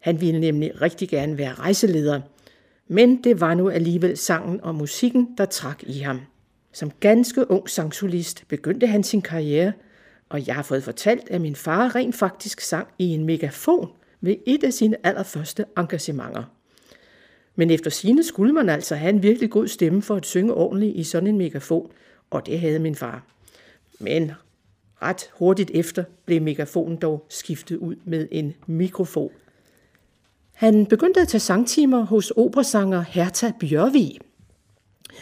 Han 0.00 0.20
ville 0.20 0.40
nemlig 0.40 0.82
rigtig 0.82 1.08
gerne 1.08 1.38
være 1.38 1.54
rejseleder, 1.54 2.20
men 2.88 3.24
det 3.24 3.40
var 3.40 3.54
nu 3.54 3.68
alligevel 3.70 4.16
sangen 4.16 4.60
og 4.60 4.74
musikken, 4.74 5.28
der 5.38 5.44
trak 5.44 5.82
i 5.82 5.98
ham. 5.98 6.20
Som 6.72 6.90
ganske 7.00 7.50
ung 7.50 7.70
sangsolist 7.70 8.44
begyndte 8.48 8.86
han 8.86 9.04
sin 9.04 9.22
karriere, 9.22 9.72
og 10.28 10.46
jeg 10.46 10.54
har 10.54 10.62
fået 10.62 10.84
fortalt, 10.84 11.30
at 11.30 11.40
min 11.40 11.56
far 11.56 11.94
rent 11.94 12.14
faktisk 12.14 12.60
sang 12.60 12.88
i 12.98 13.04
en 13.04 13.24
megafon 13.24 13.88
ved 14.20 14.36
et 14.46 14.64
af 14.64 14.72
sine 14.72 15.06
allerførste 15.06 15.64
engagementer. 15.78 16.44
Men 17.56 17.70
efter 17.70 17.90
sine 17.90 18.24
skulle 18.24 18.52
man 18.52 18.68
altså 18.68 18.94
have 18.94 19.10
en 19.10 19.22
virkelig 19.22 19.50
god 19.50 19.68
stemme 19.68 20.02
for 20.02 20.16
at 20.16 20.26
synge 20.26 20.54
ordentligt 20.54 20.96
i 20.96 21.04
sådan 21.04 21.26
en 21.26 21.38
megafon, 21.38 21.90
og 22.30 22.46
det 22.46 22.60
havde 22.60 22.78
min 22.78 22.94
far. 22.94 23.22
Men 24.00 24.32
ret 25.02 25.30
hurtigt 25.32 25.70
efter 25.74 26.04
blev 26.24 26.42
megafonen 26.42 26.96
dog 26.96 27.26
skiftet 27.28 27.76
ud 27.76 27.96
med 28.04 28.28
en 28.30 28.54
mikrofon. 28.66 29.30
Han 30.56 30.86
begyndte 30.86 31.20
at 31.20 31.28
tage 31.28 31.40
sangtimer 31.40 32.04
hos 32.04 32.30
operasanger 32.30 33.00
Hertha 33.00 33.52
Bjørvig. 33.60 34.18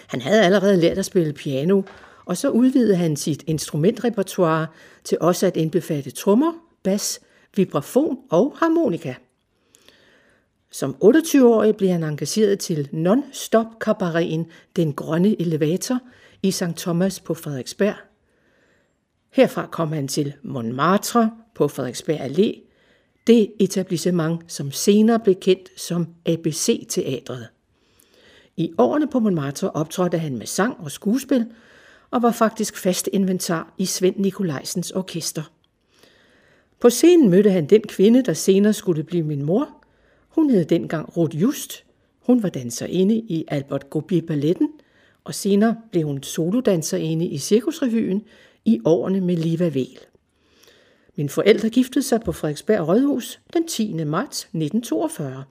Han 0.07 0.21
havde 0.21 0.43
allerede 0.43 0.77
lært 0.77 0.99
at 0.99 1.05
spille 1.05 1.33
piano, 1.33 1.83
og 2.25 2.37
så 2.37 2.51
udvidede 2.51 2.97
han 2.97 3.17
sit 3.17 3.45
instrumentrepertoire 3.47 4.67
til 5.05 5.19
også 5.21 5.47
at 5.47 5.57
indbefatte 5.57 6.11
trommer, 6.11 6.53
bas, 6.83 7.21
vibrafon 7.57 8.19
og 8.31 8.57
harmonika. 8.59 9.15
Som 10.71 10.97
28-årig 11.05 11.77
blev 11.77 11.91
han 11.91 12.05
engageret 12.05 12.59
til 12.59 12.89
non-stop 12.93 13.79
kabareten 13.81 14.47
Den 14.77 14.93
Grønne 14.93 15.41
Elevator 15.41 16.01
i 16.43 16.51
St. 16.51 16.77
Thomas 16.77 17.21
på 17.21 17.35
Frederiksberg. 17.35 17.95
Herfra 19.31 19.67
kom 19.67 19.93
han 19.93 20.09
til 20.09 20.33
Montmartre 20.43 21.31
på 21.55 21.69
Frederiksberg 21.69 22.21
Allé, 22.21 22.64
det 23.27 23.53
etablissement, 23.61 24.53
som 24.53 24.71
senere 24.71 25.19
blev 25.19 25.35
kendt 25.35 25.81
som 25.81 26.07
ABC-teatret. 26.27 27.49
I 28.57 28.73
årene 28.79 29.09
på 29.09 29.19
Montmartre 29.21 29.71
optrådte 29.71 30.19
han 30.19 30.39
med 30.39 30.47
sang 30.47 30.77
og 30.81 30.91
skuespil, 30.91 31.47
og 32.11 32.23
var 32.23 32.33
faktisk 32.33 32.77
fast 32.77 33.09
inventar 33.13 33.75
i 33.79 33.87
Svend 33.87 34.17
Nikolajsens 34.17 34.91
orkester. 34.91 35.43
På 36.81 36.91
scenen 36.91 37.31
mødte 37.31 37.51
han 37.51 37.67
den 37.67 37.83
kvinde, 37.83 38.23
der 38.23 38.33
senere 38.33 38.73
skulle 38.73 39.05
blive 39.05 39.25
min 39.25 39.43
mor. 39.43 39.69
Hun 40.29 40.51
hed 40.51 40.65
dengang 40.65 41.17
Ruth 41.17 41.43
Just, 41.43 41.85
Hun 42.27 42.43
var 42.43 42.49
danserinde 42.49 43.15
i 43.15 43.45
Albert 43.49 43.91
Gobier 43.91 44.23
Balletten, 44.27 44.69
og 45.25 45.35
senere 45.35 45.77
blev 45.91 46.07
hun 46.07 46.23
solodanserinde 46.23 47.27
i 47.27 47.39
Cirkusrevyen 47.39 48.23
i 48.65 48.81
årene 48.85 49.21
med 49.21 49.37
Liva 49.37 49.69
Vel. 49.69 49.99
Mine 51.17 51.29
forældre 51.29 51.71
giftede 51.71 52.05
sig 52.05 52.21
på 52.21 52.33
Frederiksberg 52.33 52.89
Rådhus 52.89 53.41
den 53.53 53.69
10. 53.69 54.05
marts 54.05 54.41
1942. 54.41 55.45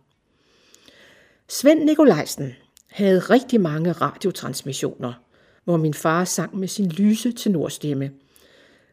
Svend 1.47 1.83
Nikolajsen 1.83 2.53
havde 2.91 3.19
rigtig 3.19 3.61
mange 3.61 3.91
radiotransmissioner, 3.91 5.13
hvor 5.63 5.77
min 5.77 5.93
far 5.93 6.25
sang 6.25 6.57
med 6.57 6.67
sin 6.67 6.89
lyse 6.89 7.31
tenorstemme. 7.31 8.11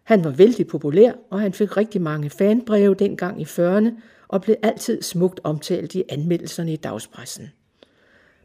Han 0.02 0.24
var 0.24 0.30
vældig 0.30 0.66
populær, 0.66 1.12
og 1.30 1.40
han 1.40 1.52
fik 1.52 1.76
rigtig 1.76 2.02
mange 2.02 2.30
fanbreve 2.30 2.94
dengang 2.94 3.40
i 3.40 3.44
40'erne, 3.44 3.90
og 4.28 4.42
blev 4.42 4.56
altid 4.62 5.02
smukt 5.02 5.40
omtalt 5.44 5.94
i 5.94 6.04
anmeldelserne 6.08 6.72
i 6.72 6.76
dagspressen. 6.76 7.48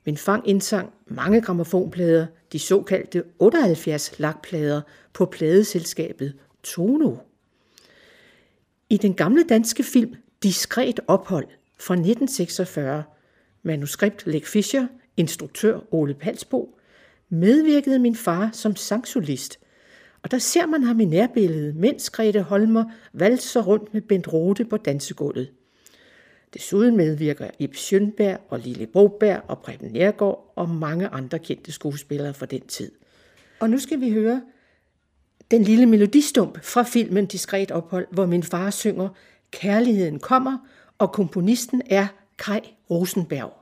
Min 0.05 0.17
fang 0.17 0.49
indsang 0.49 0.93
mange 1.07 1.41
gramofonplader, 1.41 2.25
de 2.51 2.59
såkaldte 2.59 3.23
78 3.39 4.19
lakplader 4.19 4.81
på 5.13 5.25
pladeselskabet 5.25 6.33
Tono. 6.63 7.15
I 8.89 8.97
den 8.97 9.13
gamle 9.13 9.43
danske 9.43 9.83
film 9.83 10.15
Diskret 10.43 10.99
ophold 11.07 11.47
fra 11.79 11.93
1946, 11.93 13.03
manuskript 13.63 14.27
Læk 14.27 14.45
Fischer, 14.45 14.87
instruktør 15.17 15.79
Ole 15.91 16.13
Palsbo, 16.13 16.79
medvirkede 17.29 17.99
min 17.99 18.15
far 18.15 18.49
som 18.53 18.75
sangsolist. 18.75 19.59
Og 20.23 20.31
der 20.31 20.37
ser 20.37 20.65
man 20.65 20.83
ham 20.83 20.99
i 20.99 21.05
nærbilledet, 21.05 21.75
mens 21.75 22.09
Grete 22.09 22.41
Holmer 22.41 22.83
valser 23.13 23.61
rundt 23.61 23.93
med 23.93 24.01
Bent 24.01 24.33
Rode 24.33 24.65
på 24.65 24.77
dansegulvet. 24.77 25.51
Desuden 26.53 26.97
medvirker 26.97 27.49
Ib 27.59 27.75
Schønberg 27.75 28.39
og 28.49 28.59
Lille 28.59 28.87
Broberg 28.87 29.41
og 29.47 29.59
Preben 29.59 29.91
Nærgaard 29.91 30.53
og 30.55 30.69
mange 30.69 31.07
andre 31.07 31.39
kendte 31.39 31.71
skuespillere 31.71 32.33
fra 32.33 32.45
den 32.45 32.61
tid. 32.61 32.91
Og 33.59 33.69
nu 33.69 33.77
skal 33.77 34.01
vi 34.01 34.11
høre 34.11 34.41
den 35.51 35.63
lille 35.63 35.85
melodistump 35.85 36.63
fra 36.63 36.83
filmen 36.83 37.25
Diskret 37.25 37.71
ophold, 37.71 38.07
hvor 38.11 38.25
min 38.25 38.43
far 38.43 38.69
synger 38.69 39.09
Kærligheden 39.51 40.19
kommer, 40.19 40.57
og 40.97 41.11
komponisten 41.11 41.81
er 41.89 42.07
Kai 42.37 42.59
Rosenberg. 42.89 43.53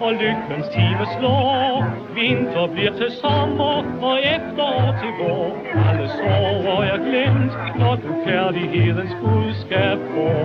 Og 0.00 0.12
lykkens 0.12 0.68
time 0.74 1.04
slår. 1.18 1.84
Vinter 2.14 2.66
bliver 2.72 2.92
til 2.92 3.10
sommer, 3.22 3.76
og 4.08 4.18
efterår 4.34 4.88
til 5.00 5.12
vår. 5.20 5.56
Alle 5.88 6.08
sorger 6.08 6.82
er 6.92 6.98
glemt, 7.08 7.78
når 7.78 7.94
du 7.94 8.10
kærlighedens 8.26 9.14
budskab 9.22 9.98
får. 10.14 10.40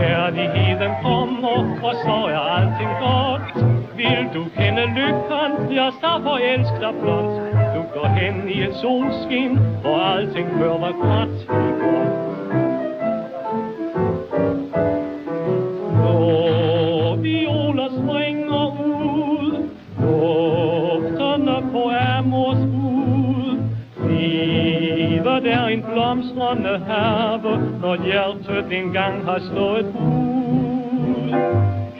Kærligheden 0.00 0.92
kommer, 1.02 1.58
og 1.82 1.94
så 2.04 2.16
er 2.36 2.42
alting 2.58 2.92
godt. 3.06 3.46
Vil 3.96 4.22
du 4.34 4.42
kende 4.56 4.84
lykken, 4.98 5.50
ja, 5.76 5.90
så 6.00 6.12
forelsk 6.22 6.74
dig 6.82 6.94
blot. 7.00 7.32
Du 7.74 7.82
går 7.94 8.06
hen 8.06 8.48
i 8.48 8.62
et 8.62 8.74
solskin, 8.74 9.58
og 9.84 9.96
alting 10.12 10.48
bør 10.58 10.78
være 10.78 10.92
godt. 10.92 12.29
Blomstrende 26.54 26.84
have, 26.86 27.78
når 27.80 28.04
hjertet 28.04 28.72
engang 28.72 29.24
har 29.24 29.38
slået 29.38 29.86
bud. 29.92 31.34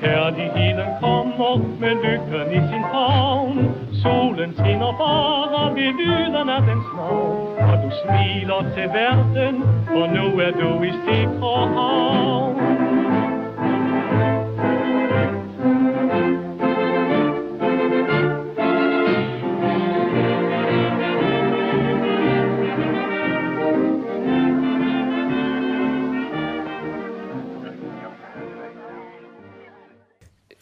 Kærligheden 0.01 0.89
kommer 1.01 1.57
med 1.81 1.95
lykken 2.05 2.53
i 2.53 2.69
sin 2.69 2.85
favn, 2.93 3.75
solen 4.03 4.55
skinner 4.59 4.93
bare 4.99 5.75
ved 5.75 5.93
lyden 6.01 6.49
af 6.49 6.63
dens 6.63 6.89
navn. 6.97 7.59
Og 7.71 7.77
du 7.83 7.91
smiler 8.03 8.63
til 8.75 8.89
verden, 9.01 9.63
for 9.87 10.07
nu 10.17 10.41
er 10.41 10.51
du 10.51 10.83
i 10.83 10.93
sikre 11.07 11.57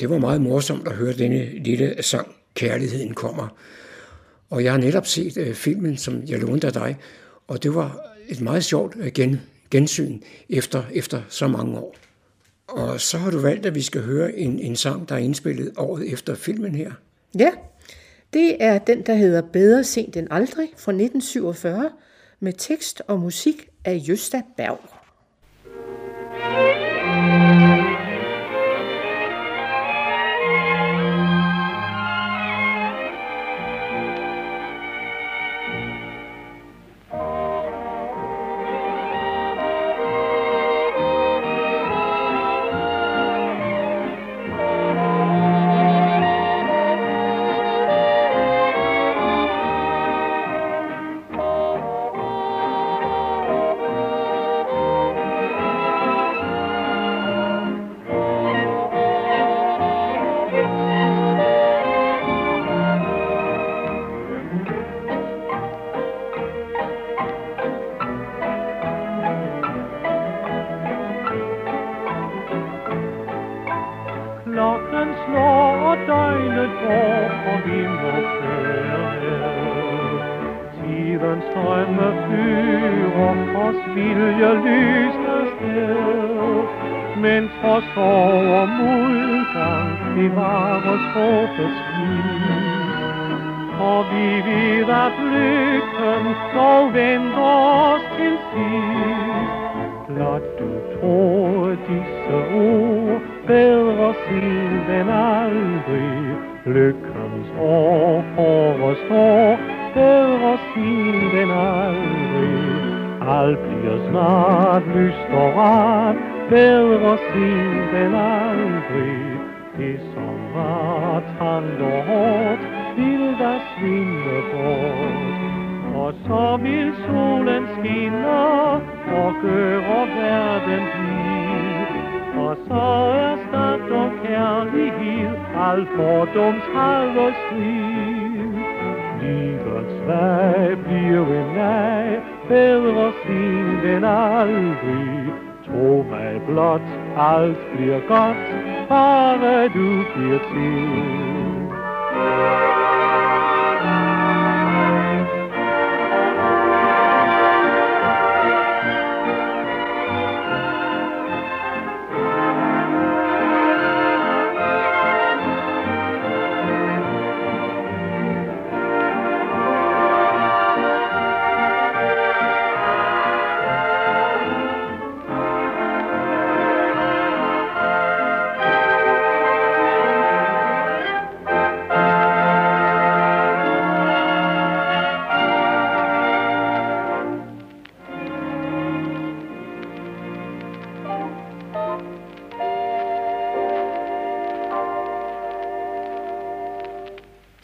Det 0.01 0.11
var 0.11 0.19
meget 0.19 0.41
morsomt 0.41 0.89
at 0.89 0.95
høre 0.95 1.13
denne 1.13 1.45
lille 1.59 2.03
sang, 2.03 2.35
Kærligheden 2.55 3.15
kommer. 3.15 3.49
Og 4.51 4.65
jeg 4.65 4.73
har 4.73 4.79
netop 4.79 5.07
set 5.07 5.37
øh, 5.37 5.55
filmen, 5.55 5.97
som 5.97 6.23
jeg 6.27 6.39
lånte 6.39 6.67
af 6.67 6.73
dig, 6.73 6.97
og 7.49 7.63
det 7.63 7.75
var 7.75 8.01
et 8.29 8.41
meget 8.41 8.65
sjovt 8.65 8.97
øh, 9.01 9.13
gen, 9.13 9.41
gensyn 9.71 10.21
efter, 10.49 10.83
efter 10.93 11.23
så 11.29 11.49
mange 11.49 11.79
år. 11.79 11.97
Og 12.69 13.01
så 13.01 13.19
har 13.19 13.31
du 13.31 13.39
valgt, 13.39 13.67
at 13.67 13.75
vi 13.75 13.83
skal 13.83 14.03
høre 14.03 14.37
en, 14.37 14.59
en 14.59 14.77
sang, 14.77 15.09
der 15.09 15.15
er 15.15 15.19
indspillet 15.19 15.73
året 15.77 16.13
efter 16.13 16.35
filmen 16.35 16.75
her. 16.75 16.93
Ja, 17.39 17.51
det 18.33 18.57
er 18.61 18.79
den, 18.79 19.03
der 19.03 19.15
hedder 19.15 19.43
Bedre 19.53 19.85
sent 19.85 20.17
end 20.17 20.29
aldrig 20.31 20.69
fra 20.77 20.93
1947 20.93 21.91
med 22.41 22.53
tekst 22.53 23.03
og 23.07 23.21
musik 23.21 23.69
af 23.85 24.03
Jøsta 24.09 24.43
Berg. 24.57 24.81
Klokken 26.39 27.78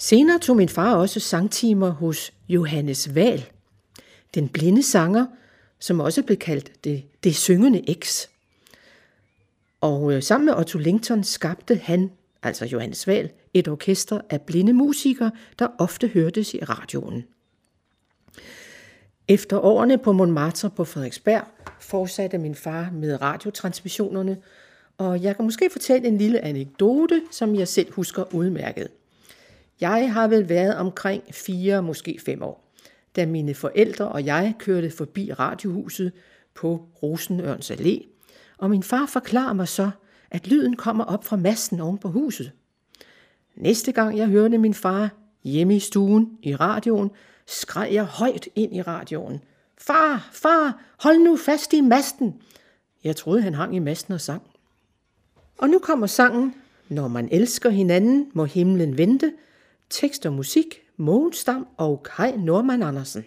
Senere 0.05 0.39
tog 0.39 0.57
min 0.57 0.69
far 0.69 0.95
også 0.95 1.21
sangtimer 1.21 1.91
hos 1.91 2.33
Johannes 2.49 3.15
Val, 3.15 3.45
den 4.35 4.49
blinde 4.49 4.83
sanger, 4.83 5.27
som 5.79 6.01
også 6.01 6.23
blev 6.23 6.37
kaldt 6.37 6.85
det, 6.85 7.05
det 7.25 7.37
syngende 7.37 7.95
X. 8.05 8.27
Og 9.81 10.13
øh, 10.13 10.23
sammen 10.23 10.47
med 10.47 10.55
Otto 10.55 10.79
Lington 10.79 11.25
skabte 11.25 11.77
han, 11.77 12.11
altså 12.43 12.65
Johannes 12.65 13.07
Val, 13.07 13.31
et 13.55 13.69
orkester 13.69 14.21
af 14.31 14.41
blinde 14.41 14.73
musikere, 14.73 15.31
der 15.59 15.69
ofte 15.79 16.09
hørtes 16.09 16.55
i 16.55 16.65
radioen. 16.65 17.25
Efter 19.29 19.59
årene 19.59 19.99
på 19.99 20.13
Montmartre 20.13 20.71
på 20.71 20.85
Frederiksberg 20.85 21.45
fortsatte 21.81 22.39
min 22.39 22.55
far 22.55 22.91
med 22.93 23.23
radiotransmissionerne, 23.23 24.37
og 24.99 25.23
jeg 25.23 25.37
kan 25.37 25.45
måske 25.45 25.71
fortælle 25.73 26.09
en 26.09 26.19
lille 26.19 26.41
anekdote, 26.41 27.23
som 27.31 27.55
jeg 27.55 27.69
selv 27.69 27.93
husker 27.93 28.35
udmærket. 28.35 28.89
Jeg 29.81 30.13
har 30.13 30.29
vel 30.29 30.49
været 30.49 30.77
omkring 30.77 31.23
fire, 31.31 31.83
måske 31.83 32.21
fem 32.25 32.43
år, 32.43 32.73
da 33.17 33.27
mine 33.27 33.55
forældre 33.55 34.09
og 34.09 34.25
jeg 34.25 34.55
kørte 34.59 34.91
forbi 34.91 35.33
radiohuset 35.33 36.13
på 36.55 36.89
Rosenørns 37.03 37.71
Allé, 37.71 38.07
og 38.59 38.71
min 38.71 38.83
far 38.83 39.07
forklarer 39.07 39.53
mig 39.53 39.69
så, 39.69 39.91
at 40.31 40.47
lyden 40.47 40.77
kommer 40.77 41.05
op 41.05 41.25
fra 41.25 41.37
masten 41.37 41.81
oven 41.81 41.99
på 41.99 42.09
huset. 42.09 42.53
Næste 43.57 43.93
gang 43.93 44.19
jeg 44.19 44.27
hørte 44.27 44.59
min 44.59 44.75
far 44.75 45.11
hjemme 45.45 45.77
i 45.77 45.81
stuen 45.81 46.39
i 46.43 46.57
radioen, 46.57 47.11
skreg 47.47 47.89
jeg 47.93 48.05
højt 48.05 48.49
ind 48.55 48.77
i 48.77 48.83
radioen. 48.83 49.41
Far, 49.79 50.29
far, 50.33 50.81
hold 51.03 51.19
nu 51.19 51.37
fast 51.37 51.73
i 51.73 51.81
masten. 51.81 52.35
Jeg 53.05 53.17
troede, 53.17 53.43
han 53.43 53.55
hang 53.55 53.77
i 53.77 53.79
masten 53.79 54.15
og 54.15 54.21
sang. 54.21 54.43
Og 55.59 55.69
nu 55.69 55.79
kommer 55.79 56.07
sangen, 56.07 56.55
Når 56.89 57.09
man 57.09 57.29
elsker 57.33 57.71
hinanden, 57.71 58.31
må 58.33 58.45
himlen 58.45 58.99
vente, 58.99 59.33
Tekst 59.91 60.27
og 60.27 60.33
musik, 60.33 60.81
Mogens 60.97 61.37
Stam 61.37 61.67
og 61.77 62.07
Kai 62.17 62.37
Norman 62.37 62.83
Andersen. 62.83 63.25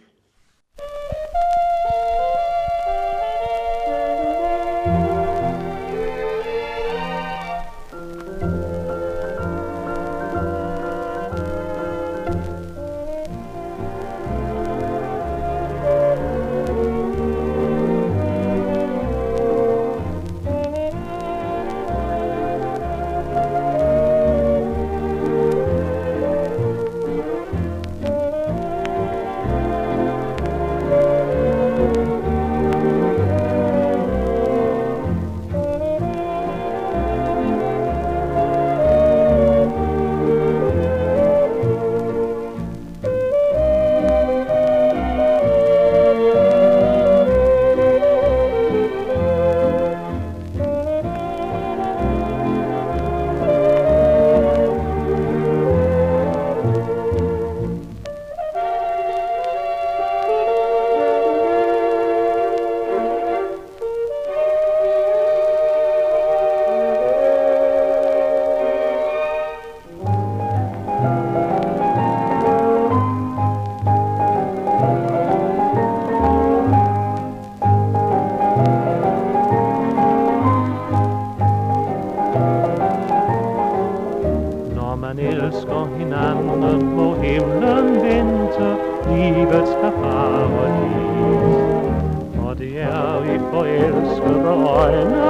Forelskede 94.28 94.67
øjne, 94.67 95.21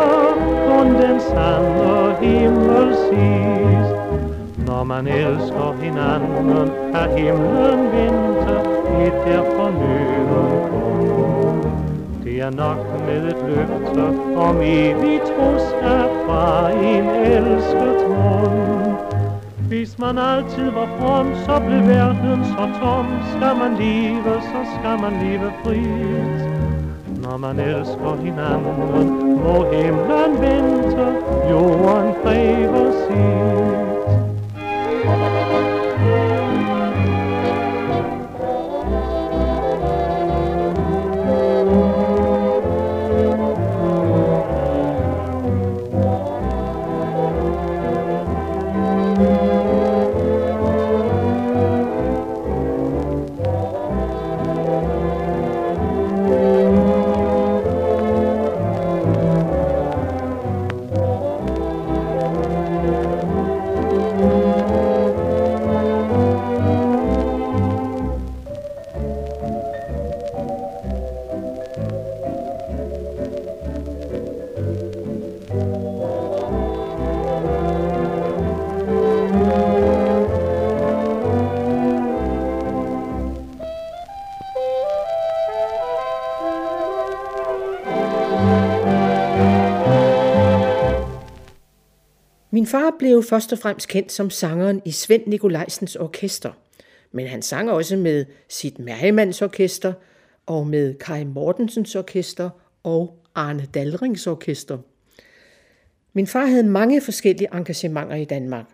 kun 0.70 0.88
den 0.88 1.20
sande 1.20 2.16
himmel 2.22 2.96
siges. 2.96 3.88
Når 4.68 4.84
man 4.84 5.08
elsker 5.08 5.76
hinanden, 5.82 6.72
er 6.94 7.18
himlen 7.18 7.80
vinter 7.92 8.62
i 9.02 9.10
der 9.26 9.44
fornøden. 9.44 10.68
Det 12.24 12.42
er 12.42 12.50
nok 12.50 12.78
med 13.08 13.24
et 13.28 13.38
løfte 13.48 14.06
om 14.36 14.58
evigt 14.62 15.24
troskab 15.24 16.10
fra 16.26 16.70
en 16.70 17.06
elsket 17.06 18.08
mund. 18.08 18.96
Hvis 19.68 20.00
man 20.00 20.18
altid 20.18 20.70
var 20.72 20.90
from, 21.00 21.36
så 21.46 21.60
blev 21.68 21.88
verden 21.88 22.46
så 22.46 22.70
tom. 22.82 23.06
Skal 23.36 23.56
man 23.62 23.78
leve, 23.80 24.42
så 24.42 24.62
skal 24.80 25.00
man 25.02 25.14
leve 25.24 25.52
frit. 25.64 26.57
Når 27.38 27.54
man 27.54 27.60
elsker 27.60 28.16
hinanden, 28.16 29.44
må 29.44 29.72
himlen 29.72 30.42
vente, 30.42 31.06
jorden 31.50 32.14
kræver 32.24 32.92
sit. 32.92 33.97
Far 92.68 92.96
blev 93.00 93.24
først 93.24 93.54
og 93.54 93.60
fremmest 93.60 93.88
kendt 93.88 94.12
som 94.12 94.30
sangeren 94.30 94.82
i 94.86 94.92
Svend 94.92 95.24
Nikolajsens 95.28 95.96
orkester, 95.96 96.52
men 97.12 97.28
han 97.28 97.42
sang 97.42 97.72
også 97.72 97.98
med 97.98 98.26
sit 98.50 98.80
Mærhemands 98.80 99.42
orkester 99.42 99.94
og 100.46 100.68
med 100.68 100.94
Kai 100.94 101.24
Mortensens 101.24 101.96
orkester 101.96 102.50
og 102.84 103.24
Arne 103.36 103.68
Dalrings 103.74 104.28
orkester. 104.28 104.78
Min 106.14 106.28
far 106.28 106.46
havde 106.46 106.64
mange 106.64 107.02
forskellige 107.02 107.50
engagementer 107.54 108.16
i 108.16 108.26
Danmark. 108.26 108.66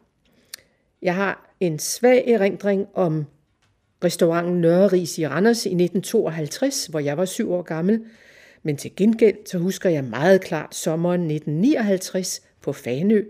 Jeg 1.01 1.15
har 1.15 1.55
en 1.59 1.79
svag 1.79 2.27
erindring 2.27 2.87
om 2.93 3.25
restauranten 4.03 4.61
Nørreris 4.61 5.17
i 5.17 5.27
Randers 5.27 5.65
i 5.65 5.69
1952, 5.69 6.85
hvor 6.85 6.99
jeg 6.99 7.17
var 7.17 7.25
syv 7.25 7.51
år 7.51 7.61
gammel, 7.61 8.05
men 8.63 8.77
til 8.77 8.95
gengæld 8.95 9.37
så 9.45 9.57
husker 9.57 9.89
jeg 9.89 10.03
meget 10.03 10.41
klart 10.41 10.75
sommeren 10.75 11.21
1959 11.21 12.41
på 12.61 12.73
Fanø, 12.73 13.23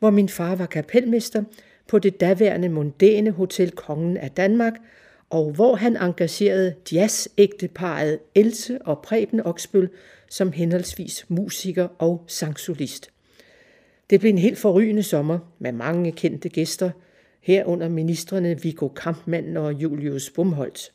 hvor 0.00 0.10
min 0.10 0.28
far 0.28 0.54
var 0.54 0.66
kapelmester 0.66 1.44
på 1.88 1.98
det 1.98 2.20
daværende 2.20 2.68
mondæne 2.68 3.30
Hotel 3.30 3.70
Kongen 3.70 4.16
af 4.16 4.30
Danmark, 4.30 4.72
og 5.30 5.52
hvor 5.52 5.74
han 5.74 5.96
engagerede 5.96 6.74
jazzægteparet 6.92 8.18
Else 8.34 8.82
og 8.82 9.02
Preben 9.02 9.40
Oksbøl 9.40 9.88
som 10.28 10.52
henholdsvis 10.52 11.26
musiker 11.28 11.88
og 11.98 12.24
sangsolist. 12.26 13.10
Det 14.10 14.20
blev 14.20 14.30
en 14.30 14.38
helt 14.38 14.58
forrygende 14.58 15.02
sommer 15.02 15.38
med 15.58 15.72
mange 15.72 16.12
kendte 16.12 16.48
gæster, 16.48 16.90
herunder 17.40 17.88
ministerne 17.88 18.62
Viggo 18.62 18.88
Kampmann 18.88 19.56
og 19.56 19.72
Julius 19.72 20.30
Bumholdt. 20.30 20.92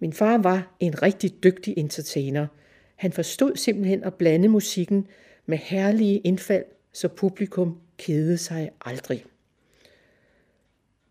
Min 0.00 0.12
far 0.12 0.38
var 0.38 0.76
en 0.80 1.02
rigtig 1.02 1.44
dygtig 1.44 1.74
entertainer. 1.76 2.46
Han 2.96 3.12
forstod 3.12 3.56
simpelthen 3.56 4.04
at 4.04 4.14
blande 4.14 4.48
musikken 4.48 5.06
med 5.46 5.58
herlige 5.58 6.18
indfald, 6.18 6.64
så 6.92 7.08
publikum 7.08 7.78
kede 8.06 8.36
sig 8.38 8.70
aldrig. 8.84 9.24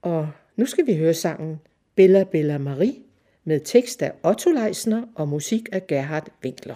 Og 0.02 0.30
nu 0.56 0.66
skal 0.66 0.88
vi 0.88 0.98
høre 0.98 1.14
sangen 1.14 1.60
Bella 1.96 2.24
Bella 2.24 2.58
Marie 2.58 2.96
med 3.44 3.60
tekst 3.60 4.02
af 4.02 4.12
Otto 4.24 4.50
Leisner 4.50 5.04
og 5.16 5.28
musik 5.28 5.70
af 5.72 5.88
Gerhard 5.88 6.28
Winkler. 6.44 6.76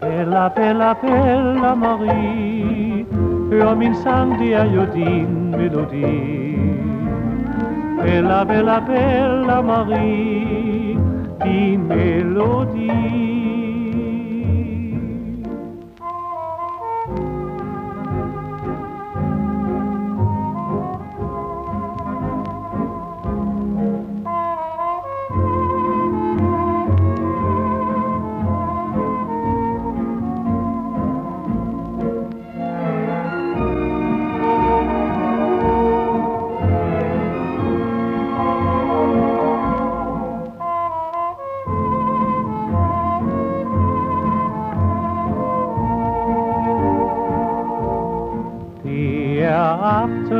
Bella, 0.00 0.48
bella, 0.48 0.92
bella 0.94 1.74
Marie 1.74 3.06
Hør 3.50 3.74
min 3.74 3.94
sang, 4.02 4.38
det 4.38 4.52
er 4.52 4.72
jo 4.74 4.84
din 4.94 5.50
melodi 5.50 6.00
Bella, 8.02 8.44
bella, 8.44 8.80
bella 8.80 9.60
Marie 9.60 10.98
Din 11.44 11.88
melodi 11.88 13.43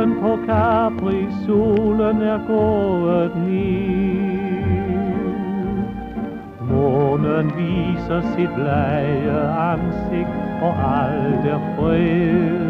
solen 0.05 0.21
på 0.21 0.37
Capri, 0.45 1.27
solen 1.45 2.21
er 2.21 2.39
gået 2.47 3.31
ned. 3.35 4.85
Månen 6.69 7.51
viser 7.57 8.21
sit 8.21 8.49
blege 8.55 9.39
ansigt, 9.71 10.29
og 10.61 10.73
alt 11.01 11.45
er 11.45 11.59
fred. 11.75 12.65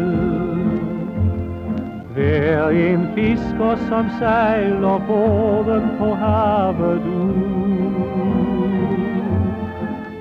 Hver 2.14 2.68
en 2.68 3.08
fisker, 3.14 3.76
som 3.88 4.06
sejler 4.18 5.00
båden 5.06 5.90
på 5.98 6.14
havet 6.14 7.02
ud, 7.06 7.34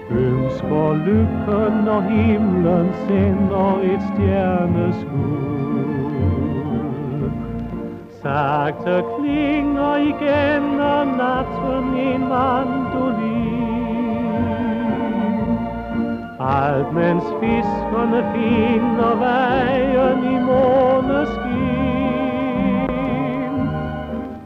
ønsker 0.10 0.94
lykken, 1.06 1.86
når 1.86 2.02
himlen 2.02 2.88
sender 3.08 3.80
et 3.84 4.02
stjerneskud. 4.14 5.45
Sagte 8.26 9.04
klinger 9.18 9.96
igen 9.96 10.82
om 10.82 11.08
natten 11.08 11.94
en 11.94 12.28
mandolin. 12.28 13.46
Alt 16.40 16.94
mens 16.94 17.24
fiskerne 17.40 18.22
finder 18.34 19.16
vejen 19.16 20.24
i 20.34 20.40
måneskin. 20.50 21.36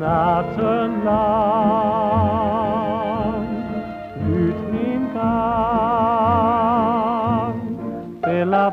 Natten 0.00 0.92
lang, 1.04 2.31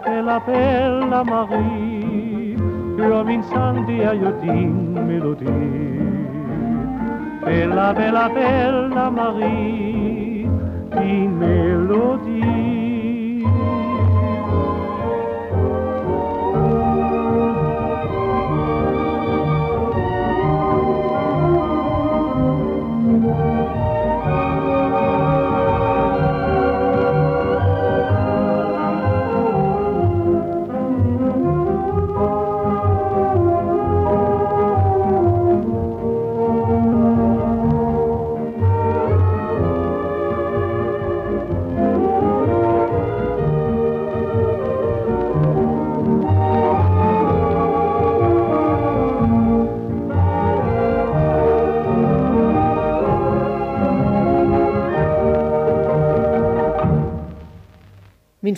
Bella, 0.05 0.39
bella, 0.39 0.39
bella 0.39 1.23
Marie, 1.23 2.57
hør 2.97 3.23
min 3.23 3.43
sang, 3.43 3.87
det 3.87 4.03
er 4.03 4.13
jo 4.13 4.31
din 4.41 4.93
melodi. 5.07 5.45
Bella, 7.45 7.93
bella, 7.93 8.27
bella 8.33 9.09
Marie, 9.09 10.49
din 10.95 11.39
melodi. 11.39 12.38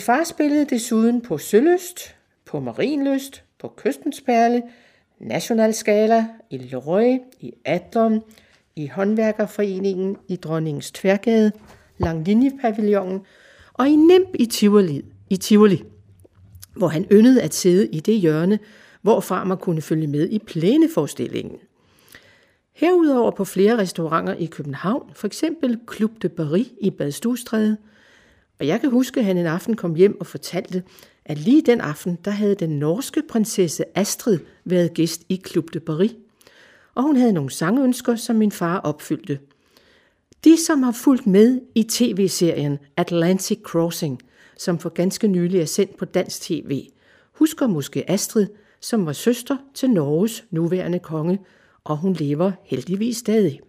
Far 0.02 0.24
spillede 0.24 0.64
desuden 0.64 1.20
på 1.20 1.38
Søløst, 1.38 2.14
på 2.44 2.60
Marienlyst, 2.60 3.44
på 3.58 3.74
Kystens 3.76 4.20
Perle, 4.20 4.62
Nationalskala, 5.20 6.26
i 6.50 6.58
Leroy, 6.58 7.18
i 7.40 7.52
Adlon, 7.64 8.22
i 8.76 8.86
Håndværkerforeningen, 8.86 10.16
i 10.28 10.36
Dronningens 10.36 10.90
Tværgade, 10.90 11.52
Langlinjepavillonen 11.98 13.20
og 13.72 13.88
i 13.88 13.96
Nimp 13.96 14.28
i 14.34 14.46
Tivoli, 14.46 15.04
i 15.30 15.36
Tivoli, 15.36 15.82
hvor 16.76 16.88
han 16.88 17.06
yndede 17.12 17.42
at 17.42 17.54
sidde 17.54 17.86
i 17.86 18.00
det 18.00 18.20
hjørne, 18.20 18.58
hvorfra 19.02 19.44
man 19.44 19.58
kunne 19.58 19.82
følge 19.82 20.06
med 20.06 20.28
i 20.28 20.38
plæneforestillingen. 20.38 21.56
Herudover 22.72 23.30
på 23.30 23.44
flere 23.44 23.78
restauranter 23.78 24.34
i 24.34 24.46
København, 24.46 25.10
for 25.14 25.26
eksempel 25.26 25.80
Club 25.96 26.22
de 26.22 26.28
Paris 26.28 26.68
i 26.80 26.90
Badstugstræde, 26.90 27.76
og 28.62 28.68
jeg 28.68 28.80
kan 28.80 28.90
huske, 28.90 29.20
at 29.20 29.26
han 29.26 29.38
en 29.38 29.46
aften 29.46 29.76
kom 29.76 29.94
hjem 29.94 30.20
og 30.20 30.26
fortalte, 30.26 30.82
at 31.24 31.38
lige 31.38 31.62
den 31.62 31.80
aften, 31.80 32.18
der 32.24 32.30
havde 32.30 32.54
den 32.54 32.78
norske 32.78 33.22
prinsesse 33.28 33.84
Astrid 33.94 34.38
været 34.64 34.94
gæst 34.94 35.22
i 35.28 35.42
Club 35.46 35.72
de 35.72 35.80
Paris. 35.80 36.14
Og 36.94 37.02
hun 37.02 37.16
havde 37.16 37.32
nogle 37.32 37.50
sangønsker, 37.50 38.16
som 38.16 38.36
min 38.36 38.52
far 38.52 38.78
opfyldte. 38.78 39.38
De, 40.44 40.64
som 40.66 40.82
har 40.82 40.92
fulgt 40.92 41.26
med 41.26 41.60
i 41.74 41.82
tv-serien 41.82 42.78
Atlantic 42.96 43.58
Crossing, 43.62 44.20
som 44.58 44.78
for 44.78 44.88
ganske 44.88 45.28
nylig 45.28 45.60
er 45.60 45.64
sendt 45.64 45.96
på 45.96 46.04
dansk 46.04 46.40
tv, 46.40 46.88
husker 47.32 47.66
måske 47.66 48.10
Astrid, 48.10 48.46
som 48.80 49.06
var 49.06 49.12
søster 49.12 49.56
til 49.74 49.90
Norges 49.90 50.44
nuværende 50.50 50.98
konge, 50.98 51.38
og 51.84 51.96
hun 51.96 52.12
lever 52.12 52.52
heldigvis 52.64 53.16
stadig. 53.16 53.60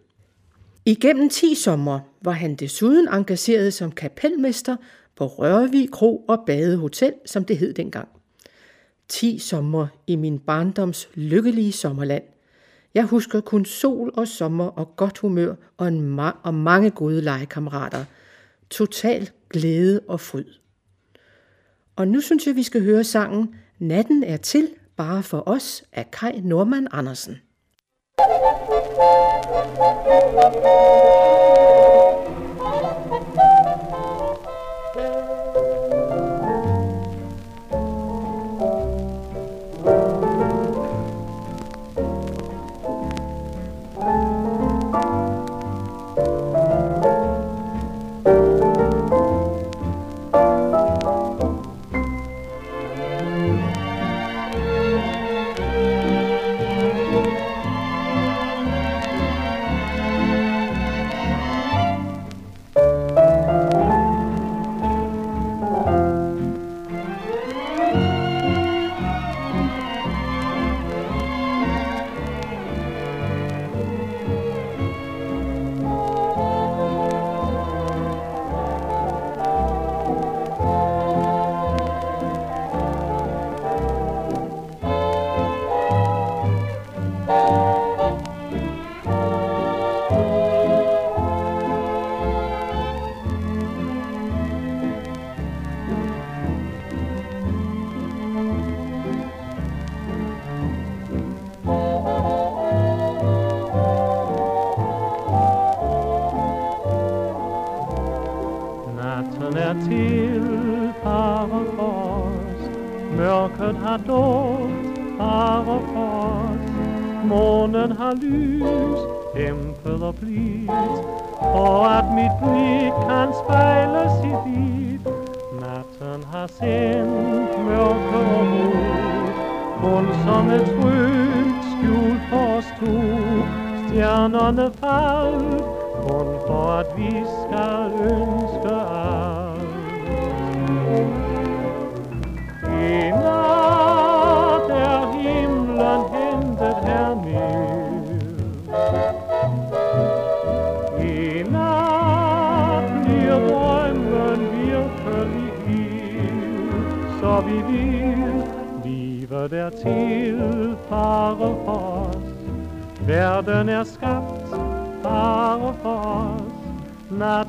Igennem 0.86 1.30
10 1.30 1.56
sommer 1.56 2.00
var 2.22 2.32
han 2.32 2.56
desuden 2.56 3.08
engageret 3.08 3.74
som 3.74 3.92
kapelmester 3.92 4.76
på 5.16 5.26
Rørvig 5.26 5.92
Kro 5.92 6.18
og 6.28 6.44
Badehotel, 6.46 7.14
som 7.26 7.46
det 7.46 7.58
hed 7.58 7.74
dengang. 7.74 8.08
10 9.08 9.40
sommer 9.40 9.88
i 10.08 10.16
min 10.16 10.40
barndoms 10.40 11.10
lykkelige 11.14 11.72
sommerland. 11.72 12.24
Jeg 12.94 13.04
husker 13.04 13.42
kun 13.42 13.66
sol 13.66 14.12
og 14.14 14.28
sommer 14.28 14.66
og 14.66 14.96
godt 14.96 15.18
humør 15.18 15.56
og, 15.78 15.88
en 15.88 16.20
ma- 16.20 16.38
og 16.44 16.54
mange 16.54 16.90
gode 16.90 17.22
legekammerater. 17.22 18.06
Total 18.70 19.30
glæde 19.50 20.00
og 20.08 20.20
fryd. 20.20 20.46
Og 21.96 22.08
nu 22.08 22.22
synes 22.22 22.48
jeg, 22.48 22.56
vi 22.56 22.64
skal 22.64 22.84
høre 22.84 23.04
sangen 23.04 23.56
Natten 23.80 24.24
er 24.24 24.38
til 24.38 24.70
bare 24.96 25.24
for 25.24 25.44
os 25.46 25.84
af 25.94 26.12
Kai 26.12 26.42
Norman 26.42 26.88
Andersen. 26.92 27.38
Natten 29.64 30.34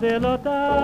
Nat 0.05 0.13
eller 0.13 0.39
dag 0.39 0.84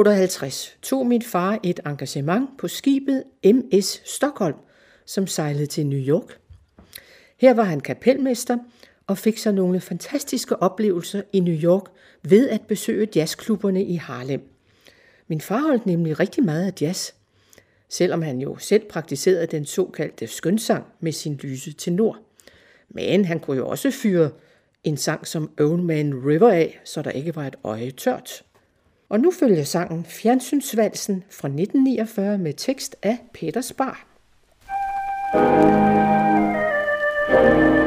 1958 0.00 0.78
tog 0.82 1.06
min 1.06 1.22
far 1.22 1.58
et 1.62 1.80
engagement 1.86 2.50
på 2.58 2.68
skibet 2.68 3.24
MS 3.44 4.02
Stockholm, 4.04 4.56
som 5.06 5.26
sejlede 5.26 5.66
til 5.66 5.86
New 5.86 5.98
York. 5.98 6.38
Her 7.36 7.54
var 7.54 7.62
han 7.62 7.80
kapelmester 7.80 8.58
og 9.06 9.18
fik 9.18 9.38
sig 9.38 9.52
nogle 9.52 9.80
fantastiske 9.80 10.62
oplevelser 10.62 11.22
i 11.32 11.40
New 11.40 11.54
York 11.54 11.84
ved 12.22 12.48
at 12.48 12.60
besøge 12.60 13.08
jazzklubberne 13.16 13.84
i 13.84 13.94
Harlem. 13.94 14.48
Min 15.28 15.40
far 15.40 15.60
holdt 15.60 15.86
nemlig 15.86 16.20
rigtig 16.20 16.44
meget 16.44 16.66
af 16.66 16.82
jazz, 16.82 17.12
selvom 17.88 18.22
han 18.22 18.38
jo 18.38 18.56
selv 18.58 18.88
praktiserede 18.90 19.46
den 19.46 19.64
såkaldte 19.64 20.26
skønsang 20.26 20.84
med 21.00 21.12
sin 21.12 21.34
lyse 21.42 21.72
tenor. 21.72 22.18
Men 22.88 23.24
han 23.24 23.40
kunne 23.40 23.56
jo 23.56 23.68
også 23.68 23.90
fyre 23.90 24.30
en 24.84 24.96
sang 24.96 25.26
som 25.26 25.50
Old 25.60 25.82
Man 25.82 26.14
River 26.26 26.50
af, 26.50 26.80
så 26.84 27.02
der 27.02 27.10
ikke 27.10 27.36
var 27.36 27.46
et 27.46 27.56
øje 27.64 27.90
tørt. 27.90 28.42
Og 29.10 29.20
nu 29.20 29.30
følger 29.30 29.64
sangen 29.64 30.04
Fjernsynsvalsen 30.04 31.24
fra 31.30 31.48
1949 31.48 32.38
med 32.38 32.54
tekst 32.54 32.96
af 33.02 33.18
Peter 33.34 33.60
Spar. 33.60 34.06
Thank 37.32 37.79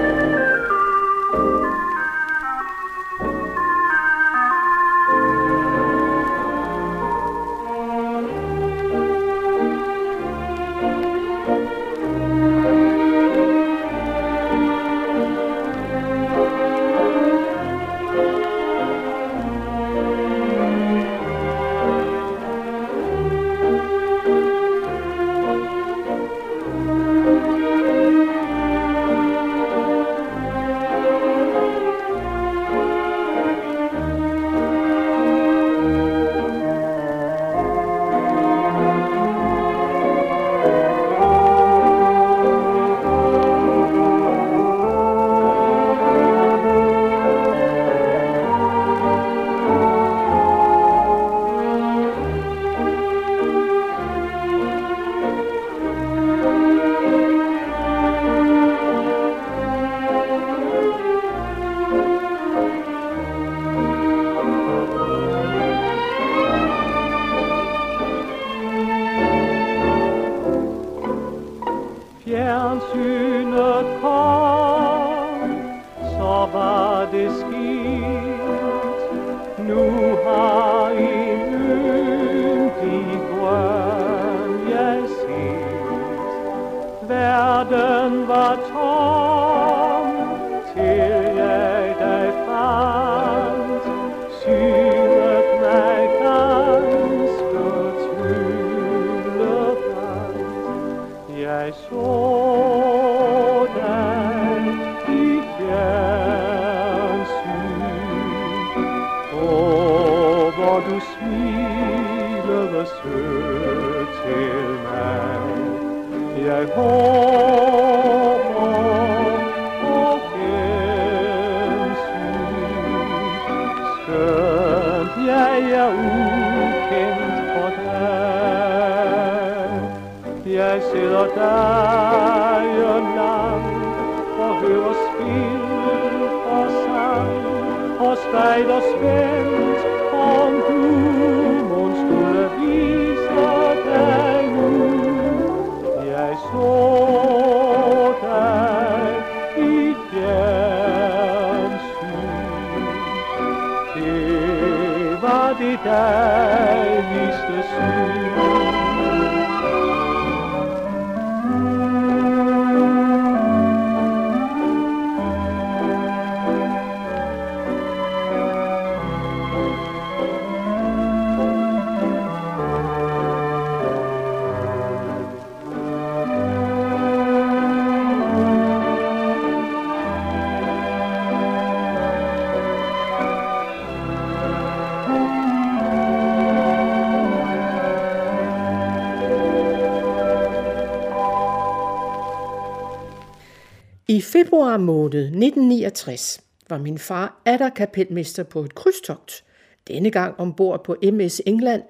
I 194.13 194.21
februar 194.21 194.77
måned 194.77 195.21
1969 195.21 196.41
var 196.69 196.77
min 196.77 196.97
far 196.97 197.41
atter 197.45 197.69
kapelmester 197.69 198.43
på 198.43 198.63
et 198.63 198.75
krydstogt, 198.75 199.43
denne 199.87 200.11
gang 200.11 200.39
ombord 200.39 200.83
på 200.83 200.95
MS 201.13 201.41
England 201.45 201.81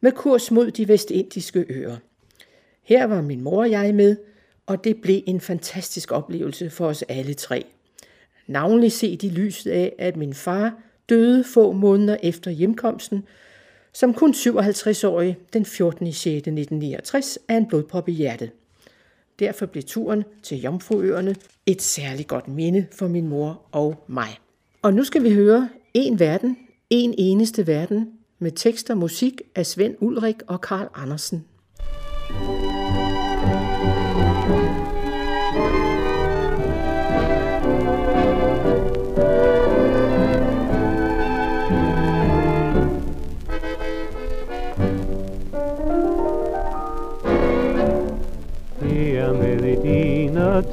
med 0.00 0.12
kurs 0.12 0.50
mod 0.50 0.70
de 0.70 0.88
vestindiske 0.88 1.64
øer. 1.68 1.96
Her 2.82 3.04
var 3.04 3.22
min 3.22 3.40
mor 3.40 3.60
og 3.60 3.70
jeg 3.70 3.94
med, 3.94 4.16
og 4.66 4.84
det 4.84 5.00
blev 5.02 5.22
en 5.26 5.40
fantastisk 5.40 6.12
oplevelse 6.12 6.70
for 6.70 6.86
os 6.86 7.02
alle 7.02 7.34
tre. 7.34 7.64
Navnlig 8.46 8.92
set 8.92 9.22
i 9.22 9.28
lyset 9.28 9.70
af, 9.70 9.94
at 9.98 10.16
min 10.16 10.34
far 10.34 10.74
døde 11.08 11.44
få 11.44 11.72
måneder 11.72 12.16
efter 12.22 12.50
hjemkomsten, 12.50 13.24
som 13.92 14.14
kun 14.14 14.30
57-årig 14.30 15.36
den 15.52 15.64
14. 15.64 16.12
6. 16.12 16.26
1969 16.26 17.38
af 17.48 17.56
en 17.56 17.68
blodprop 17.68 18.08
i 18.08 18.12
hjertet. 18.12 18.50
Derfor 19.42 19.66
blev 19.66 19.82
turen 19.82 20.24
til 20.42 20.60
Jomfruøerne 20.60 21.34
et 21.66 21.82
særligt 21.82 22.28
godt 22.28 22.48
minde 22.48 22.86
for 22.92 23.08
min 23.08 23.28
mor 23.28 23.62
og 23.72 24.04
mig. 24.06 24.38
Og 24.82 24.94
nu 24.94 25.04
skal 25.04 25.22
vi 25.22 25.34
høre 25.34 25.68
En 25.94 26.20
Verden, 26.20 26.58
En 26.90 27.14
Eneste 27.18 27.66
Verden 27.66 28.10
med 28.38 28.52
tekst 28.52 28.90
og 28.90 28.98
musik 28.98 29.40
af 29.54 29.66
Svend 29.66 29.96
Ulrik 30.00 30.36
og 30.46 30.60
Karl 30.60 30.88
Andersen. 30.94 31.44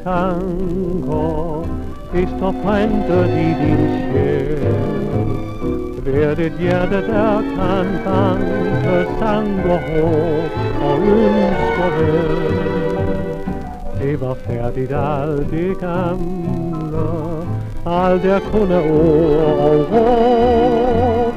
Tanker, 0.10 1.68
det 2.14 2.27
står 2.38 2.53
printet 2.64 3.30
i 3.45 3.49
din 3.61 3.84
sjæl. 4.06 5.30
Hvert 6.03 6.40
et 6.40 6.56
hjerte, 6.60 6.99
der 7.07 7.41
kan 7.56 7.88
banke 8.06 8.98
sang 9.19 9.49
håb 9.61 10.52
og 10.88 10.95
ønsker 10.99 11.90
vel. 11.98 12.57
Det 14.02 14.22
var 14.22 14.34
færdigt 14.34 14.91
alt 14.91 15.52
det 15.52 15.80
gamle, 15.80 17.10
alt 17.86 18.26
er 18.26 18.40
kun 18.52 18.72
af 18.72 18.84
ord 18.91 19.60
og 19.65 19.76
råb, 19.91 21.36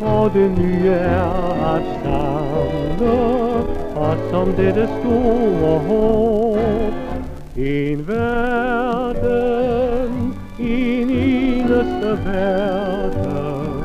og 0.00 0.30
det 0.34 0.50
nye 0.58 0.88
er 0.88 1.74
at 1.74 1.82
samle 2.02 3.12
og 3.96 4.16
som 4.30 4.52
dette 4.52 4.88
store 5.00 5.78
håb. 5.78 7.01
En 7.56 8.06
verden, 8.06 9.32
en 10.58 11.10
eneste 11.10 12.18
verden, 12.24 13.84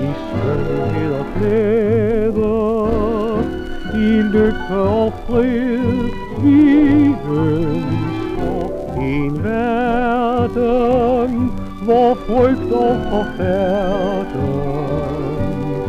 i 0.00 0.08
skønhed 0.22 1.12
og 1.12 1.26
glæde, 1.36 2.52
i 3.94 4.22
lykke 4.22 4.74
og 4.74 5.12
fred, 5.26 6.10
vi 6.42 6.56
ønsker 7.30 8.68
en 9.00 9.44
verden, 9.44 11.32
hvor 11.82 12.14
frygt 12.14 12.72
og 12.72 12.96
forfærden 13.10 14.52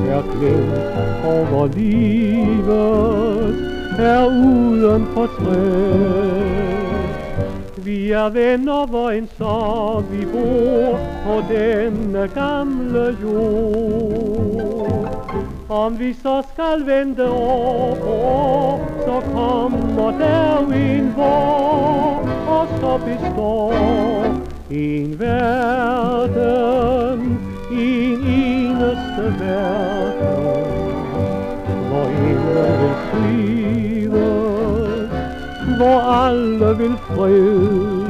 er 0.10 0.24
glemt 0.38 1.26
over 1.26 1.68
livet, 1.68 3.56
er 4.00 4.26
uden 4.26 5.06
for 5.14 5.26
træ. 5.26 6.73
Vi 7.86 8.12
er 8.12 8.30
venner, 8.30 8.86
hvor 8.86 9.10
en 9.12 9.28
så 9.38 10.04
vi 10.12 10.26
bor 10.26 11.00
på 11.26 11.42
denne 11.50 12.28
gamle 12.36 13.18
jord. 13.22 15.12
Om 15.70 16.00
vi 16.00 16.14
så 16.14 16.44
skal 16.54 16.86
vente 16.88 17.30
år 17.30 17.96
på 18.06 18.12
år, 18.30 18.80
så 19.06 19.22
kommer 19.34 20.12
der 20.20 20.58
en 20.74 21.14
vor, 21.18 22.30
og 22.48 22.68
så 22.80 22.98
består 23.04 23.74
en 24.72 25.20
verden, 25.20 26.40
en 27.72 28.24
eneste 28.28 29.36
verden, 29.40 30.44
hvor 31.90 32.06
ingen 32.08 32.48
vil 32.80 32.96
skrive 33.08 34.53
hvor 35.78 36.00
alle 36.02 36.78
vil 36.78 36.98
fred. 36.98 38.03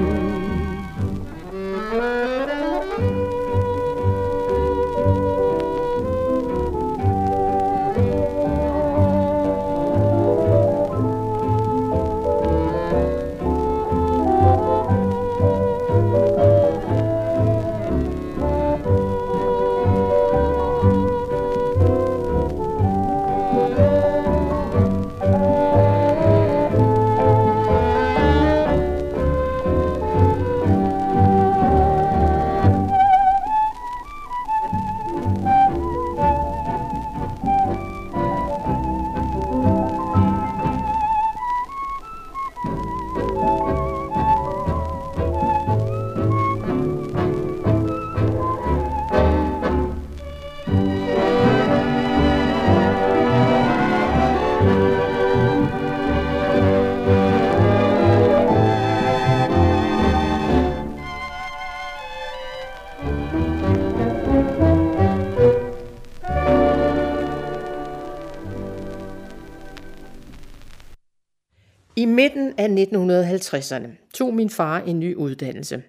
I 72.04 72.06
midten 72.06 72.54
af 72.58 72.68
1950'erne 72.68 73.88
tog 74.14 74.34
min 74.34 74.50
far 74.50 74.80
en 74.80 75.00
ny 75.00 75.16
uddannelse. 75.16 75.84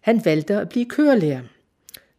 Han 0.00 0.24
valgte 0.24 0.56
at 0.56 0.68
blive 0.68 0.84
kørelærer. 0.84 1.42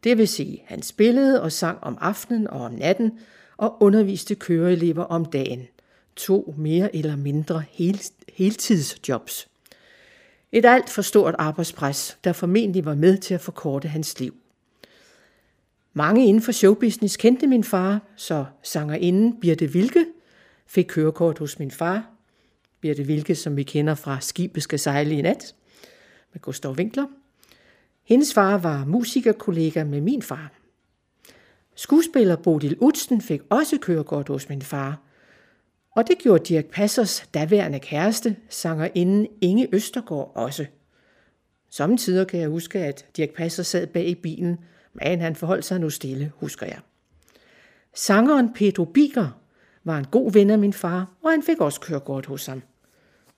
Det 0.04 0.18
vil 0.18 0.28
sige, 0.28 0.64
han 0.66 0.82
spillede 0.82 1.42
og 1.42 1.52
sang 1.52 1.78
om 1.82 1.98
aftenen 2.02 2.48
og 2.48 2.62
om 2.62 2.72
natten 2.72 3.20
og 3.58 3.78
underviste 3.80 4.36
køreelever 4.36 5.04
om 5.04 5.26
dagen. 5.26 5.68
To 6.16 6.54
mere 6.58 6.96
eller 6.96 7.16
mindre 7.16 7.64
hel, 7.70 8.02
heltidsjobs. 8.34 9.48
Et 10.52 10.66
alt 10.66 10.90
for 10.90 11.02
stort 11.02 11.36
arbejdspres, 11.38 12.18
der 12.24 12.34
formentlig 12.34 12.86
var 12.86 12.96
med 12.96 13.18
til 13.18 13.34
at 13.34 13.42
forkorte 13.42 13.88
hans 13.88 14.20
liv. 14.20 14.36
Mange 15.94 16.26
inden 16.28 16.44
for 16.44 16.52
showbusiness 16.52 17.18
kendte 17.18 17.48
min 17.48 17.64
far, 17.64 18.02
så 18.16 18.46
sangerinden 18.64 19.40
Birte 19.40 19.68
Vilke 19.68 20.06
fik 20.68 20.86
kørekort 20.86 21.40
hos 21.40 21.60
min 21.60 21.72
far. 21.72 22.15
Birte 22.86 23.04
Vilke, 23.04 23.36
som 23.36 23.58
vi 23.58 23.64
kender 23.64 23.96
fra 23.96 24.20
Skibet 24.22 24.64
skal 24.64 24.80
sejle 24.80 25.18
i 25.18 25.22
nat, 25.22 25.56
med 26.34 26.42
Gustav 26.42 26.72
Winkler. 26.72 27.06
Hendes 28.04 28.34
far 28.34 28.58
var 28.58 28.86
musikerkollega 28.86 29.84
med 29.84 30.02
min 30.02 30.22
far. 30.22 30.52
Skuespiller 31.76 32.36
Bodil 32.36 32.78
Utsen 32.80 33.22
fik 33.22 33.42
også 33.50 33.78
kørekort 33.78 34.28
hos 34.28 34.50
min 34.50 34.62
far. 34.62 35.02
Og 35.92 36.08
det 36.08 36.18
gjorde 36.18 36.44
Dirk 36.44 36.66
Passers 36.66 37.30
daværende 37.34 37.80
kæreste, 37.80 38.36
sangerinden 38.50 39.28
Inge 39.42 39.68
Østergaard 39.72 40.32
også. 40.36 40.66
Samtidig 41.70 42.28
kan 42.28 42.40
jeg 42.40 42.50
huske, 42.50 42.80
at 42.80 43.06
Dirk 43.18 43.30
Passer 43.30 43.64
sad 43.64 43.88
bag 43.88 44.08
i 44.08 44.16
bilen, 44.16 44.58
men 44.94 45.22
han 45.22 45.36
forholdt 45.36 45.66
sig 45.66 45.80
nu 45.80 45.90
stille, 45.90 46.32
husker 46.36 46.66
jeg. 46.66 46.80
Sangeren 47.94 48.54
Pedro 48.54 48.86
Biger 48.86 49.30
var 49.84 49.98
en 49.98 50.06
god 50.12 50.32
ven 50.32 50.50
af 50.50 50.60
min 50.60 50.74
far, 50.74 51.12
og 51.24 51.32
han 51.32 51.44
fik 51.44 51.62
også 51.62 51.80
kørekort 51.80 52.26
hos 52.26 52.46
ham. 52.46 52.62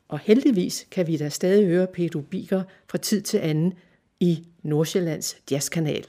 Og 0.08 0.20
heldigvis 0.20 0.88
kan 0.92 1.08
vi 1.08 1.18
da 1.18 1.30
stadig 1.30 1.68
høre 1.68 1.88
Pedro 1.94 2.22
Biker 2.22 2.64
fra 2.90 2.98
tid 2.98 3.22
til 3.22 3.38
anden 3.38 3.74
i 4.20 4.48
Nordsjællands 4.64 5.38
jazzkanal. 5.52 6.06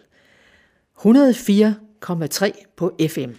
104,3 0.99 2.75
på 2.77 2.97
FM. 3.09 3.31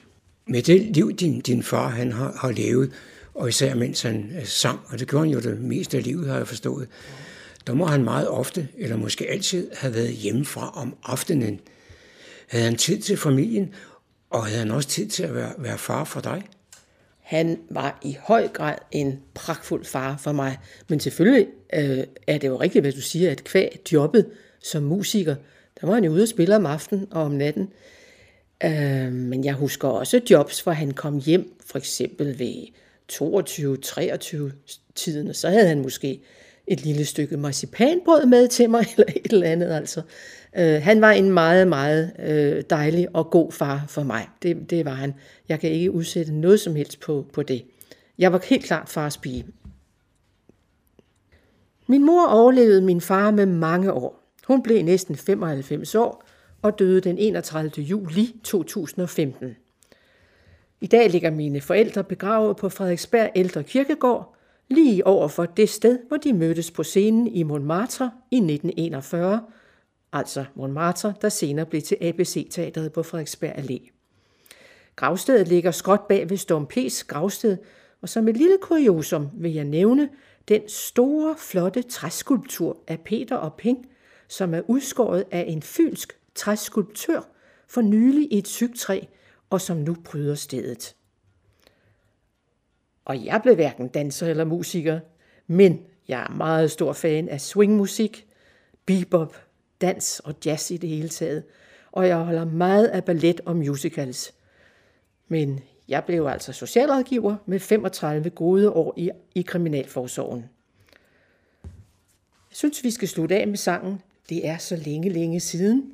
Med 0.47 0.61
det 0.61 0.95
liv, 0.95 1.13
din, 1.13 1.41
din 1.41 1.63
far 1.63 1.89
han 1.89 2.11
har, 2.11 2.37
har 2.41 2.51
levet, 2.51 2.91
og 3.33 3.49
især 3.49 3.75
mens 3.75 4.01
han 4.01 4.31
øh, 4.39 4.45
sang, 4.45 4.79
og 4.87 4.99
det 4.99 5.07
gjorde 5.07 5.25
han 5.25 5.33
jo 5.33 5.39
det 5.39 5.61
meste 5.61 5.97
af 5.97 6.03
livet, 6.03 6.27
har 6.27 6.37
jeg 6.37 6.47
forstået, 6.47 6.87
der 7.67 7.73
må 7.73 7.85
han 7.85 8.03
meget 8.03 8.27
ofte, 8.27 8.67
eller 8.77 8.97
måske 8.97 9.29
altid, 9.29 9.71
have 9.73 9.93
været 9.93 10.13
hjemmefra 10.13 10.71
om 10.75 10.95
aftenen. 11.03 11.59
Havde 12.47 12.65
han 12.65 12.75
tid 12.75 13.01
til 13.01 13.17
familien, 13.17 13.73
og 14.29 14.45
havde 14.45 14.59
han 14.59 14.71
også 14.71 14.89
tid 14.89 15.07
til 15.07 15.23
at 15.23 15.35
være, 15.35 15.53
være 15.57 15.77
far 15.77 16.03
for 16.03 16.21
dig? 16.21 16.43
Han 17.29 17.59
var 17.69 17.99
i 18.03 18.17
høj 18.19 18.47
grad 18.47 18.75
en 18.91 19.19
pragtfuld 19.33 19.85
far 19.85 20.17
for 20.17 20.31
mig. 20.31 20.57
Men 20.87 20.99
selvfølgelig 20.99 21.47
øh, 21.73 22.03
er 22.27 22.37
det 22.37 22.47
jo 22.47 22.55
rigtigt, 22.55 22.83
hvad 22.83 22.91
du 22.91 23.01
siger, 23.01 23.31
at 23.31 23.43
kvæg 23.43 23.79
jobbet 23.91 24.29
som 24.63 24.83
musiker, 24.83 25.35
der 25.81 25.87
var 25.87 25.93
han 25.93 26.03
jo 26.03 26.11
ude 26.11 26.23
og 26.23 26.27
spille 26.27 26.55
om 26.55 26.65
aftenen 26.65 27.07
og 27.11 27.21
om 27.21 27.31
natten. 27.31 27.69
Øh, 28.63 29.11
men 29.11 29.45
jeg 29.45 29.53
husker 29.53 29.87
også 29.87 30.21
jobs, 30.29 30.61
hvor 30.61 30.71
han 30.71 30.91
kom 30.91 31.19
hjem, 31.19 31.53
for 31.65 31.77
eksempel 31.77 32.39
ved 32.39 32.67
22-23 33.11 34.91
tiden, 34.95 35.27
og 35.27 35.35
så 35.35 35.49
havde 35.49 35.67
han 35.67 35.81
måske 35.81 36.21
et 36.69 36.85
lille 36.85 37.05
stykke 37.05 37.37
marcipanbrød 37.37 38.25
med 38.25 38.47
til 38.47 38.69
mig, 38.69 38.85
eller 38.97 39.13
et 39.15 39.31
eller 39.33 39.47
andet 39.47 39.71
altså. 39.71 40.01
Øh, 40.57 40.81
han 40.81 41.01
var 41.01 41.11
en 41.11 41.31
meget, 41.31 41.67
meget 41.67 42.11
øh, 42.19 42.63
dejlig 42.69 43.07
og 43.13 43.29
god 43.29 43.51
far 43.51 43.85
for 43.87 44.03
mig. 44.03 44.27
Det, 44.43 44.69
det 44.69 44.85
var 44.85 44.93
han. 44.93 45.13
Jeg 45.49 45.59
kan 45.59 45.69
ikke 45.69 45.91
udsætte 45.91 46.33
noget 46.33 46.59
som 46.59 46.75
helst 46.75 46.99
på, 46.99 47.25
på 47.33 47.43
det. 47.43 47.65
Jeg 48.17 48.33
var 48.33 48.41
helt 48.43 48.65
klart 48.65 48.89
fars 48.89 49.17
pige. 49.17 49.45
Min 51.87 52.05
mor 52.05 52.27
overlevede 52.27 52.81
min 52.81 53.01
far 53.01 53.31
med 53.31 53.45
mange 53.45 53.93
år. 53.93 54.23
Hun 54.47 54.63
blev 54.63 54.83
næsten 54.83 55.15
95 55.15 55.95
år 55.95 56.23
og 56.61 56.79
døde 56.79 57.01
den 57.01 57.17
31. 57.17 57.71
juli 57.77 58.35
2015. 58.43 59.55
I 60.81 60.87
dag 60.87 61.09
ligger 61.09 61.31
mine 61.31 61.61
forældre 61.61 62.03
begravet 62.03 62.57
på 62.57 62.69
Frederiksberg 62.69 63.31
Ældre 63.35 63.63
Kirkegård, 63.63 64.35
lige 64.69 65.07
over 65.07 65.27
for 65.27 65.45
det 65.45 65.69
sted, 65.69 65.99
hvor 66.07 66.17
de 66.17 66.33
mødtes 66.33 66.71
på 66.71 66.83
scenen 66.83 67.27
i 67.27 67.43
Montmartre 67.43 68.11
i 68.31 68.35
1941, 68.35 69.41
altså 70.13 70.45
Montmartre, 70.55 71.13
der 71.21 71.29
senere 71.29 71.65
blev 71.65 71.81
til 71.81 71.97
ABC-teateret 72.01 72.93
på 72.93 73.03
Frederiksberg 73.03 73.55
Allé. 73.57 73.89
Gravstedet 74.95 75.47
ligger 75.47 75.71
skråt 75.71 76.07
bag 76.07 76.29
ved 76.29 76.37
Storm 76.37 76.67
P's 76.73 77.05
gravsted, 77.07 77.57
og 78.01 78.09
som 78.09 78.27
et 78.27 78.37
lille 78.37 78.57
kuriosum 78.61 79.29
vil 79.33 79.53
jeg 79.53 79.65
nævne 79.65 80.09
den 80.47 80.61
store, 80.67 81.35
flotte 81.37 81.81
træskulptur 81.81 82.77
af 82.87 82.99
Peter 82.99 83.35
og 83.35 83.53
Ping, 83.53 83.87
som 84.27 84.53
er 84.53 84.61
udskåret 84.67 85.25
af 85.31 85.45
en 85.47 85.61
fynsk 85.61 86.19
træskulptør 86.35 87.21
for 87.67 87.81
nylig 87.81 88.33
i 88.33 88.37
et 88.37 88.47
sygtræ, 88.47 89.01
og 89.49 89.61
som 89.61 89.77
nu 89.77 89.95
bryder 90.05 90.35
stedet. 90.35 90.95
Og 93.09 93.25
jeg 93.25 93.39
blev 93.43 93.55
hverken 93.55 93.87
danser 93.87 94.27
eller 94.27 94.43
musiker, 94.43 94.99
men 95.47 95.81
jeg 96.07 96.21
er 96.21 96.33
meget 96.33 96.71
stor 96.71 96.93
fan 96.93 97.29
af 97.29 97.41
swingmusik, 97.41 98.27
bebop, 98.85 99.35
dans 99.81 100.19
og 100.19 100.35
jazz 100.45 100.71
i 100.71 100.77
det 100.77 100.89
hele 100.89 101.09
taget, 101.09 101.43
og 101.91 102.07
jeg 102.07 102.17
holder 102.17 102.45
meget 102.45 102.87
af 102.87 103.03
ballet 103.05 103.41
og 103.45 103.55
musicals. 103.55 104.33
Men 105.27 105.59
jeg 105.87 106.03
blev 106.03 106.25
altså 106.25 106.53
socialrådgiver 106.53 107.35
med 107.45 107.59
35 107.59 108.29
gode 108.29 108.71
år 108.71 108.93
i, 108.97 109.09
i 109.35 109.41
Kriminalforsorgen. 109.41 110.45
Jeg 112.49 112.57
synes, 112.57 112.83
vi 112.83 112.91
skal 112.91 113.07
slutte 113.07 113.35
af 113.35 113.47
med 113.47 113.57
sangen 113.57 114.01
Det 114.29 114.47
er 114.47 114.57
så 114.57 114.75
længe, 114.75 115.09
længe 115.09 115.39
siden. 115.39 115.93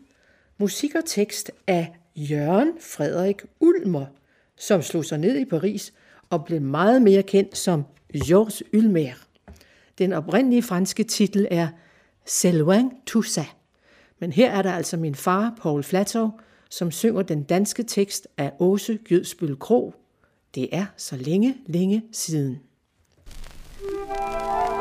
Musik 0.58 0.96
og 0.96 1.06
tekst 1.06 1.52
af 1.68 1.96
Jørgen 2.16 2.74
Frederik 2.80 3.42
Ulmer, 3.60 4.06
som 4.56 4.82
slog 4.82 5.06
sig 5.06 5.18
ned 5.18 5.38
i 5.38 5.46
Paris 5.46 5.94
og 6.30 6.46
blev 6.46 6.62
meget 6.62 7.02
mere 7.02 7.24
kendt 7.24 7.58
som 7.58 7.84
Georges 8.26 8.64
Ulmer. 8.74 9.14
Den 9.98 10.14
oprindelige 10.14 10.64
franske 10.64 11.04
titel 11.04 11.48
er 11.52 11.68
C'est 12.30 13.06
Tussa. 13.06 13.44
Men 14.20 14.32
her 14.32 14.52
er 14.52 14.62
der 14.62 14.72
altså 14.72 14.98
min 14.98 15.16
far, 15.16 15.54
Paul 15.62 15.84
Flatov, 15.84 16.40
som 16.70 16.92
synger 16.92 17.22
den 17.22 17.44
danske 17.44 17.84
tekst 17.84 18.28
af 18.38 18.54
Åse 18.60 19.00
Gødsbøl 19.10 19.60
Kro. 19.60 19.94
Det 20.56 20.70
er 20.72 20.86
så 20.98 21.16
længe, 21.16 21.58
længe 21.66 22.04
siden. 22.12 22.60
Det 23.80 24.75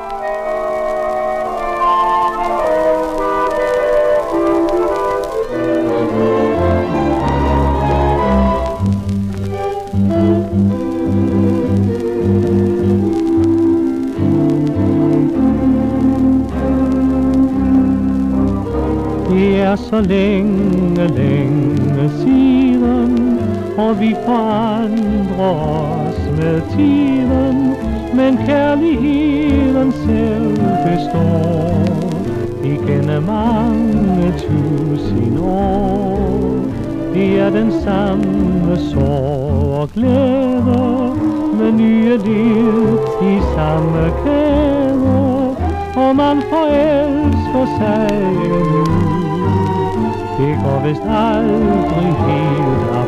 er 19.74 19.78
så 19.78 20.00
længe, 20.00 21.08
længe 21.08 22.10
siden, 22.22 23.38
og 23.78 24.00
vi 24.00 24.16
forandrer 24.26 25.54
os 26.06 26.18
med 26.36 26.60
tiden, 26.76 27.74
men 28.14 28.36
kærligheden 28.46 29.92
selv 29.92 30.56
består 30.86 31.84
igennem 32.64 33.22
mange 33.22 34.32
tusind 34.38 35.38
år. 35.38 36.64
Det 37.14 37.40
er 37.40 37.50
den 37.50 37.72
samme 37.84 38.76
sorg 38.76 39.80
og 39.80 39.88
glæde, 39.94 41.14
med 41.58 41.72
nye 41.72 42.16
liv 42.16 42.98
i 43.22 43.40
samme 43.54 44.10
kæde, 44.24 45.56
og 45.96 46.16
man 46.16 46.42
forelsker 46.50 47.66
sig 47.78 48.08
nu. 48.72 48.93
Det 50.44 50.58
går 50.64 50.80
vist 50.86 51.02
aldrig 51.08 52.14
helt 52.26 52.88
af 53.00 53.06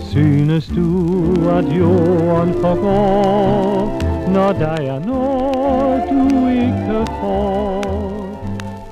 Synes 0.00 0.66
du, 0.66 0.88
at 1.50 1.78
jorden 1.78 2.54
forgår, 2.60 4.02
når 4.28 4.52
der 4.52 4.76
er 4.92 4.98
noget, 5.06 6.02
du 6.10 6.48
ikke 6.48 7.06
får? 7.20 7.82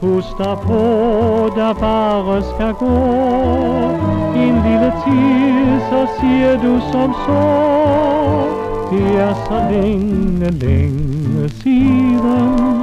Husk 0.00 0.28
dig 0.38 0.56
på, 0.62 0.82
der 1.56 1.72
bare 1.80 2.42
skal 2.42 2.74
gå 2.74 2.96
en 4.36 4.54
lille 4.66 4.92
tid, 5.04 5.80
så 5.90 6.06
siger 6.20 6.52
du 6.62 6.80
som 6.92 7.14
så. 7.26 7.42
Det 8.90 9.20
er 9.20 9.34
så 9.34 9.68
længe, 9.70 10.50
længe 10.50 11.48
siden, 11.48 12.81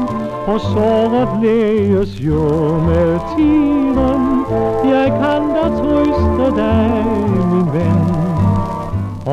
og 0.54 0.60
såret 0.60 1.44
læges 1.44 2.20
jo 2.22 2.44
med 2.88 3.20
tiden. 3.38 4.22
Jeg 4.94 5.08
kan 5.22 5.42
da 5.56 5.66
trøste 5.80 6.46
dig, 6.62 7.06
min 7.52 7.68
ven, 7.74 8.00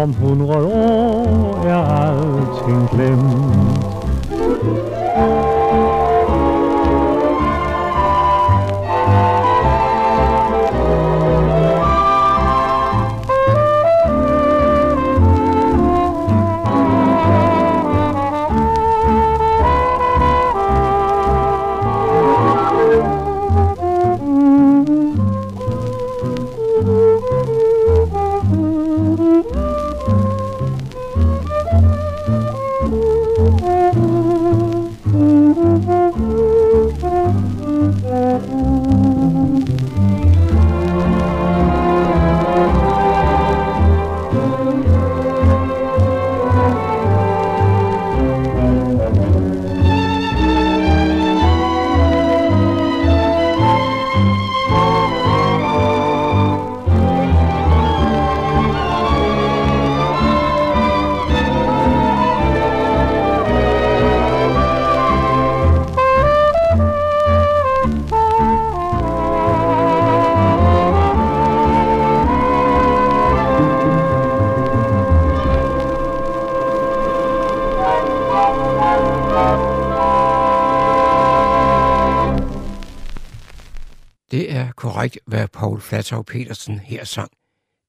Om 0.02 0.12
hundrede 0.12 0.66
år 0.66 1.64
er 1.66 1.82
alting 2.06 2.88
glemt. 2.90 3.96
Tau 86.06 86.22
Petersen 86.22 86.78
her 86.78 87.04
sang. 87.04 87.30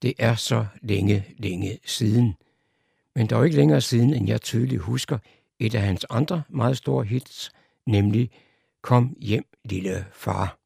Det 0.02 0.14
er 0.20 0.36
så 0.36 0.66
længe, 0.82 1.26
længe 1.38 1.80
siden. 1.86 2.36
Men 3.16 3.28
der 3.28 3.36
er 3.36 3.40
jo 3.40 3.46
ikke 3.46 3.58
længere 3.58 3.82
siden, 3.82 4.14
end 4.14 4.28
jeg 4.28 4.42
tydeligt 4.42 4.82
husker 4.82 5.18
et 5.60 5.76
af 5.76 5.82
hans 5.82 6.06
andre 6.10 6.44
meget 6.50 6.78
store 6.78 7.06
hits, 7.06 7.52
nemlig 7.86 8.32
Kom 8.82 9.16
hjem, 9.22 9.44
lille 9.66 10.06
far. 10.12 10.58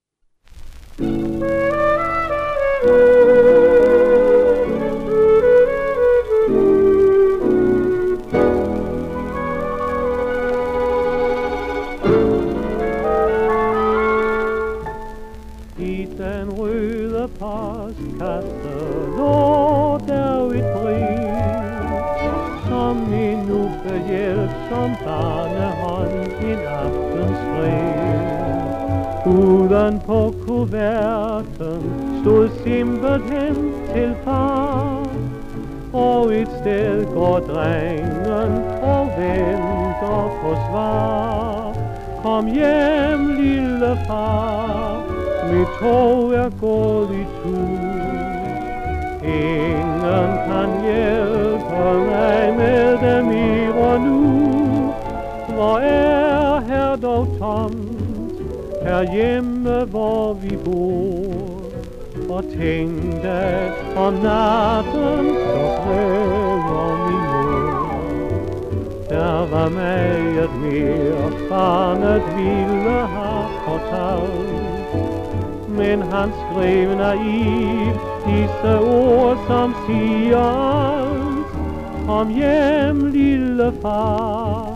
I 3.18 3.21
som 24.72 24.92
barnehånd 25.06 26.14
en 26.50 26.60
aften 26.68 27.32
skrev. 27.42 28.62
Uden 29.26 30.00
på 30.06 30.34
kuverten 30.46 31.82
stod 32.22 32.50
simpelthen 32.64 33.56
til 33.94 34.16
far, 34.24 35.08
og 35.94 36.36
et 36.36 36.48
sted 36.62 37.06
går 37.14 37.40
drengen 37.40 38.54
og 38.82 39.08
venter 39.18 40.24
på 40.42 40.56
svar. 40.70 41.76
Kom 42.24 42.48
hjem, 42.48 43.28
lille 43.28 43.98
far, 44.08 45.04
mit 45.52 45.68
tog 45.80 46.34
er 46.34 46.50
gået 46.62 47.12
i 47.12 47.26
tur. 47.44 48.02
Ingen 49.24 50.32
kan 50.48 50.70
hjælpe 50.84 51.76
mig 52.10 52.54
med 52.58 52.98
dem 52.98 53.32
i 53.32 53.62
nu. 54.00 54.21
Hvor 55.62 55.78
er 55.78 56.60
her 56.60 56.96
dog 56.96 57.28
tomt, 57.40 58.42
her 58.84 59.14
hjemme, 59.14 59.86
hvor 59.86 60.34
vi 60.34 60.58
bor? 60.66 61.62
Og 62.30 62.44
tænk 62.60 63.24
at 63.24 63.72
om 63.98 64.14
natten, 64.14 65.26
så 65.46 65.62
græder 65.84 66.90
min 67.06 67.26
mor. 67.32 67.92
Der 69.10 69.48
var 69.52 69.70
meget 69.70 70.50
mere, 70.62 71.32
barnet 71.50 72.24
ville 72.38 73.08
have 73.16 73.48
fortalt. 73.66 74.96
Men 75.70 76.02
han 76.02 76.30
skrev 76.42 76.96
naiv 76.96 77.94
disse 78.26 78.80
ord, 78.80 79.38
som 79.48 79.76
siger 79.88 80.38
alt. 80.38 81.48
Kom 82.08 82.30
hjem, 82.30 83.06
lille 83.06 83.74
far, 83.82 84.71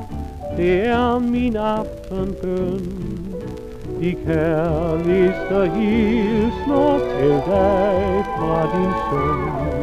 det 0.58 0.88
er 0.88 1.20
min 1.20 1.56
aftenbøn. 1.56 2.82
De 4.00 4.16
kærligste 4.26 5.60
hilsner 5.76 7.00
til 7.00 7.36
dig 7.48 8.26
fra 8.36 8.62
din 8.74 8.92
søn. 9.10 9.75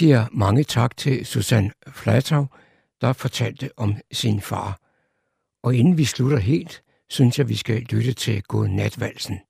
Siger 0.00 0.26
mange 0.32 0.64
tak 0.64 0.96
til 0.96 1.26
Susan 1.26 1.72
Flatau, 1.88 2.46
der 3.00 3.12
fortalte 3.12 3.70
om 3.76 3.94
sin 4.12 4.40
far. 4.40 4.80
Og 5.62 5.74
inden 5.74 5.98
vi 5.98 6.04
slutter 6.04 6.38
helt, 6.38 6.82
synes 7.08 7.38
jeg, 7.38 7.48
vi 7.48 7.56
skal 7.56 7.82
lytte 7.82 8.12
til 8.12 8.42
God 8.42 8.68
Natvalsen. 8.68 9.40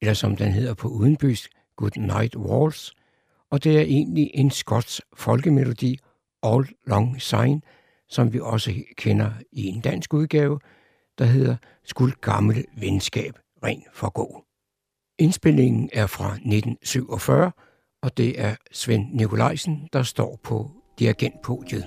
eller 0.00 0.14
som 0.14 0.36
den 0.36 0.52
hedder 0.52 0.74
på 0.74 0.88
udenbys, 0.88 1.48
Good 1.76 1.96
Night 1.96 2.36
Waltz, 2.36 2.90
og 3.50 3.64
det 3.64 3.76
er 3.76 3.82
egentlig 3.82 4.30
en 4.34 4.50
skotsk 4.50 5.02
folkemelodi, 5.16 5.98
All 6.42 6.68
Long 6.86 7.22
Sign, 7.22 7.62
som 8.08 8.32
vi 8.32 8.40
også 8.40 8.74
kender 8.96 9.30
i 9.52 9.66
en 9.66 9.80
dansk 9.80 10.14
udgave, 10.14 10.60
der 11.18 11.24
hedder 11.24 11.56
Skuld 11.84 12.12
gammel 12.20 12.64
venskab 12.76 13.38
ren 13.64 13.84
for 13.92 14.10
gå. 14.10 14.44
Indspillingen 15.18 15.90
er 15.92 16.06
fra 16.06 16.32
1947, 16.32 17.52
og 18.02 18.16
det 18.16 18.40
er 18.40 18.54
Svend 18.72 19.06
Nikolajsen, 19.12 19.88
der 19.92 20.02
står 20.02 20.38
på 20.42 20.70
dirigentpodiet. 20.98 21.86